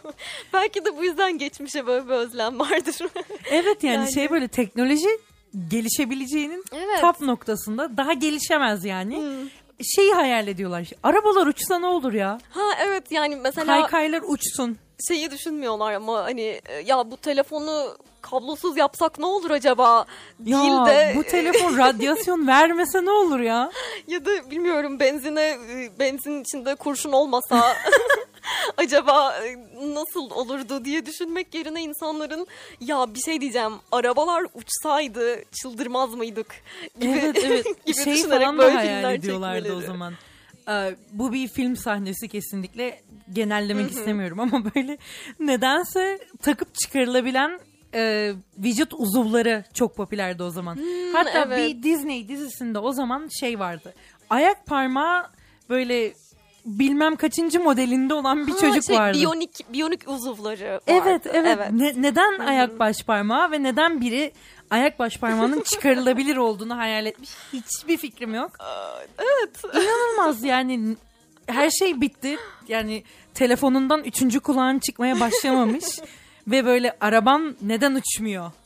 Belki 0.52 0.84
de 0.84 0.96
bu 0.96 1.04
yüzden 1.04 1.38
geçmişe 1.38 1.86
böyle 1.86 2.06
bir 2.06 2.12
özlem 2.12 2.58
vardır. 2.58 2.96
Evet 3.50 3.84
yani, 3.84 3.94
Yani- 3.96 4.12
şey 4.14 4.30
böyle 4.30 4.48
teknoloji 4.48 5.08
gelişebileceğinin 5.68 6.64
Evet. 6.72 7.00
tap 7.00 7.20
noktasında 7.20 7.96
daha 7.96 8.12
gelişemez 8.12 8.84
yani. 8.84 9.16
Hmm. 9.16 9.48
Şeyi 9.96 10.12
hayal 10.14 10.48
ediyorlar. 10.48 10.86
Arabalar 11.02 11.46
uçsa 11.46 11.78
ne 11.78 11.86
olur 11.86 12.12
ya? 12.12 12.38
ha 12.50 12.62
evet 12.86 13.12
yani 13.12 13.36
mesela 13.36 13.66
Kaykaylar 13.80 14.22
uçsun. 14.26 14.76
şeyi 15.08 15.30
düşünmüyorlar 15.30 15.92
ama 15.92 16.24
hani 16.24 16.60
e, 16.66 16.74
ya 16.86 17.10
bu 17.10 17.16
telefonu 17.16 17.96
kablosuz 18.22 18.76
yapsak 18.76 19.18
ne 19.18 19.26
olur 19.26 19.50
acaba 19.50 20.04
Ya 20.44 20.58
değil 20.62 20.72
de 20.86 21.12
bu 21.16 21.22
telefon 21.22 21.78
radyasyon 21.78 22.46
vermese 22.46 23.04
ne 23.04 23.10
olur 23.10 23.40
ya? 23.40 23.70
ya 24.08 24.24
da 24.24 24.50
bilmiyorum 24.50 25.00
benzine 25.00 25.42
e, 25.70 25.98
benzin 25.98 26.42
içinde 26.42 26.74
kurşun 26.74 27.12
olmasa 27.12 27.76
acaba 28.76 29.34
e, 29.36 29.56
nasıl 29.94 30.30
olurdu 30.30 30.84
diye 30.84 31.06
düşünmek 31.06 31.54
yerine 31.54 31.82
insanların 31.82 32.46
ya 32.80 33.14
bir 33.14 33.20
şey 33.20 33.40
diyeceğim 33.40 33.72
arabalar 33.92 34.46
uçsaydı 34.54 35.44
çıldırmaz 35.62 36.14
mıydık 36.14 36.54
gibi, 37.00 37.20
Evet 37.22 37.38
evet 37.44 37.86
gibi 37.86 37.96
şey 37.96 38.14
düşünerek 38.14 38.40
falan 38.40 38.58
böyle 38.58 38.76
hayal 38.76 39.14
ediyorlardı 39.14 39.58
o 39.58 39.62
çekmeleri. 39.62 39.86
zaman. 39.86 40.14
Ee, 40.68 40.96
bu 41.12 41.32
bir 41.32 41.48
film 41.48 41.76
sahnesi 41.76 42.28
kesinlikle 42.28 43.00
genellemek 43.32 43.90
istemiyorum 43.90 44.40
ama 44.40 44.62
böyle 44.74 44.98
nedense 45.40 46.18
takıp 46.42 46.74
çıkarılabilen 46.74 47.60
e, 47.94 48.32
vücut 48.58 48.94
uzuvları 48.94 49.64
çok 49.74 49.96
popülerdi 49.96 50.42
o 50.42 50.50
zaman. 50.50 50.78
Hatta 51.12 51.44
evet. 51.46 51.58
bir 51.58 51.82
Disney 51.82 52.28
dizisinde 52.28 52.78
o 52.78 52.92
zaman 52.92 53.28
şey 53.40 53.58
vardı. 53.58 53.94
Ayak 54.30 54.66
parmağı 54.66 55.26
böyle 55.68 56.12
bilmem 56.66 57.16
kaçıncı 57.16 57.60
modelinde 57.60 58.14
olan 58.14 58.46
bir 58.46 58.52
Ha, 58.52 58.58
çocuk 58.58 58.84
şey, 58.84 58.96
vardı. 58.96 59.18
Biyonik, 59.18 59.72
biyonik 59.72 60.08
uzuvları 60.08 60.72
vardı. 60.72 60.82
Evet 60.86 61.22
evet. 61.26 61.58
evet. 61.58 61.70
Ne- 61.72 62.02
neden 62.02 62.38
ayak 62.38 62.78
baş 62.78 63.02
parmağı 63.02 63.50
ve 63.50 63.62
neden 63.62 64.00
biri 64.00 64.32
ayak 64.70 64.98
baş 64.98 65.16
parmağının 65.16 65.60
çıkarılabilir 65.72 66.36
olduğunu 66.36 66.76
hayal 66.76 67.06
etmiş. 67.06 67.30
Hiçbir 67.52 67.96
fikrim 67.96 68.34
yok. 68.34 68.50
Evet. 69.18 69.64
İnanılmaz 69.74 70.44
yani 70.44 70.96
her 71.46 71.70
şey 71.70 72.00
bitti. 72.00 72.36
Yani 72.68 73.04
telefonundan 73.34 74.04
üçüncü 74.04 74.40
kulağın 74.40 74.78
çıkmaya 74.78 75.20
başlamamış. 75.20 75.84
ve 76.46 76.64
böyle 76.64 76.96
araban 77.00 77.56
neden 77.62 77.94
uçmuyor? 77.94 78.50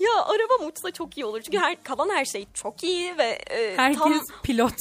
Ya 0.00 0.10
arabam 0.24 0.68
uçsa 0.68 0.90
çok 0.90 1.18
iyi 1.18 1.24
olur. 1.24 1.40
Çünkü 1.42 1.58
her, 1.58 1.82
kalan 1.82 2.10
her 2.10 2.24
şey 2.24 2.46
çok 2.54 2.84
iyi 2.84 3.18
ve 3.18 3.38
e, 3.50 3.76
Herkes 3.76 3.98
tam 3.98 4.20
pilot. 4.42 4.72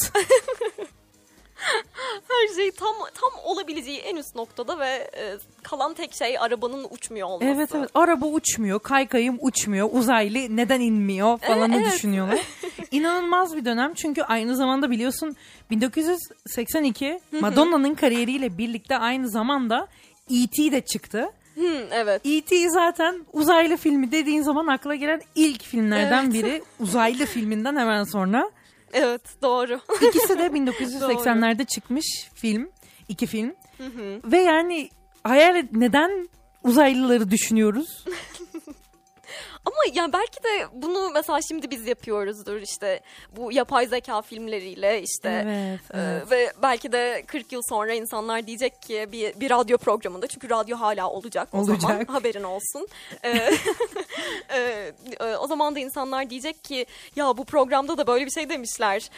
her 2.29 2.55
şey 2.55 2.71
tam 2.71 2.95
tam 3.13 3.29
olabileceği 3.43 3.97
en 3.99 4.15
üst 4.15 4.35
noktada 4.35 4.79
ve 4.79 4.87
e, 5.17 5.37
kalan 5.63 5.93
tek 5.93 6.13
şey 6.15 6.39
arabanın 6.39 6.87
uçmuyor 6.89 7.27
olması. 7.27 7.45
evet 7.51 7.69
evet 7.75 7.89
araba 7.93 8.25
uçmuyor, 8.25 8.79
kaykayım 8.79 9.37
uçmuyor, 9.41 9.89
uzaylı 9.91 10.55
neden 10.55 10.81
inmiyor 10.81 11.37
falan 11.37 11.71
Evet, 11.71 11.93
düşünüyorlar. 11.93 12.39
İnanılmaz 12.91 13.55
bir 13.55 13.65
dönem 13.65 13.93
çünkü 13.93 14.21
aynı 14.21 14.55
zamanda 14.55 14.91
biliyorsun 14.91 15.35
1982 15.69 17.19
Madonna'nın 17.41 17.95
kariyeriyle 17.95 18.57
birlikte 18.57 18.97
aynı 18.97 19.29
zamanda 19.29 19.87
E.T. 20.31 20.71
de 20.71 20.81
çıktı. 20.81 21.29
Hı, 21.55 21.87
evet. 21.91 22.21
E.T. 22.25 22.69
zaten 22.69 23.25
uzaylı 23.33 23.77
filmi 23.77 24.11
dediğin 24.11 24.41
zaman 24.41 24.67
akla 24.67 24.95
gelen 24.95 25.21
ilk 25.35 25.63
filmlerden 25.63 26.23
Evet. 26.23 26.33
biri. 26.33 26.63
Uzaylı 26.79 27.25
filminden 27.25 27.75
hemen 27.75 28.03
sonra. 28.03 28.51
Evet 28.95 29.21
doğru. 29.41 29.79
İkisi 30.07 30.39
de 30.39 30.47
1980'lerde 30.47 31.65
çıkmış 31.65 32.05
film. 32.33 32.69
iki 33.09 33.25
film. 33.27 33.55
Ve 34.23 34.37
yani 34.37 34.89
hayal 35.23 35.67
neden 35.71 36.29
uzaylıları 36.63 37.31
düşünüyoruz? 37.31 38.05
Ama 39.65 39.77
yani 39.93 40.13
belki 40.13 40.43
de 40.43 40.67
bunu 40.73 41.09
mesela 41.09 41.39
şimdi 41.41 41.71
biz 41.71 41.87
yapıyoruzdur 41.87 42.61
işte 42.61 42.99
bu 43.35 43.51
yapay 43.51 43.87
zeka 43.87 44.21
filmleriyle 44.21 45.01
işte 45.01 45.29
Evet, 45.45 45.79
e, 45.93 45.99
evet. 45.99 46.31
ve 46.31 46.53
belki 46.61 46.91
de 46.91 47.23
40 47.27 47.51
yıl 47.51 47.61
sonra 47.69 47.93
insanlar 47.93 48.47
diyecek 48.47 48.81
ki 48.81 49.07
bir, 49.11 49.39
bir 49.39 49.49
radyo 49.49 49.77
programında 49.77 50.27
çünkü 50.27 50.49
radyo 50.49 50.77
hala 50.77 51.09
olacak 51.09 51.49
o 51.53 51.63
zaman 51.63 51.79
Olacak. 51.81 52.09
haberin 52.09 52.43
olsun. 52.43 52.87
E, 53.23 53.29
e, 54.55 54.93
o 55.39 55.47
zaman 55.47 55.75
da 55.75 55.79
insanlar 55.79 56.29
diyecek 56.29 56.63
ki 56.63 56.85
ya 57.15 57.37
bu 57.37 57.45
programda 57.45 57.97
da 57.97 58.07
böyle 58.07 58.25
bir 58.25 58.31
şey 58.31 58.49
demişler 58.49 59.09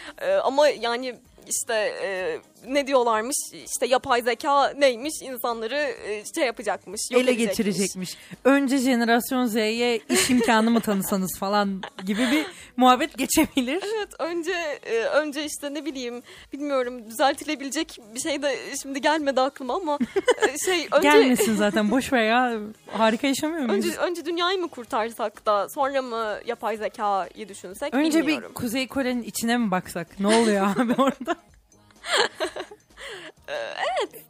ama 0.44 0.68
yani 0.68 1.16
işte 1.50 1.74
e, 2.04 2.40
ne 2.68 2.88
diyorlarmış 2.88 3.36
işte 3.54 3.86
yapay 3.88 4.22
zeka 4.22 4.70
neymiş 4.70 5.14
insanları 5.22 5.76
e, 6.08 6.24
şey 6.36 6.46
yapacakmış 6.46 7.02
yok 7.12 7.22
Ele 7.22 7.32
edecekmiş. 7.32 7.58
geçirecekmiş. 7.58 8.18
Önce 8.44 8.78
jenerasyon 8.78 9.46
Z'ye 9.46 10.00
iş 10.10 10.30
imkanı 10.30 10.72
mı 10.72 10.82
tanısanız 10.82 11.38
falan 11.40 11.82
gibi 12.06 12.32
bir 12.32 12.46
muhabbet 12.78 13.18
geçebilir. 13.18 13.84
Evet 13.98 14.10
önce 14.20 14.52
e, 14.86 15.00
önce 15.04 15.46
işte 15.46 15.74
ne 15.74 15.86
bileyim 15.86 16.22
bilmiyorum 16.54 17.10
düzeltilebilecek 17.10 17.98
bir 18.16 18.20
şey 18.20 18.42
de 18.42 18.56
şimdi 18.82 19.02
gelmedi 19.02 19.42
aklıma 19.42 19.76
ama 19.76 20.00
e, 20.48 20.58
şey 20.66 20.88
önce 20.92 21.10
Gelmesin 21.10 21.56
zaten 21.56 21.92
boş 21.92 22.14
ver 22.14 22.24
ya. 22.24 22.60
Harika 22.92 23.28
yaşamıyor 23.28 23.66
muyuz? 23.66 23.86
önce 23.86 23.98
önce 23.98 24.26
dünyayı 24.26 24.60
mı 24.60 24.68
kurtarsak 24.70 25.46
da 25.46 25.70
sonra 25.70 26.02
mı 26.02 26.40
yapay 26.46 26.78
zekayı 26.78 27.50
düşünsek 27.50 27.94
Önce 27.94 28.20
bilmiyorum. 28.20 28.50
bir 28.50 28.54
Kuzey 28.54 28.88
Kore'nin 28.88 29.24
içine 29.24 29.58
mi 29.58 29.72
baksak? 29.72 30.20
Ne 30.20 30.28
oluyor 30.28 30.68
abi 30.80 30.94
orada? 31.02 31.36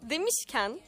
Demişken 0.01 0.79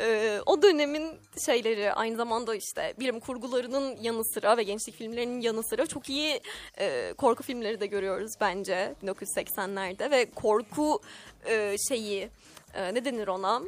e, 0.00 0.38
o 0.46 0.62
dönemin 0.62 1.18
şeyleri 1.46 1.92
aynı 1.92 2.16
zamanda 2.16 2.54
işte 2.54 2.94
bilim 2.98 3.20
kurgularının 3.20 3.96
yanı 4.02 4.24
sıra 4.24 4.56
ve 4.56 4.62
gençlik 4.62 4.96
filmlerinin 4.96 5.40
yanı 5.40 5.62
sıra 5.62 5.86
çok 5.86 6.08
iyi 6.08 6.40
e, 6.78 7.14
korku 7.18 7.42
filmleri 7.42 7.80
de 7.80 7.86
görüyoruz 7.86 8.32
bence 8.40 8.94
1980'lerde 9.04 10.10
ve 10.10 10.30
korku 10.30 11.00
e, 11.46 11.76
şeyi 11.88 12.28
e, 12.74 12.94
ne 12.94 13.04
denir 13.04 13.28
ona? 13.28 13.62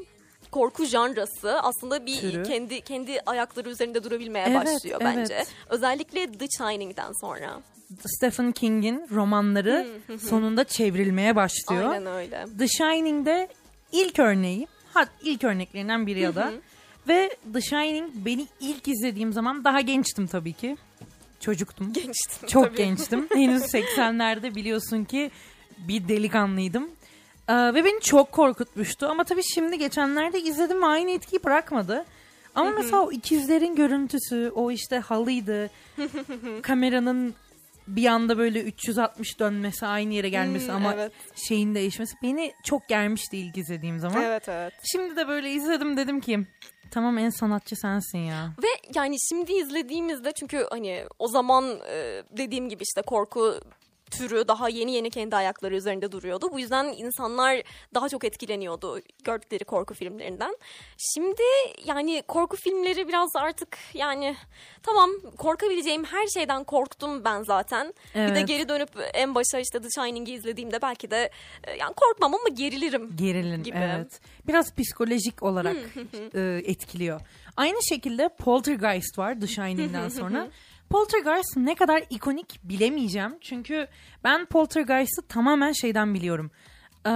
Korku 0.51 0.85
janrası 0.85 1.61
aslında 1.61 2.07
bir 2.07 2.21
Türü. 2.21 2.43
kendi 2.43 2.81
kendi 2.81 3.21
ayakları 3.27 3.69
üzerinde 3.71 4.05
durabilmeye 4.05 4.47
Evet, 4.49 4.67
başlıyor 4.67 4.99
evet. 5.03 5.17
bence. 5.17 5.45
Özellikle 5.69 6.33
The 6.33 6.47
Shining'den 6.59 7.13
sonra. 7.21 7.61
Stephen 8.07 8.53
King'in 8.53 9.07
romanları 9.11 9.87
sonunda 10.21 10.65
çevrilmeye 10.65 11.37
başlıyor. 11.37 11.91
Aynen 11.91 12.07
öyle. 12.07 12.47
The 12.59 12.69
Shining'de 12.69 13.49
ilk 13.93 14.19
örneği, 14.19 14.67
hat 14.95 15.09
ilk 15.23 15.45
örneklerinden 15.45 16.07
biri 16.07 16.21
ya 16.21 16.35
da 16.35 16.53
ve 17.09 17.37
The 17.53 17.61
Shining 17.61 18.11
beni 18.15 18.47
ilk 18.61 18.89
izlediğim 18.89 19.33
zaman 19.33 19.65
daha 19.65 19.81
gençtim 19.81 20.27
tabii 20.27 20.53
ki. 20.53 20.77
Çocuktum. 21.41 21.93
Gençtim 21.93 22.49
Çok 22.49 22.65
tabii. 22.65 22.77
gençtim. 22.77 23.29
Henüz 23.35 23.63
80'lerde 23.63 24.55
biliyorsun 24.55 25.05
ki 25.05 25.31
bir 25.79 26.09
delikanlıydım. 26.09 26.89
Ee, 27.49 27.55
ve 27.55 27.85
beni 27.85 28.01
çok 28.01 28.33
korkutmuştu. 28.33 29.07
Ama 29.07 29.25
tabii 29.25 29.43
şimdi 29.55 29.79
geçenlerde 29.79 30.41
izledim 30.41 30.83
ve 30.83 30.87
aynı 30.87 31.11
etkiyi 31.11 31.45
bırakmadı. 31.45 32.05
Ama 32.55 32.71
mesela 32.71 33.03
o 33.03 33.13
ikizlerin 33.13 33.77
görüntüsü, 33.77 34.53
o 34.55 34.71
işte 34.71 34.99
halıydı, 34.99 35.71
kameranın 36.63 37.35
bir 37.97 38.07
anda 38.07 38.39
böyle 38.39 38.63
360 38.63 39.41
dönmesi, 39.41 39.87
aynı 39.87 40.15
yere 40.15 40.29
gelmesi 40.29 40.67
Hmm, 40.69 40.77
ama 40.77 40.95
evet. 40.95 41.13
şeyin 41.49 41.75
değişmesi 41.75 42.17
beni 42.23 42.53
çok 42.65 42.89
germişti 42.89 43.37
ilk 43.37 43.59
izlediğim 43.59 43.99
zaman. 43.99 44.23
Evet 44.23 44.49
evet. 44.49 44.73
Şimdi 44.93 45.17
de 45.17 45.29
böyle 45.29 45.51
izledim 45.51 45.97
dedim 45.97 46.21
ki 46.21 46.39
tamam 46.91 47.19
en 47.19 47.31
sanatçı 47.31 47.77
sensin 47.77 48.19
ya. 48.19 48.53
Ve 48.63 48.69
yani 48.95 49.17
şimdi 49.29 49.53
izlediğimizde 49.53 50.33
çünkü 50.33 50.67
hani 50.71 51.05
o 51.19 51.29
zaman 51.29 51.65
dediğim 52.37 52.69
gibi 52.69 52.83
işte 52.83 53.03
korku 53.03 53.61
türü 54.11 54.49
daha 54.49 54.69
yeni 54.69 54.93
yeni 54.93 55.11
kendi 55.11 55.37
ayakları 55.37 55.77
üzerinde 55.77 56.13
duruyordu. 56.13 56.49
Bu 56.53 56.61
yüzden 56.61 56.85
insanlar 56.85 57.63
daha 57.95 58.09
çok 58.09 58.25
etkileniyordu 58.25 59.01
gördükleri 59.25 59.65
korku 59.65 59.95
filmlerinden. 59.95 60.57
Şimdi 61.15 61.43
yani 61.85 62.23
korku 62.29 62.57
filmleri 62.57 63.09
biraz 63.09 63.37
artık 63.37 63.79
yani 63.95 64.37
tamam 64.83 65.11
korkabileceğim 65.39 66.05
her 66.05 66.27
şeyden 66.27 66.65
korktum 66.65 67.25
ben 67.25 67.43
zaten. 67.43 67.95
Bir 68.15 68.21
de 68.21 68.25
Evet. 68.25 68.49
geri 68.49 68.69
dönüp 68.69 68.91
en 69.15 69.35
başa 69.35 69.59
işte 69.59 69.81
The 69.81 69.89
Shining'i 69.91 70.33
izlediğimde 70.33 70.83
belki 70.83 71.11
de 71.11 71.31
e, 71.65 71.77
yani 71.77 71.95
korkmam 71.95 72.35
ama 72.35 72.49
gerilirim. 72.55 73.17
Gerilin 73.17 73.63
gibi. 73.63 73.77
evet. 73.79 74.21
Biraz 74.49 74.75
psikolojik 74.75 75.43
olarak 75.43 75.77
e, 76.35 76.63
etkiliyor. 76.65 77.21
Aynı 77.57 77.79
şekilde 77.89 78.29
Poltergeist 78.39 79.19
var 79.19 79.41
The 79.41 79.47
Shining'den 79.47 80.09
sonra. 80.21 80.49
Poltergeist 80.91 81.57
ne 81.57 81.75
kadar 81.75 82.03
ikonik 82.11 82.61
bilemeyeceğim. 82.65 83.35
Çünkü 83.41 83.87
ben 84.25 84.47
Poltergeist'ı 84.47 85.23
tamamen 85.29 85.73
şeyden 85.73 86.15
biliyorum. 86.15 86.51
Ee, 87.07 87.11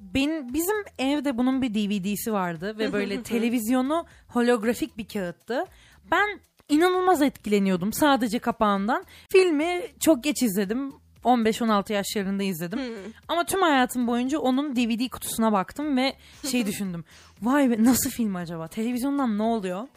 ben, 0.00 0.54
bizim 0.54 0.76
evde 0.98 1.38
bunun 1.38 1.62
bir 1.62 1.74
DVD'si 1.74 2.32
vardı 2.32 2.78
ve 2.78 2.92
böyle 2.92 3.22
televizyonu 3.22 4.06
holografik 4.28 4.98
bir 4.98 5.08
kağıttı. 5.08 5.64
Ben 6.10 6.40
inanılmaz 6.68 7.22
etkileniyordum 7.22 7.92
sadece 7.92 8.38
kapağından. 8.38 9.04
Filmi 9.32 9.82
çok 10.00 10.24
geç 10.24 10.42
izledim. 10.42 10.92
15-16 11.24 11.92
yaşlarında 11.92 12.42
izledim. 12.42 12.80
Ama 13.28 13.44
tüm 13.44 13.62
hayatım 13.62 14.06
boyunca 14.06 14.38
onun 14.38 14.76
DVD 14.76 15.08
kutusuna 15.08 15.52
baktım 15.52 15.96
ve 15.96 16.12
şey 16.50 16.66
düşündüm. 16.66 17.04
Vay 17.42 17.70
be 17.70 17.84
nasıl 17.84 18.10
film 18.10 18.36
acaba? 18.36 18.68
Televizyondan 18.68 19.38
ne 19.38 19.42
oluyor? 19.42 19.88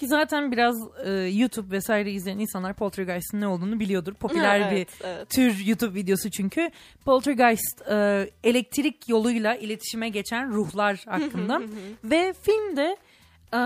Ki 0.00 0.08
zaten 0.08 0.52
biraz 0.52 0.76
e, 1.04 1.10
YouTube 1.10 1.76
vesaire 1.76 2.12
izleyen 2.12 2.38
insanlar 2.38 2.74
Poltergeist'in 2.74 3.40
ne 3.40 3.46
olduğunu 3.46 3.80
biliyordur. 3.80 4.14
Popüler 4.14 4.60
Evet, 4.60 4.72
bir 4.72 5.06
evet. 5.06 5.30
tür 5.30 5.66
YouTube 5.66 5.94
videosu 5.94 6.30
çünkü. 6.30 6.70
Poltergeist 7.04 7.82
e, 7.90 8.30
elektrik 8.44 9.08
yoluyla 9.08 9.54
iletişime 9.54 10.08
geçen 10.08 10.52
ruhlar 10.52 11.04
hakkında. 11.08 11.62
Ve 12.04 12.34
filmde 12.42 12.96
e, 13.54 13.58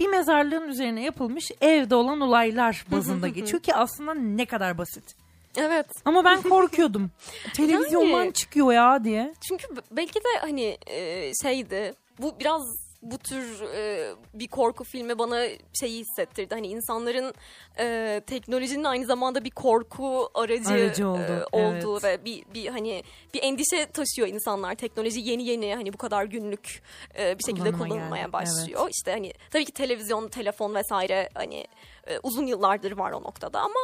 bir 0.00 0.08
mezarlığın 0.08 0.68
üzerine 0.68 1.02
yapılmış 1.02 1.50
evde 1.60 1.94
olan 1.94 2.20
olaylar 2.20 2.84
bazında 2.92 3.28
geçiyor 3.28 3.62
ki 3.62 3.74
aslında 3.74 4.14
ne 4.14 4.46
kadar 4.46 4.78
basit. 4.78 5.04
Evet. 5.56 5.86
Ama 6.04 6.24
ben 6.24 6.42
korkuyordum. 6.48 7.10
Televizyondan 7.54 8.18
Yani- 8.24 8.32
çıkıyor 8.32 8.72
ya 8.72 9.04
diye. 9.04 9.34
Çünkü 9.48 9.64
belki 9.90 10.20
de 10.20 10.38
hani 10.40 10.78
e, 10.86 11.32
şeydi 11.42 11.92
bu 12.20 12.34
biraz 12.40 12.85
bu 13.02 13.18
tür 13.18 13.62
e, 13.74 14.14
bir 14.34 14.48
korku 14.48 14.84
filmi 14.84 15.18
bana 15.18 15.46
şeyi 15.80 16.00
hissettirdi. 16.00 16.54
Hani 16.54 16.66
insanların 16.66 17.34
e, 17.78 18.20
teknolojinin 18.26 18.84
aynı 18.84 19.06
zamanda 19.06 19.44
bir 19.44 19.50
korku 19.50 20.30
aracı, 20.34 20.70
Aracı 20.70 21.08
oldu, 21.08 21.46
e, 21.52 21.56
olduğu 21.56 21.98
evet. 22.00 22.20
ve 22.20 22.24
bir 22.24 22.44
bir 22.54 22.66
hani 22.66 23.02
bir 23.34 23.42
endişe 23.42 23.86
taşıyor 23.86 24.28
insanlar. 24.28 24.74
Teknoloji 24.74 25.20
yeni 25.20 25.44
yeni 25.44 25.74
hani 25.74 25.92
bu 25.92 25.96
kadar 25.98 26.24
günlük 26.24 26.82
e, 27.18 27.38
bir 27.38 27.44
şekilde 27.44 27.72
Kullanıma 27.72 27.88
kullanılmaya 27.88 28.22
geldi, 28.22 28.32
başlıyor. 28.32 28.88
İşte 28.90 29.10
hani 29.10 29.32
tabii 29.50 29.64
ki 29.64 29.72
televizyon, 29.72 30.28
telefon 30.28 30.74
vesaire 30.74 31.28
hani 31.34 31.66
e, 32.06 32.18
uzun 32.22 32.46
yıllardır 32.46 32.92
var 32.92 33.12
o 33.12 33.22
noktada 33.22 33.60
ama 33.60 33.80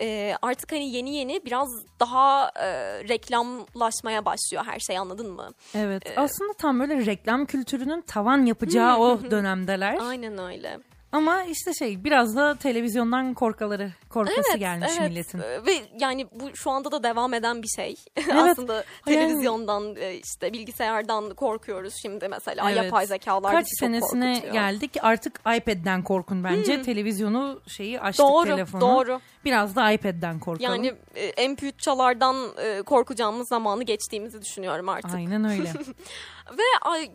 e, 0.00 0.34
artık 0.42 0.72
hani 0.72 0.90
yeni 0.90 1.14
yeni 1.14 1.44
biraz 1.44 1.68
daha 2.00 2.48
e, 2.48 2.68
reklamlaşmaya 3.08 4.24
başlıyor 4.24 4.64
her 4.66 4.78
şey 4.78 4.98
anladın 4.98 5.32
mı? 5.32 5.48
Evet 5.74 6.12
aslında 6.16 6.52
tam 6.52 6.80
böyle 6.80 7.06
reklam 7.06 7.46
kültürünün 7.46 8.00
tavan 8.00 8.46
yapacağı 8.46 8.98
o 8.98 9.30
dönemdeler. 9.30 9.98
Aynen 10.02 10.38
öyle. 10.38 10.78
Ama 11.12 11.42
işte 11.44 11.74
şey 11.74 12.04
biraz 12.04 12.36
da 12.36 12.56
televizyondan 12.56 13.34
korkaları 13.34 13.92
korkası 14.08 14.58
gelmiş 14.58 14.98
milletin. 15.00 15.38
Ee, 15.38 15.66
Ve 15.66 15.72
yani 16.00 16.26
bu 16.32 16.56
şu 16.56 16.70
anda 16.70 16.92
da 16.92 17.02
devam 17.02 17.34
eden 17.34 17.62
bir 17.62 17.68
şey. 17.68 17.96
Aslında 18.34 18.74
Yani- 18.74 18.84
televizyondan 19.04 19.96
e, 19.96 20.14
işte 20.14 20.52
bilgisayardan 20.52 21.34
korkuyoruz 21.34 21.94
şimdi 22.02 22.28
mesela 22.28 22.70
Evet. 22.70 22.84
yapay 22.84 23.06
zekalar 23.06 23.52
Kaç 23.52 23.66
senesine 23.80 24.26
korkutuyor. 24.32 24.52
geldik 24.52 24.96
artık 25.02 25.40
iPad'den 25.56 26.02
korkun 26.02 26.44
bence. 26.44 26.82
Televizyonu 26.82 27.60
şeyi 27.66 28.00
açtık 28.00 28.26
Doğru, 28.26 28.46
telefonu. 28.46 28.80
doğru. 28.80 29.20
Biraz 29.44 29.76
da 29.76 29.92
iPad'den 29.92 30.38
korkalım. 30.38 30.84
Yani 30.84 30.94
e, 31.16 31.30
MP3 31.46 31.72
çalardan 31.78 32.36
e, 32.64 32.82
korkacağımız 32.82 33.48
zamanı 33.48 33.82
geçtiğimizi 33.84 34.42
düşünüyorum 34.42 34.88
artık. 34.88 35.14
Aynen 35.14 35.44
öyle. 35.44 35.72
Ve 36.58 36.62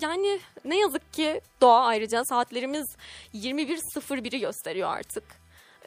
yani 0.01 0.39
ne 0.65 0.79
yazık 0.79 1.13
ki 1.13 1.41
doğa 1.61 1.85
ayrıca 1.85 2.25
saatlerimiz 2.25 2.87
21.01'i 3.33 4.39
gösteriyor 4.39 4.89
artık. 4.89 5.23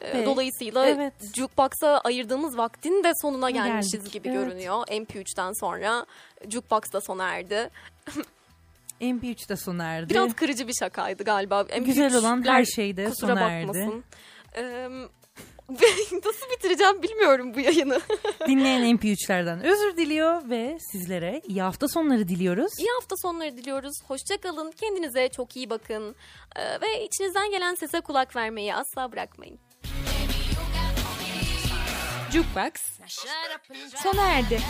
Ve- 0.02 0.26
Dolayısıyla 0.26 0.86
evet. 0.86 1.12
Jukebox'a 1.36 1.98
ayırdığımız 1.98 2.58
vaktin 2.58 3.04
de 3.04 3.12
sonuna 3.22 3.50
gelmişiz 3.50 3.92
Geldik, 3.92 4.12
gibi 4.12 4.28
evet. 4.28 4.38
görünüyor. 4.38 4.86
MP3'ten 4.88 5.52
sonra 5.60 6.06
Jukebox 6.48 6.92
da 6.92 7.00
sona 7.00 7.28
erdi. 7.34 7.70
MP3 9.00 9.48
de 9.48 9.56
sona 9.56 9.84
erdi. 9.84 10.10
Biraz 10.10 10.34
kırıcı 10.34 10.68
bir 10.68 10.74
şakaydı 10.80 11.24
galiba. 11.24 11.62
Güzel 11.62 12.14
olan 12.14 12.44
her 12.46 12.62
MP3'ler 12.62 12.74
şeyde 12.74 13.10
sona 13.20 13.40
erdi. 13.40 13.68
bakmasın. 13.68 14.04
Ee, 14.56 14.88
nasıl 16.24 16.50
bitireceğim 16.56 17.02
bilmiyorum 17.02 17.54
bu 17.54 17.60
yayını. 17.60 18.00
Dinleyen 18.46 18.82
MP3'lerden 18.82 19.62
özür 19.62 19.96
diliyor 19.96 20.50
ve 20.50 20.78
sizlere 20.92 21.42
iyi 21.48 21.62
hafta 21.62 21.88
sonları 21.88 22.28
diliyoruz. 22.28 22.72
İyi 22.78 22.90
hafta 23.00 23.16
sonları 23.16 23.56
diliyoruz. 23.56 23.92
Hoşçakalın. 24.06 24.72
Kendinize 24.72 25.28
çok 25.28 25.56
iyi 25.56 25.70
bakın. 25.70 26.16
Ee, 26.56 26.80
ve 26.80 27.04
içinizden 27.04 27.50
gelen 27.50 27.74
sese 27.74 28.00
kulak 28.00 28.36
vermeyi 28.36 28.74
asla 28.74 29.12
bırakmayın. 29.12 29.58
Jukebox 32.32 32.72
sona 34.02 34.22
erdi. 34.22 34.60